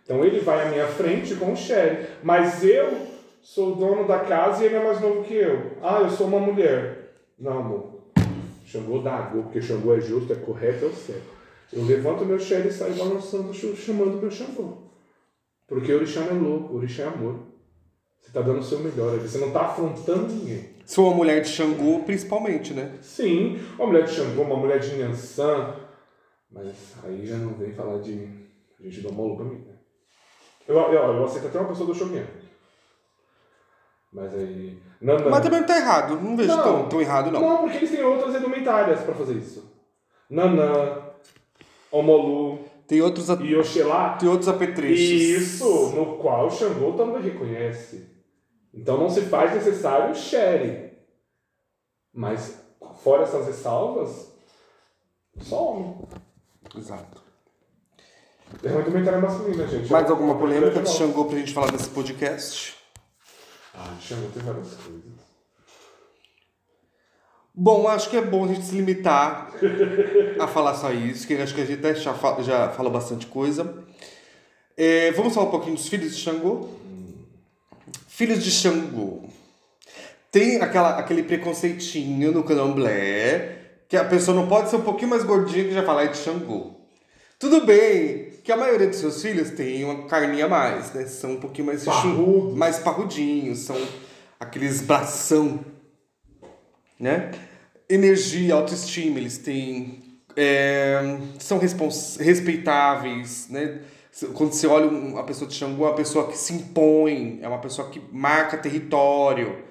Então 0.05 0.25
ele 0.25 0.41
vai 0.41 0.67
à 0.67 0.71
minha 0.71 0.87
frente 0.87 1.35
com 1.37 1.53
o 1.53 1.57
Sherry. 1.57 2.07
Mas 2.23 2.65
eu 2.65 3.07
sou 3.55 3.73
o 3.73 3.77
dono 3.77 4.07
da 4.07 4.19
casa 4.21 4.63
e 4.63 4.67
ele 4.67 4.77
é 4.77 4.85
mais 4.85 5.01
novo 5.01 5.25
que 5.25 5.35
eu. 5.35 5.73
Ah, 5.83 6.01
eu 6.03 6.11
sou 6.11 6.27
uma 6.27 6.39
mulher. 6.41 7.15
Não, 7.39 7.59
amor. 7.59 7.99
Xangô 8.67 8.99
dá 9.01 9.15
água, 9.15 9.43
porque 9.45 9.63
Xangô 9.63 9.95
é 9.95 10.01
justo, 10.01 10.33
é 10.33 10.37
correto, 10.37 10.85
é 10.85 10.89
o 10.89 10.93
certo. 10.95 11.39
Eu 11.73 11.85
levanto 11.85 12.25
meu 12.27 12.39
Sherry 12.39 12.69
e 12.69 12.73
saio 12.73 12.95
balançando, 12.95 13.53
ch- 13.55 13.75
chamando 13.77 14.21
meu 14.21 14.31
Xangô. 14.31 14.89
Porque 15.67 15.93
o 15.93 15.97
orixá 15.97 16.21
não 16.21 16.37
é 16.37 16.41
louco, 16.41 16.77
orixá 16.77 17.05
é 17.05 17.07
amor. 17.07 17.37
Você 18.21 18.29
está 18.29 18.43
dando 18.43 18.59
o 18.59 18.63
seu 18.63 18.79
melhor 18.81 19.15
ali, 19.15 19.27
você 19.27 19.39
não 19.39 19.49
está 19.49 19.63
afrontando 19.63 20.33
ninguém. 20.35 20.71
Sou 20.85 21.07
uma 21.07 21.17
mulher 21.17 21.41
de 21.41 21.49
Xangô, 21.49 22.01
principalmente, 22.01 22.75
né? 22.75 22.93
Sim, 23.03 23.59
uma 23.79 23.87
mulher 23.87 24.05
de 24.05 24.13
Xangô, 24.13 24.43
uma 24.43 24.57
mulher 24.57 24.79
de 24.79 24.95
Nhansan, 24.97 25.75
mas 26.51 26.95
aí 27.05 27.27
já 27.27 27.37
não 27.37 27.55
vem 27.55 27.73
falar 27.73 27.99
de 28.01 28.29
a 28.79 28.83
gente 28.83 29.01
dá 29.01 29.09
uma 29.11 29.37
pra 29.37 29.45
mim, 29.45 29.59
né? 29.67 29.75
Eu, 30.67 30.77
eu, 30.77 30.93
eu 30.93 31.25
aceito 31.25 31.47
até 31.49 31.59
uma 31.59 31.69
pessoa 31.69 31.87
do 31.87 31.95
Shogun. 31.95 32.23
Mas 34.13 34.35
aí. 34.35 34.81
Não, 35.01 35.19
não. 35.19 35.31
Mas 35.31 35.43
também 35.43 35.61
não 35.61 35.67
tá 35.67 35.77
errado. 35.77 36.21
Não 36.21 36.37
vejo 36.37 36.49
Não. 36.49 36.63
tão, 36.63 36.89
tão 36.89 37.01
errado, 37.01 37.31
não. 37.31 37.41
Não, 37.41 37.59
porque 37.59 37.77
eles 37.79 37.91
têm 37.91 38.03
outras 38.03 38.35
indumentárias 38.35 39.01
pra 39.01 39.15
fazer 39.15 39.35
isso. 39.35 39.71
Nanã, 40.31 41.03
Omolu 41.91 42.59
Tem 42.87 43.01
outros, 43.03 43.29
a- 43.31 43.35
e 43.43 43.55
Oxelá. 43.57 44.17
tem 44.17 44.29
outros 44.29 44.49
apetrechos. 44.49 44.99
Isso, 45.01 45.91
no 45.95 46.17
qual 46.19 46.47
o 46.47 46.51
Xangô 46.51 46.93
também 46.93 47.23
reconhece. 47.23 48.09
Então 48.73 48.97
não 48.99 49.09
se 49.11 49.23
faz 49.23 49.55
necessário 49.55 50.13
o 50.13 50.15
Sherry. 50.15 50.93
Mas, 52.13 52.61
fora 53.03 53.23
essas 53.25 53.47
ressalvas, 53.47 54.33
só 55.41 55.73
homem. 55.73 55.95
Exato. 56.77 57.23
É 58.63 58.69
uma 58.71 58.81
indumentária 58.81 59.19
masculina, 59.21 59.67
gente. 59.69 59.91
Mais 59.93 60.11
alguma 60.11 60.37
polêmica 60.39 60.81
de 60.81 60.89
Xangô? 60.91 61.27
Pra 61.27 61.39
gente 61.39 61.53
falar 61.53 61.71
nesse 61.73 61.91
podcast? 61.91 62.78
Ah, 63.81 63.97
tem 64.35 64.43
várias 64.43 64.74
coisas. 64.74 65.18
Bom, 67.55 67.89
acho 67.89 68.09
que 68.11 68.16
é 68.16 68.20
bom 68.22 68.45
a 68.45 68.49
gente 68.49 68.64
se 68.64 68.74
limitar 68.76 69.51
a 70.39 70.47
falar 70.47 70.74
só 70.74 70.93
isso, 70.93 71.26
que 71.26 71.35
acho 71.35 71.55
que 71.55 71.61
a 71.61 71.64
gente 71.64 71.79
até 71.85 71.95
já, 71.95 72.14
fa- 72.14 72.41
já 72.43 72.68
falou 72.70 72.93
bastante 72.93 73.26
coisa. 73.26 73.85
É, 74.76 75.11
vamos 75.12 75.35
falar 75.35 75.47
um 75.49 75.51
pouquinho 75.51 75.74
dos 75.74 75.89
filhos 75.89 76.14
de 76.14 76.22
Xangô? 76.22 76.68
Filhos 78.07 78.45
de 78.45 78.51
Xangô. 78.51 79.24
Tem 80.31 80.61
aquela, 80.61 80.99
aquele 80.99 81.22
preconceitinho 81.24 82.31
no 82.31 82.45
candomblé 82.45 83.57
que 83.89 83.97
a 83.97 84.05
pessoa 84.05 84.37
não 84.37 84.47
pode 84.47 84.70
ser 84.70 84.76
um 84.76 84.83
pouquinho 84.83 85.11
mais 85.11 85.24
gordinha 85.24 85.64
que 85.64 85.72
já 85.74 85.83
falar 85.83 86.05
de 86.07 86.16
Xangô. 86.18 86.74
Tudo 87.41 87.64
bem 87.64 88.28
que 88.49 88.53
a 88.53 88.57
maioria 88.57 88.87
dos 88.87 88.97
seus 88.97 89.21
filhos 89.21 89.51
tem 89.51 89.85
uma 89.85 90.05
carninha 90.07 90.47
a 90.47 90.49
mais, 90.49 90.91
né? 90.95 91.05
São 91.05 91.33
um 91.33 91.37
pouquinho 91.37 91.67
mais, 91.67 91.85
Parrudos. 91.85 92.57
mais 92.57 92.79
parrudinhos, 92.79 93.59
são 93.59 93.77
aqueles 94.41 94.81
bração, 94.81 95.61
né? 96.99 97.31
Energia, 97.91 98.55
autoestima, 98.55 99.19
eles 99.19 99.37
têm 99.37 100.03
é, 100.35 101.19
são 101.39 101.59
respeitáveis, 101.59 103.49
né? 103.51 103.81
Quando 104.33 104.53
você 104.53 104.67
olha 104.67 104.87
um- 104.87 105.13
uma 105.13 105.25
pessoa 105.25 105.47
de 105.47 105.55
Xangô, 105.55 105.85
é 105.85 105.89
uma 105.89 105.95
pessoa 105.95 106.29
que 106.29 106.39
se 106.39 106.55
impõe, 106.55 107.41
é 107.43 107.49
uma 107.49 107.59
pessoa 107.59 107.91
que 107.91 108.01
marca 108.11 108.57
território, 108.57 109.63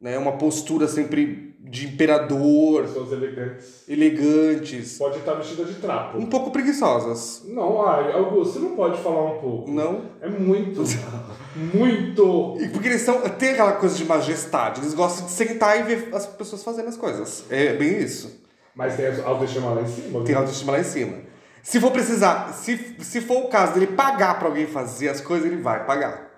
né? 0.00 0.18
Uma 0.18 0.32
postura 0.32 0.88
sempre 0.88 1.53
de 1.66 1.86
imperador, 1.86 2.82
Pessoas 2.82 3.10
elegantes. 3.12 3.88
elegantes, 3.88 4.98
Pode 4.98 5.16
estar 5.18 5.32
vestida 5.34 5.64
de 5.64 5.74
trapo. 5.76 6.18
um 6.18 6.26
pouco 6.26 6.50
preguiçosas, 6.50 7.42
Não, 7.48 7.80
ah, 7.82 8.14
Augusto, 8.14 8.52
você 8.54 8.58
não 8.58 8.76
pode 8.76 9.00
falar 9.00 9.32
um 9.32 9.38
pouco. 9.40 9.70
não? 9.70 10.02
É 10.20 10.28
muito. 10.28 10.82
muito. 11.74 12.56
E 12.60 12.68
Porque 12.68 12.88
eles 12.88 13.00
são, 13.02 13.20
tem 13.30 13.50
aquela 13.52 13.72
coisa 13.72 13.96
de 13.96 14.04
majestade, 14.04 14.80
eles 14.80 14.94
gostam 14.94 15.26
de 15.26 15.32
sentar 15.32 15.78
e 15.80 15.82
ver 15.82 16.14
as 16.14 16.26
pessoas 16.26 16.62
fazendo 16.62 16.88
as 16.88 16.96
coisas. 16.96 17.44
É 17.50 17.72
bem 17.74 17.98
isso. 17.98 18.42
Mas 18.74 18.96
tem 18.96 19.06
autoestima 19.24 19.70
lá 19.70 19.82
em 19.82 19.86
cima. 19.86 20.18
Tem 20.18 20.24
viu? 20.26 20.38
autoestima 20.38 20.72
lá 20.72 20.80
em 20.80 20.84
cima. 20.84 21.18
Se 21.62 21.80
for 21.80 21.90
precisar, 21.92 22.52
se, 22.52 22.76
se 23.00 23.20
for 23.22 23.38
o 23.44 23.48
caso 23.48 23.72
dele 23.74 23.86
pagar 23.88 24.38
pra 24.38 24.48
alguém 24.48 24.66
fazer 24.66 25.08
as 25.08 25.20
coisas, 25.20 25.46
ele 25.50 25.62
vai 25.62 25.86
pagar. 25.86 26.30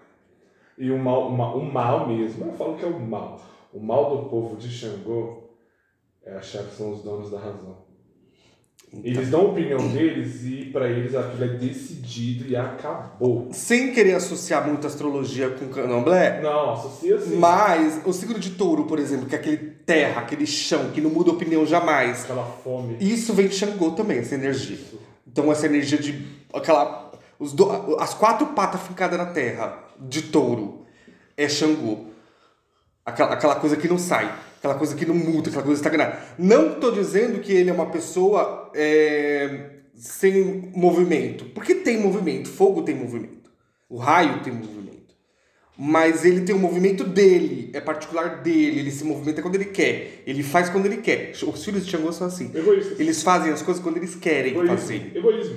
E 0.79 0.91
o 0.91 0.99
mal, 0.99 1.29
o 1.29 1.37
mal, 1.37 1.57
o 1.59 1.65
mal 1.73 2.07
mesmo, 2.07 2.47
eu 2.47 2.53
falo 2.53 2.77
que 2.77 2.85
é 2.85 2.89
o 2.89 3.01
mal. 3.01 3.41
O 3.77 3.81
mal 3.85 4.17
do 4.17 4.29
povo 4.31 4.57
de 4.57 4.71
Xangô 4.71 5.51
é 6.25 6.35
achar 6.37 6.65
que 6.65 6.75
são 6.75 6.93
os 6.95 7.03
donos 7.03 7.31
da 7.31 7.39
razão. 7.39 7.85
Eles 9.05 9.29
dão 9.29 9.41
a 9.41 9.45
opinião 9.51 9.77
deles 9.89 10.45
e 10.45 10.71
pra 10.73 10.89
eles 10.89 11.15
aquilo 11.15 11.45
é 11.45 11.49
decidido 11.49 12.49
e 12.49 12.57
acabou. 12.57 13.49
Sem 13.53 13.93
querer 13.93 14.15
associar 14.15 14.67
muito 14.67 14.87
astrologia 14.87 15.51
com 15.51 15.69
candomblé, 15.69 16.41
Não, 16.41 16.73
associa 16.73 17.17
assim. 17.17 17.37
mas 17.37 18.01
o 18.07 18.13
signo 18.15 18.39
de 18.39 18.51
touro, 18.53 18.85
por 18.87 18.99
exemplo, 18.99 19.27
que 19.27 19.35
é 19.35 19.39
aquele 19.39 19.57
terra, 19.59 20.23
aquele 20.23 20.47
chão, 20.47 20.91
que 20.93 21.01
não 21.03 21.11
muda 21.11 21.31
opinião 21.33 21.67
jamais, 21.67 22.25
Aquela 22.25 22.45
fome. 22.47 22.97
isso 22.99 23.35
vem 23.35 23.49
de 23.49 23.57
Xangô 23.57 23.91
também, 23.91 24.19
essa 24.21 24.37
energia. 24.37 24.77
Isso. 24.77 24.99
Então 25.27 25.53
essa 25.53 25.67
energia 25.67 25.99
de 25.99 26.25
aquela 26.55 27.13
os 27.39 27.53
do- 27.53 27.97
as 28.01 28.15
quatro 28.15 28.47
patas 28.49 28.81
fincadas 28.83 29.19
na 29.19 29.27
terra 29.27 29.85
de 30.01 30.23
touro 30.23 30.87
é 31.37 31.47
Xangô. 31.49 32.16
Aquela, 33.07 33.35
aquela 33.35 33.55
coisa 33.55 33.77
que 33.77 33.87
não 33.87 33.99
sai, 33.99 34.35
aquela 34.59 34.75
coisa 34.75 34.97
que 34.97 35.07
não 35.07 35.15
muda, 35.15 35.49
aquela 35.49 35.63
coisa 35.63 35.79
estagnada. 35.79 36.19
Não 36.37 36.73
estou 36.73 36.91
dizendo 36.91 37.39
que 37.39 37.53
ele 37.53 37.71
é 37.71 37.73
uma 37.73 37.87
pessoa 37.87 38.69
é, 38.75 39.71
sem 39.95 40.73
movimento, 40.75 41.45
porque 41.55 41.77
tem 41.77 42.01
movimento, 42.01 42.49
fogo 42.49 42.83
tem 42.83 42.97
movimento, 42.97 43.49
o 43.89 43.97
raio 43.97 44.43
tem 44.43 44.53
movimento. 44.53 44.87
Mas 45.79 46.25
ele 46.25 46.41
tem 46.41 46.55
o 46.55 46.59
movimento 46.59 47.05
dele, 47.05 47.71
é 47.75 47.81
particular 47.81 48.43
dele, 48.43 48.81
ele 48.81 48.91
se 48.91 49.05
movimenta 49.05 49.41
quando 49.41 49.57
ele 49.57 49.67
quer, 49.67 50.23
ele 50.27 50.43
faz 50.43 50.69
quando 50.69 50.87
ele 50.87 50.97
quer. 50.97 51.33
Os 51.47 51.65
filhos 51.65 51.85
de 51.85 51.91
Xangô 51.91 52.11
são 52.13 52.27
assim. 52.27 52.51
Egoísta. 52.55 52.97
Eles 52.99 53.23
fazem 53.23 53.53
as 53.53 53.63
coisas 53.63 53.83
quando 53.83 53.99
eles 53.99 54.15
querem 54.17 54.55
fazer. 54.67 55.13
Egoísmo. 55.15 55.19
Egoísmo. 55.19 55.57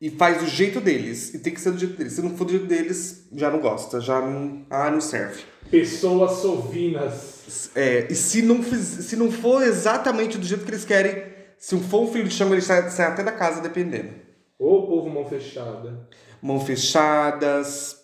E 0.00 0.10
faz 0.10 0.38
do 0.38 0.48
jeito 0.48 0.80
deles. 0.80 1.32
E 1.32 1.38
tem 1.38 1.54
que 1.54 1.60
ser 1.60 1.70
do 1.70 1.78
jeito 1.78 1.96
deles. 1.96 2.12
Se 2.14 2.20
não 2.20 2.36
for 2.36 2.44
do 2.44 2.50
jeito 2.50 2.66
deles, 2.66 3.28
já 3.32 3.48
não 3.48 3.60
gosta. 3.60 4.00
Já 4.00 4.20
não. 4.20 4.66
Ah, 4.68 4.90
não 4.90 5.00
serve. 5.00 5.44
Pessoas 5.72 6.32
sovinas. 6.32 7.70
É, 7.74 8.06
e 8.10 8.14
se 8.14 8.42
não, 8.42 8.62
fiz, 8.62 8.78
se 8.80 9.16
não 9.16 9.32
for 9.32 9.62
exatamente 9.62 10.36
do 10.36 10.44
jeito 10.44 10.64
que 10.66 10.70
eles 10.70 10.84
querem, 10.84 11.24
se 11.56 11.74
for 11.80 12.02
um 12.02 12.12
filho 12.12 12.28
de 12.28 12.34
chama, 12.34 12.54
eles 12.54 12.64
saem 12.64 12.90
saem 12.90 13.08
até 13.08 13.22
da 13.22 13.32
casa, 13.32 13.62
dependendo. 13.62 14.10
Ô 14.58 14.86
povo 14.86 15.08
mão 15.08 15.24
fechada. 15.24 16.06
Mão 16.42 16.60
fechadas, 16.60 17.96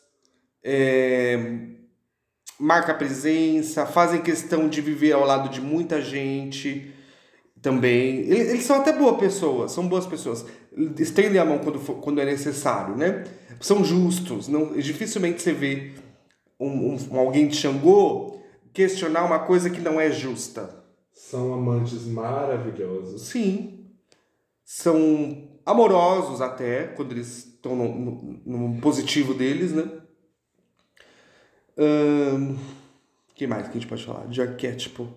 é, 0.64 1.58
marca 2.58 2.94
presença, 2.94 3.84
fazem 3.84 4.22
questão 4.22 4.66
de 4.66 4.80
viver 4.80 5.12
ao 5.12 5.26
lado 5.26 5.50
de 5.50 5.60
muita 5.60 6.00
gente 6.00 6.90
também. 7.60 8.20
Eles, 8.20 8.48
eles 8.48 8.64
são 8.64 8.76
até 8.76 8.94
boas 8.94 9.18
pessoas, 9.18 9.72
são 9.72 9.86
boas 9.86 10.06
pessoas. 10.06 10.46
Estendem 10.98 11.38
a 11.38 11.44
mão 11.44 11.58
quando, 11.58 11.78
for, 11.78 11.96
quando 11.96 12.18
é 12.18 12.24
necessário, 12.24 12.96
né? 12.96 13.24
São 13.60 13.84
justos. 13.84 14.48
Não, 14.48 14.72
dificilmente 14.72 15.42
você 15.42 15.52
vê 15.52 15.92
um, 16.58 16.94
um- 16.94 17.18
alguém 17.18 17.46
de 17.48 17.56
Xangô 17.56 18.40
questionar 18.72 19.24
uma 19.24 19.40
coisa 19.40 19.70
que 19.70 19.80
não 19.80 20.00
é 20.00 20.10
justa. 20.10 20.84
São 21.12 21.52
amantes 21.52 22.04
maravilhosos. 22.06 23.22
Sim. 23.22 23.86
São 24.64 25.48
amorosos 25.66 26.40
até, 26.40 26.84
quando 26.88 27.12
eles 27.12 27.46
estão 27.46 27.74
no, 27.74 27.94
no, 28.46 28.68
no 28.68 28.80
positivo 28.80 29.34
deles, 29.34 29.72
né? 29.72 29.90
Ahn, 31.76 32.56
que 33.34 33.46
mais 33.46 33.64
que 33.64 33.70
a 33.70 33.80
gente 33.80 33.86
pode 33.86 34.04
falar? 34.04 34.26
De 34.28 34.40
arquétipo. 34.42 35.08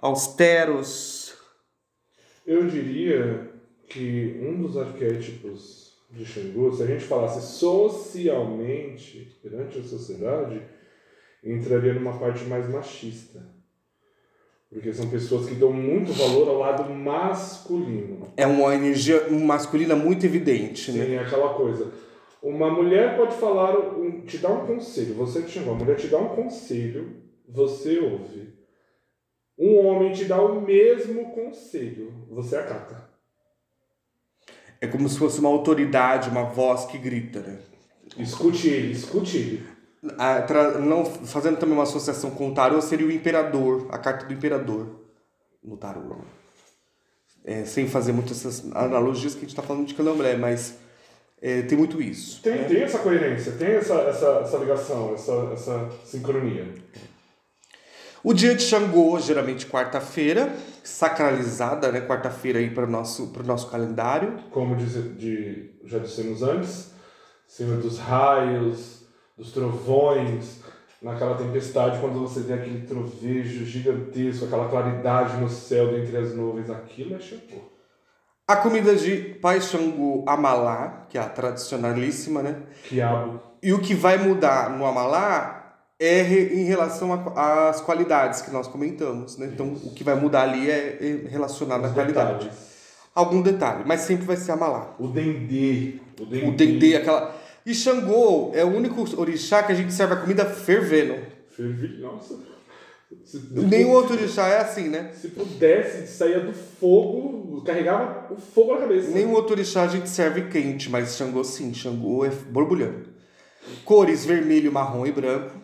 Austeros. 0.00 1.34
Eu 2.46 2.66
diria 2.66 3.52
que 3.88 4.40
um 4.42 4.62
dos 4.62 4.76
arquétipos 4.76 5.79
de 6.12 6.24
Xangô, 6.24 6.72
se 6.72 6.82
a 6.82 6.86
gente 6.86 7.04
falasse 7.04 7.40
socialmente, 7.58 9.38
perante 9.42 9.78
a 9.78 9.82
sociedade, 9.82 10.60
entraria 11.44 11.94
numa 11.94 12.18
parte 12.18 12.44
mais 12.44 12.68
machista. 12.68 13.40
Porque 14.72 14.92
são 14.92 15.08
pessoas 15.10 15.48
que 15.48 15.54
dão 15.56 15.72
muito 15.72 16.12
valor 16.12 16.48
ao 16.48 16.58
lado 16.58 16.88
masculino. 16.94 18.32
É 18.36 18.46
uma 18.46 18.72
energia 18.74 19.28
masculina 19.28 19.96
muito 19.96 20.24
evidente, 20.24 20.92
né? 20.92 21.04
Tem 21.04 21.18
aquela 21.18 21.54
coisa. 21.54 21.92
Uma 22.42 22.70
mulher 22.70 23.16
pode 23.16 23.34
falar, 23.36 23.76
um- 23.98 24.20
te 24.22 24.38
dar 24.38 24.50
um 24.50 24.66
conselho, 24.66 25.14
você 25.14 25.42
te 25.42 25.50
chama, 25.50 25.72
a 25.72 25.74
mulher 25.74 25.96
te 25.96 26.06
dá 26.06 26.18
um 26.18 26.28
conselho, 26.36 27.16
você 27.48 27.98
ouve. 27.98 28.54
Um 29.58 29.76
homem 29.86 30.12
te 30.12 30.24
dá 30.24 30.40
o 30.40 30.60
mesmo 30.60 31.32
conselho, 31.32 32.12
você 32.30 32.56
acata. 32.56 33.09
É 34.80 34.86
como 34.86 35.08
se 35.08 35.18
fosse 35.18 35.40
uma 35.40 35.48
autoridade, 35.48 36.30
uma 36.30 36.44
voz 36.44 36.86
que 36.86 36.96
grita, 36.98 37.40
né? 37.40 37.58
Escute 38.18 38.68
ele, 38.68 38.92
escute 38.92 39.36
ele. 39.36 39.66
A 40.18 40.40
tra- 40.42 40.78
não, 40.78 41.04
fazendo 41.04 41.58
também 41.58 41.74
uma 41.74 41.82
associação 41.82 42.30
com 42.30 42.48
o 42.48 42.54
tarô, 42.54 42.80
seria 42.80 43.06
o 43.06 43.12
imperador, 43.12 43.86
a 43.90 43.98
carta 43.98 44.24
do 44.24 44.32
imperador 44.32 45.00
no 45.62 45.76
tarô. 45.76 46.16
É, 47.44 47.64
sem 47.64 47.86
fazer 47.86 48.12
muitas 48.12 48.64
analogias 48.74 49.32
que 49.34 49.38
a 49.38 49.42
gente 49.42 49.50
está 49.50 49.62
falando 49.62 49.86
de 49.86 49.94
candomblé, 49.94 50.36
mas 50.36 50.76
é, 51.40 51.62
tem 51.62 51.76
muito 51.76 52.00
isso. 52.00 52.42
Tem, 52.42 52.64
tem 52.64 52.82
essa 52.82 52.98
coerência, 52.98 53.52
tem 53.52 53.68
essa, 53.68 53.94
essa, 53.94 54.40
essa 54.44 54.56
ligação, 54.58 55.14
essa, 55.14 55.32
essa 55.52 55.90
sincronia. 56.04 56.74
O 58.22 58.34
dia 58.34 58.54
de 58.54 58.62
Xangô, 58.62 59.18
geralmente 59.18 59.66
quarta-feira, 59.66 60.54
sacralizada, 60.84 61.90
né? 61.90 62.02
Quarta-feira 62.02 62.58
aí 62.58 62.68
para 62.70 62.84
o 62.84 62.90
nosso, 62.90 63.28
pro 63.28 63.42
nosso 63.42 63.70
calendário. 63.70 64.38
Como 64.50 64.76
diz, 64.76 64.92
de, 65.16 65.70
já 65.84 65.98
dissemos 65.98 66.42
antes, 66.42 66.90
Senhor 67.46 67.78
dos 67.78 67.98
raios, 67.98 69.06
dos 69.38 69.52
trovões, 69.52 70.60
naquela 71.00 71.34
tempestade, 71.34 71.98
quando 71.98 72.20
você 72.20 72.40
vê 72.40 72.52
aquele 72.52 72.86
trovejo 72.86 73.64
gigantesco, 73.64 74.44
aquela 74.44 74.68
claridade 74.68 75.38
no 75.38 75.48
céu 75.48 75.90
dentre 75.90 76.16
as 76.18 76.34
nuvens, 76.34 76.68
aquilo 76.68 77.16
é 77.16 77.20
Xangô. 77.20 77.70
A 78.46 78.56
comida 78.56 78.94
de 78.96 79.16
Pai 79.40 79.60
Xangô 79.60 80.24
Amalá, 80.26 81.06
que 81.08 81.16
é 81.16 81.20
a 81.20 81.28
tradicionalíssima, 81.28 82.42
né? 82.42 82.62
Quiabo. 82.84 83.40
E 83.62 83.72
o 83.72 83.80
que 83.80 83.94
vai 83.94 84.18
mudar 84.18 84.70
no 84.70 84.84
Amalá 84.84 85.59
é 86.00 86.22
em 86.22 86.64
relação 86.64 87.12
às 87.36 87.82
qualidades 87.82 88.40
que 88.40 88.50
nós 88.50 88.66
comentamos, 88.66 89.36
né? 89.36 89.50
Então, 89.52 89.74
o 89.84 89.92
que 89.92 90.02
vai 90.02 90.14
mudar 90.14 90.42
ali 90.42 90.70
é 90.70 90.98
é 90.98 91.28
relacionado 91.28 91.84
à 91.84 91.88
Os 91.88 91.92
qualidade. 91.92 92.32
detalhes. 92.38 92.70
Algum 93.14 93.42
detalhe, 93.42 93.82
mas 93.84 94.00
sempre 94.00 94.24
vai 94.24 94.36
ser 94.36 94.52
Amalá. 94.52 94.94
O 94.98 95.08
dendê. 95.08 95.96
O 96.18 96.24
dendê. 96.24 96.46
O 96.46 96.52
dendê, 96.52 96.96
aquela... 96.96 97.36
E 97.66 97.74
Xangô 97.74 98.50
é 98.54 98.64
o 98.64 98.68
único 98.68 99.04
orixá 99.20 99.62
que 99.62 99.72
a 99.72 99.74
gente 99.74 99.92
serve 99.92 100.14
a 100.14 100.16
comida 100.16 100.46
fervendo. 100.46 101.16
Fervilho, 101.50 102.00
nossa. 102.00 102.38
Se, 103.24 103.38
Nenhum 103.52 103.90
outro 103.90 104.14
orixá 104.14 104.48
é 104.48 104.60
assim, 104.60 104.88
né? 104.88 105.10
Se 105.12 105.28
pudesse, 105.28 106.06
saía 106.06 106.40
do 106.40 106.52
fogo, 106.54 107.62
carregava 107.62 108.32
o 108.32 108.36
fogo 108.36 108.74
na 108.74 108.80
cabeça. 108.80 109.10
Nenhum 109.10 109.32
outro 109.32 109.52
orixá 109.52 109.82
a 109.82 109.88
gente 109.88 110.08
serve 110.08 110.42
quente, 110.48 110.88
mas 110.88 111.16
Xangô 111.16 111.44
sim, 111.44 111.74
Xangô 111.74 112.24
é 112.24 112.30
borbulhando. 112.30 113.10
Cores 113.84 114.24
vermelho, 114.24 114.72
marrom 114.72 115.04
e 115.04 115.12
branco, 115.12 115.59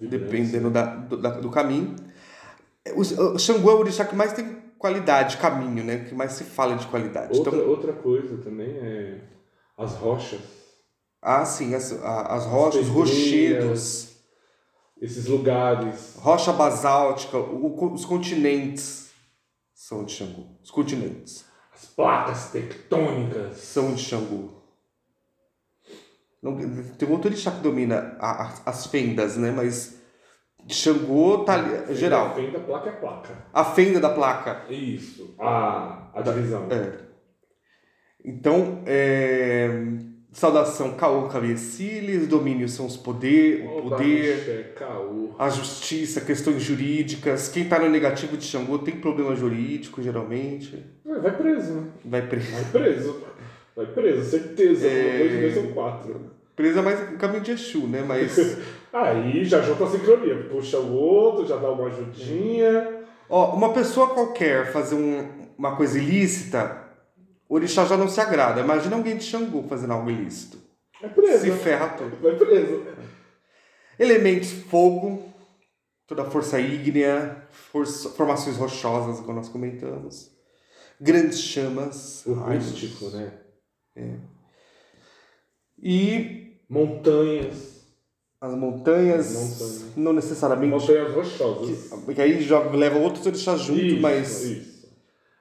dependendo 0.00 0.70
da, 0.70 0.84
do, 0.84 1.16
da- 1.16 1.40
do 1.40 1.50
caminho. 1.50 1.96
O, 2.94 3.00
o 3.34 3.38
Xangô 3.38 3.70
é 3.70 3.74
o 3.74 3.78
orixá 3.78 4.04
que 4.04 4.14
mais 4.16 4.32
tem 4.32 4.56
qualidade, 4.78 5.36
caminho, 5.38 5.82
né? 5.84 6.04
Que 6.08 6.14
mais 6.14 6.32
se 6.32 6.44
fala 6.44 6.76
de 6.76 6.86
qualidade. 6.86 7.36
Outra, 7.36 7.54
Então, 7.56 7.68
outra 7.68 7.92
coisa 7.92 8.38
também 8.38 8.70
é 8.78 9.20
as 9.76 9.94
rochas. 9.94 10.40
ah, 11.20 11.44
sim, 11.44 11.74
as, 11.74 11.92
as 11.92 12.44
rochas, 12.46 12.82
os 12.82 12.88
rochedos, 12.88 14.08
Esses 15.00 15.26
lugares. 15.26 16.14
rocha 16.16 16.52
basáltica, 16.52 17.36
o- 17.38 17.92
os 17.92 18.04
continentes 18.04 19.10
são 19.74 20.04
de 20.04 20.12
Xangô. 20.12 20.44
Os 20.62 20.70
continentes 20.70 21.44
As 21.74 21.84
placas 21.86 22.50
tectônicas. 22.50 23.58
são 23.58 23.94
de 23.94 24.00
Xangô. 24.02 24.57
Não, 26.42 26.56
tem 26.96 27.08
um 27.08 27.12
outro 27.12 27.28
orixá 27.28 27.50
que 27.50 27.60
domina 27.60 28.16
a- 28.20 28.44
a- 28.46 28.54
as 28.66 28.86
fendas, 28.86 29.36
né? 29.36 29.50
Mas 29.50 29.98
Xangô 30.68 31.38
tá 31.44 31.54
ali, 31.54 31.94
geral. 31.96 32.34
Fenda, 32.34 32.60
placa 32.60 32.88
é 32.90 32.92
placa. 32.92 33.34
A 33.52 33.64
fenda 33.64 33.98
da 34.00 34.10
placa. 34.10 34.62
Isso. 34.72 35.34
A, 35.38 36.10
a 36.14 36.22
divisão. 36.22 36.66
É. 36.70 37.08
Então, 38.24 38.82
é, 38.86 39.68
saudação 40.32 40.94
caô, 40.96 41.28
cabeciles, 41.28 42.26
domínio 42.26 42.68
são 42.68 42.86
os 42.86 42.96
poder, 42.96 43.64
o 43.64 43.78
Oba, 43.78 43.96
poder, 43.96 44.34
axé, 44.40 44.62
caô. 44.76 45.30
a 45.38 45.48
justiça, 45.48 46.20
questões 46.20 46.62
jurídicas. 46.62 47.48
Quem 47.48 47.68
tá 47.68 47.78
no 47.78 47.88
negativo 47.88 48.36
de 48.36 48.44
Xangô 48.44 48.78
tem 48.78 48.96
problema 49.00 49.34
jurídico, 49.34 50.02
geralmente. 50.02 50.84
É, 51.06 51.18
Vai 51.18 51.36
preso, 51.36 51.72
né? 51.74 51.88
Vai 52.04 52.22
preso. 52.28 52.52
Vai 52.52 52.64
preso. 52.64 53.22
Vai 53.78 53.86
preso, 53.94 54.28
certeza. 54.28 54.88
É. 54.88 55.18
Dois, 55.18 55.40
dois 55.54 55.56
ou 55.68 55.72
quatro. 55.72 56.30
Preso 56.56 56.80
é 56.80 56.82
mais 56.82 57.12
um 57.12 57.16
caminho 57.16 57.42
de 57.44 57.52
Exu, 57.52 57.86
né? 57.86 58.02
Mas, 58.02 58.58
Aí 58.92 59.44
já 59.44 59.62
junta 59.62 59.84
a 59.84 59.88
sincronia. 59.88 60.48
Puxa 60.50 60.78
o 60.80 60.92
outro, 60.92 61.46
já 61.46 61.56
dá 61.56 61.70
uma 61.70 61.86
ajudinha. 61.86 63.04
ó, 63.30 63.54
uma 63.54 63.72
pessoa 63.72 64.08
qualquer 64.14 64.72
fazer 64.72 64.96
um- 64.96 65.46
uma 65.56 65.76
coisa 65.76 65.96
ilícita, 65.96 66.84
o 67.48 67.54
orixá 67.54 67.84
já 67.84 67.96
não 67.96 68.08
se 68.08 68.20
agrada. 68.20 68.60
Imagina 68.60 68.96
alguém 68.96 69.16
de 69.16 69.22
Xangô 69.22 69.62
fazendo 69.68 69.92
algo 69.92 70.10
ilícito. 70.10 70.58
É 71.00 71.06
preso. 71.06 71.44
Se 71.44 71.52
ferra 71.52 71.90
todo. 71.90 72.20
Vai 72.20 72.34
preso. 72.34 72.82
Elementos 73.96 74.50
fogo, 74.50 75.22
toda 76.06 76.22
a 76.22 76.30
força 76.30 76.58
ígnea, 76.58 77.44
força- 77.50 78.08
formações 78.10 78.56
rochosas, 78.56 79.20
como 79.20 79.34
nós 79.34 79.48
comentamos. 79.48 80.32
Grandes 81.00 81.40
chamas. 81.40 82.26
O 82.26 82.32
rústico, 82.34 83.10
né? 83.10 83.32
E 85.80 86.56
Montanhas. 86.68 87.86
as 88.40 88.54
montanhas, 88.54 89.32
Montanhas. 89.32 89.96
não 89.96 90.12
necessariamente. 90.12 90.70
Montanhas 90.70 91.14
rochosas. 91.14 91.90
Porque 92.04 92.20
aí 92.20 92.40
já 92.42 92.60
leva 92.70 92.98
outros 92.98 93.24
orixás 93.26 93.60
junto, 93.60 93.80
Isso, 93.80 94.00
mas. 94.00 94.42
Isso. 94.44 94.88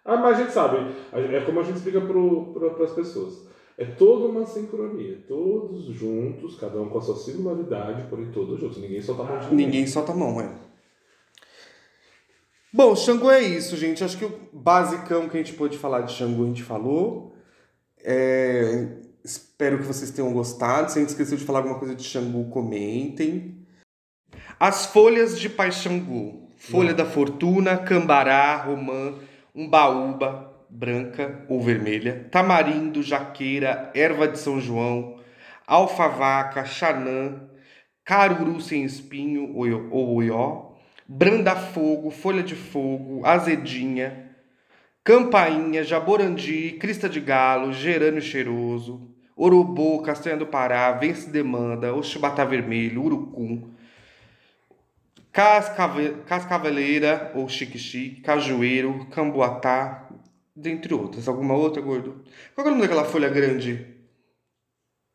Ah, 0.05 0.15
mas 0.17 0.37
a 0.37 0.41
gente 0.43 0.53
sabe. 0.53 0.77
É 1.11 1.41
como 1.41 1.59
a 1.59 1.63
gente 1.63 1.75
explica 1.77 1.99
para 2.01 2.83
as 2.85 2.93
pessoas. 2.93 3.45
É 3.77 3.85
toda 3.85 4.25
uma 4.27 4.45
sincronia. 4.45 5.23
Todos 5.27 5.85
juntos, 5.87 6.57
cada 6.57 6.81
um 6.81 6.89
com 6.89 6.97
a 6.97 7.01
sua 7.01 7.15
singularidade, 7.15 8.07
porém 8.09 8.31
todos 8.31 8.59
juntos. 8.59 8.77
Ninguém 8.77 9.01
solta 9.01 9.23
a 9.23 9.25
mão 9.25 9.39
de 9.39 9.45
ninguém. 9.49 9.65
Ninguém 9.65 9.87
solta 9.87 10.11
a 10.13 10.15
mão, 10.15 10.41
é. 10.41 10.49
Bom, 12.73 12.95
Xangô 12.95 13.29
é 13.29 13.41
isso, 13.41 13.75
gente. 13.75 14.03
Acho 14.03 14.17
que 14.17 14.25
o 14.25 14.39
basicão 14.53 15.27
que 15.27 15.37
a 15.37 15.43
gente 15.43 15.53
pôde 15.53 15.77
falar 15.77 16.01
de 16.01 16.13
Xangô 16.13 16.43
a 16.43 16.47
gente 16.47 16.63
falou. 16.63 17.36
É, 18.09 18.87
Espero 19.27 19.79
que 19.79 19.83
vocês 19.83 20.09
tenham 20.09 20.31
gostado. 20.31 20.89
Se 20.89 20.97
a 20.97 21.01
gente 21.01 21.09
esqueceu 21.09 21.37
de 21.37 21.43
falar 21.43 21.59
alguma 21.59 21.77
coisa 21.77 21.93
de 21.93 22.01
Xangô, 22.01 22.45
comentem. 22.45 23.67
As 24.57 24.85
folhas 24.85 25.37
de 25.37 25.49
Pai 25.49 25.69
Xangô. 25.69 26.47
Folha 26.55 26.93
da 26.93 27.05
Fortuna, 27.05 27.77
Cambará, 27.77 28.55
Romã, 28.55 29.15
Umbaúba, 29.53 30.53
branca 30.69 31.45
ou 31.49 31.61
vermelha, 31.61 32.27
tamarindo, 32.31 33.03
jaqueira, 33.03 33.91
erva 33.93 34.27
de 34.27 34.39
São 34.39 34.59
João, 34.59 35.19
alfavaca, 35.67 36.65
xanã, 36.65 37.47
caruru 38.03 38.59
sem 38.59 38.83
espinho 38.83 39.55
ou 39.55 40.15
oió, 40.15 40.71
branda-fogo, 41.07 42.09
folha 42.09 42.41
de 42.41 42.55
fogo, 42.55 43.23
azedinha, 43.23 44.26
campainha, 45.11 45.85
jaborandi, 45.85 46.73
crista 46.77 47.07
de 47.07 47.21
galo, 47.21 47.71
gerânio 47.71 48.21
cheiroso, 48.21 49.07
orobô, 49.37 50.01
castanha 50.01 50.35
do 50.35 50.45
Pará, 50.45 50.91
vence 50.91 51.29
demanda, 51.29 51.93
oxibatá 51.95 52.43
vermelho, 52.43 53.01
urucum, 53.01 53.69
cascave- 55.31 56.15
cascaveleira 56.25 57.31
ou 57.35 57.47
chique-chique, 57.47 58.19
cajueiro, 58.19 59.07
camboatá, 59.09 60.09
dentre 60.53 60.93
outras. 60.93 61.25
Alguma 61.29 61.53
outra, 61.55 61.81
gordo? 61.81 62.15
Qual 62.53 62.67
é 62.67 62.69
o 62.69 62.73
nome 62.73 62.81
daquela 62.85 63.05
folha 63.05 63.29
grande? 63.29 63.87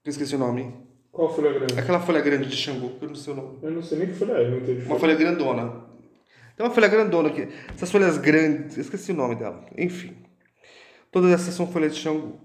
Eu 0.06 0.08
esqueci 0.10 0.34
o 0.34 0.38
nome. 0.38 0.72
Qual 1.10 1.34
folha 1.34 1.52
grande? 1.52 1.78
Aquela 1.78 2.00
folha 2.00 2.22
grande 2.22 2.48
de 2.48 2.56
Xangô, 2.56 2.88
que 2.98 3.04
eu 3.04 3.08
não 3.10 3.14
sei 3.14 3.34
o 3.34 3.36
nome. 3.36 3.58
Eu 3.62 3.70
não 3.70 3.82
sei 3.82 3.98
nem 3.98 4.06
que 4.08 4.14
folha 4.14 4.32
é, 4.32 4.48
não 4.48 4.56
entendi. 4.56 4.86
Uma 4.86 4.98
folha 4.98 5.14
grandona. 5.14 5.91
Tem 6.56 6.66
uma 6.66 6.74
folha 6.74 6.88
grandona 6.88 7.28
aqui. 7.28 7.48
Essas 7.74 7.90
folhas 7.90 8.18
grandes, 8.18 8.76
eu 8.76 8.82
esqueci 8.82 9.12
o 9.12 9.14
nome 9.14 9.34
dela. 9.34 9.66
Enfim. 9.76 10.16
Todas 11.10 11.30
essas 11.32 11.54
são 11.54 11.66
folhas 11.66 11.94
de 11.94 12.00
Xangô. 12.00 12.38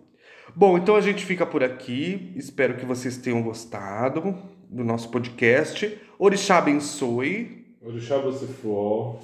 Bom, 0.55 0.77
então 0.77 0.95
a 0.95 1.01
gente 1.01 1.25
fica 1.25 1.45
por 1.45 1.63
aqui. 1.63 2.33
Espero 2.35 2.77
que 2.77 2.85
vocês 2.85 3.17
tenham 3.17 3.41
gostado 3.41 4.37
do 4.69 4.83
nosso 4.83 5.09
podcast. 5.09 5.99
Orixá 6.17 6.57
abençoe. 6.57 7.75
Orixá 7.81 8.17
você 8.17 8.47
for. 8.47 9.19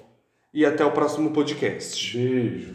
E 0.54 0.66
até 0.66 0.86
o 0.86 0.92
próximo 0.92 1.32
podcast. 1.32 2.18
Beijo. 2.18 2.74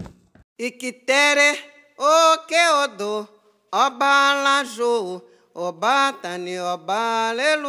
Ikitere 0.58 1.58
okeodo 1.96 3.28
ọbalajò 3.72 5.22
ọbatani 5.54 6.58
ọbalelu 6.58 7.68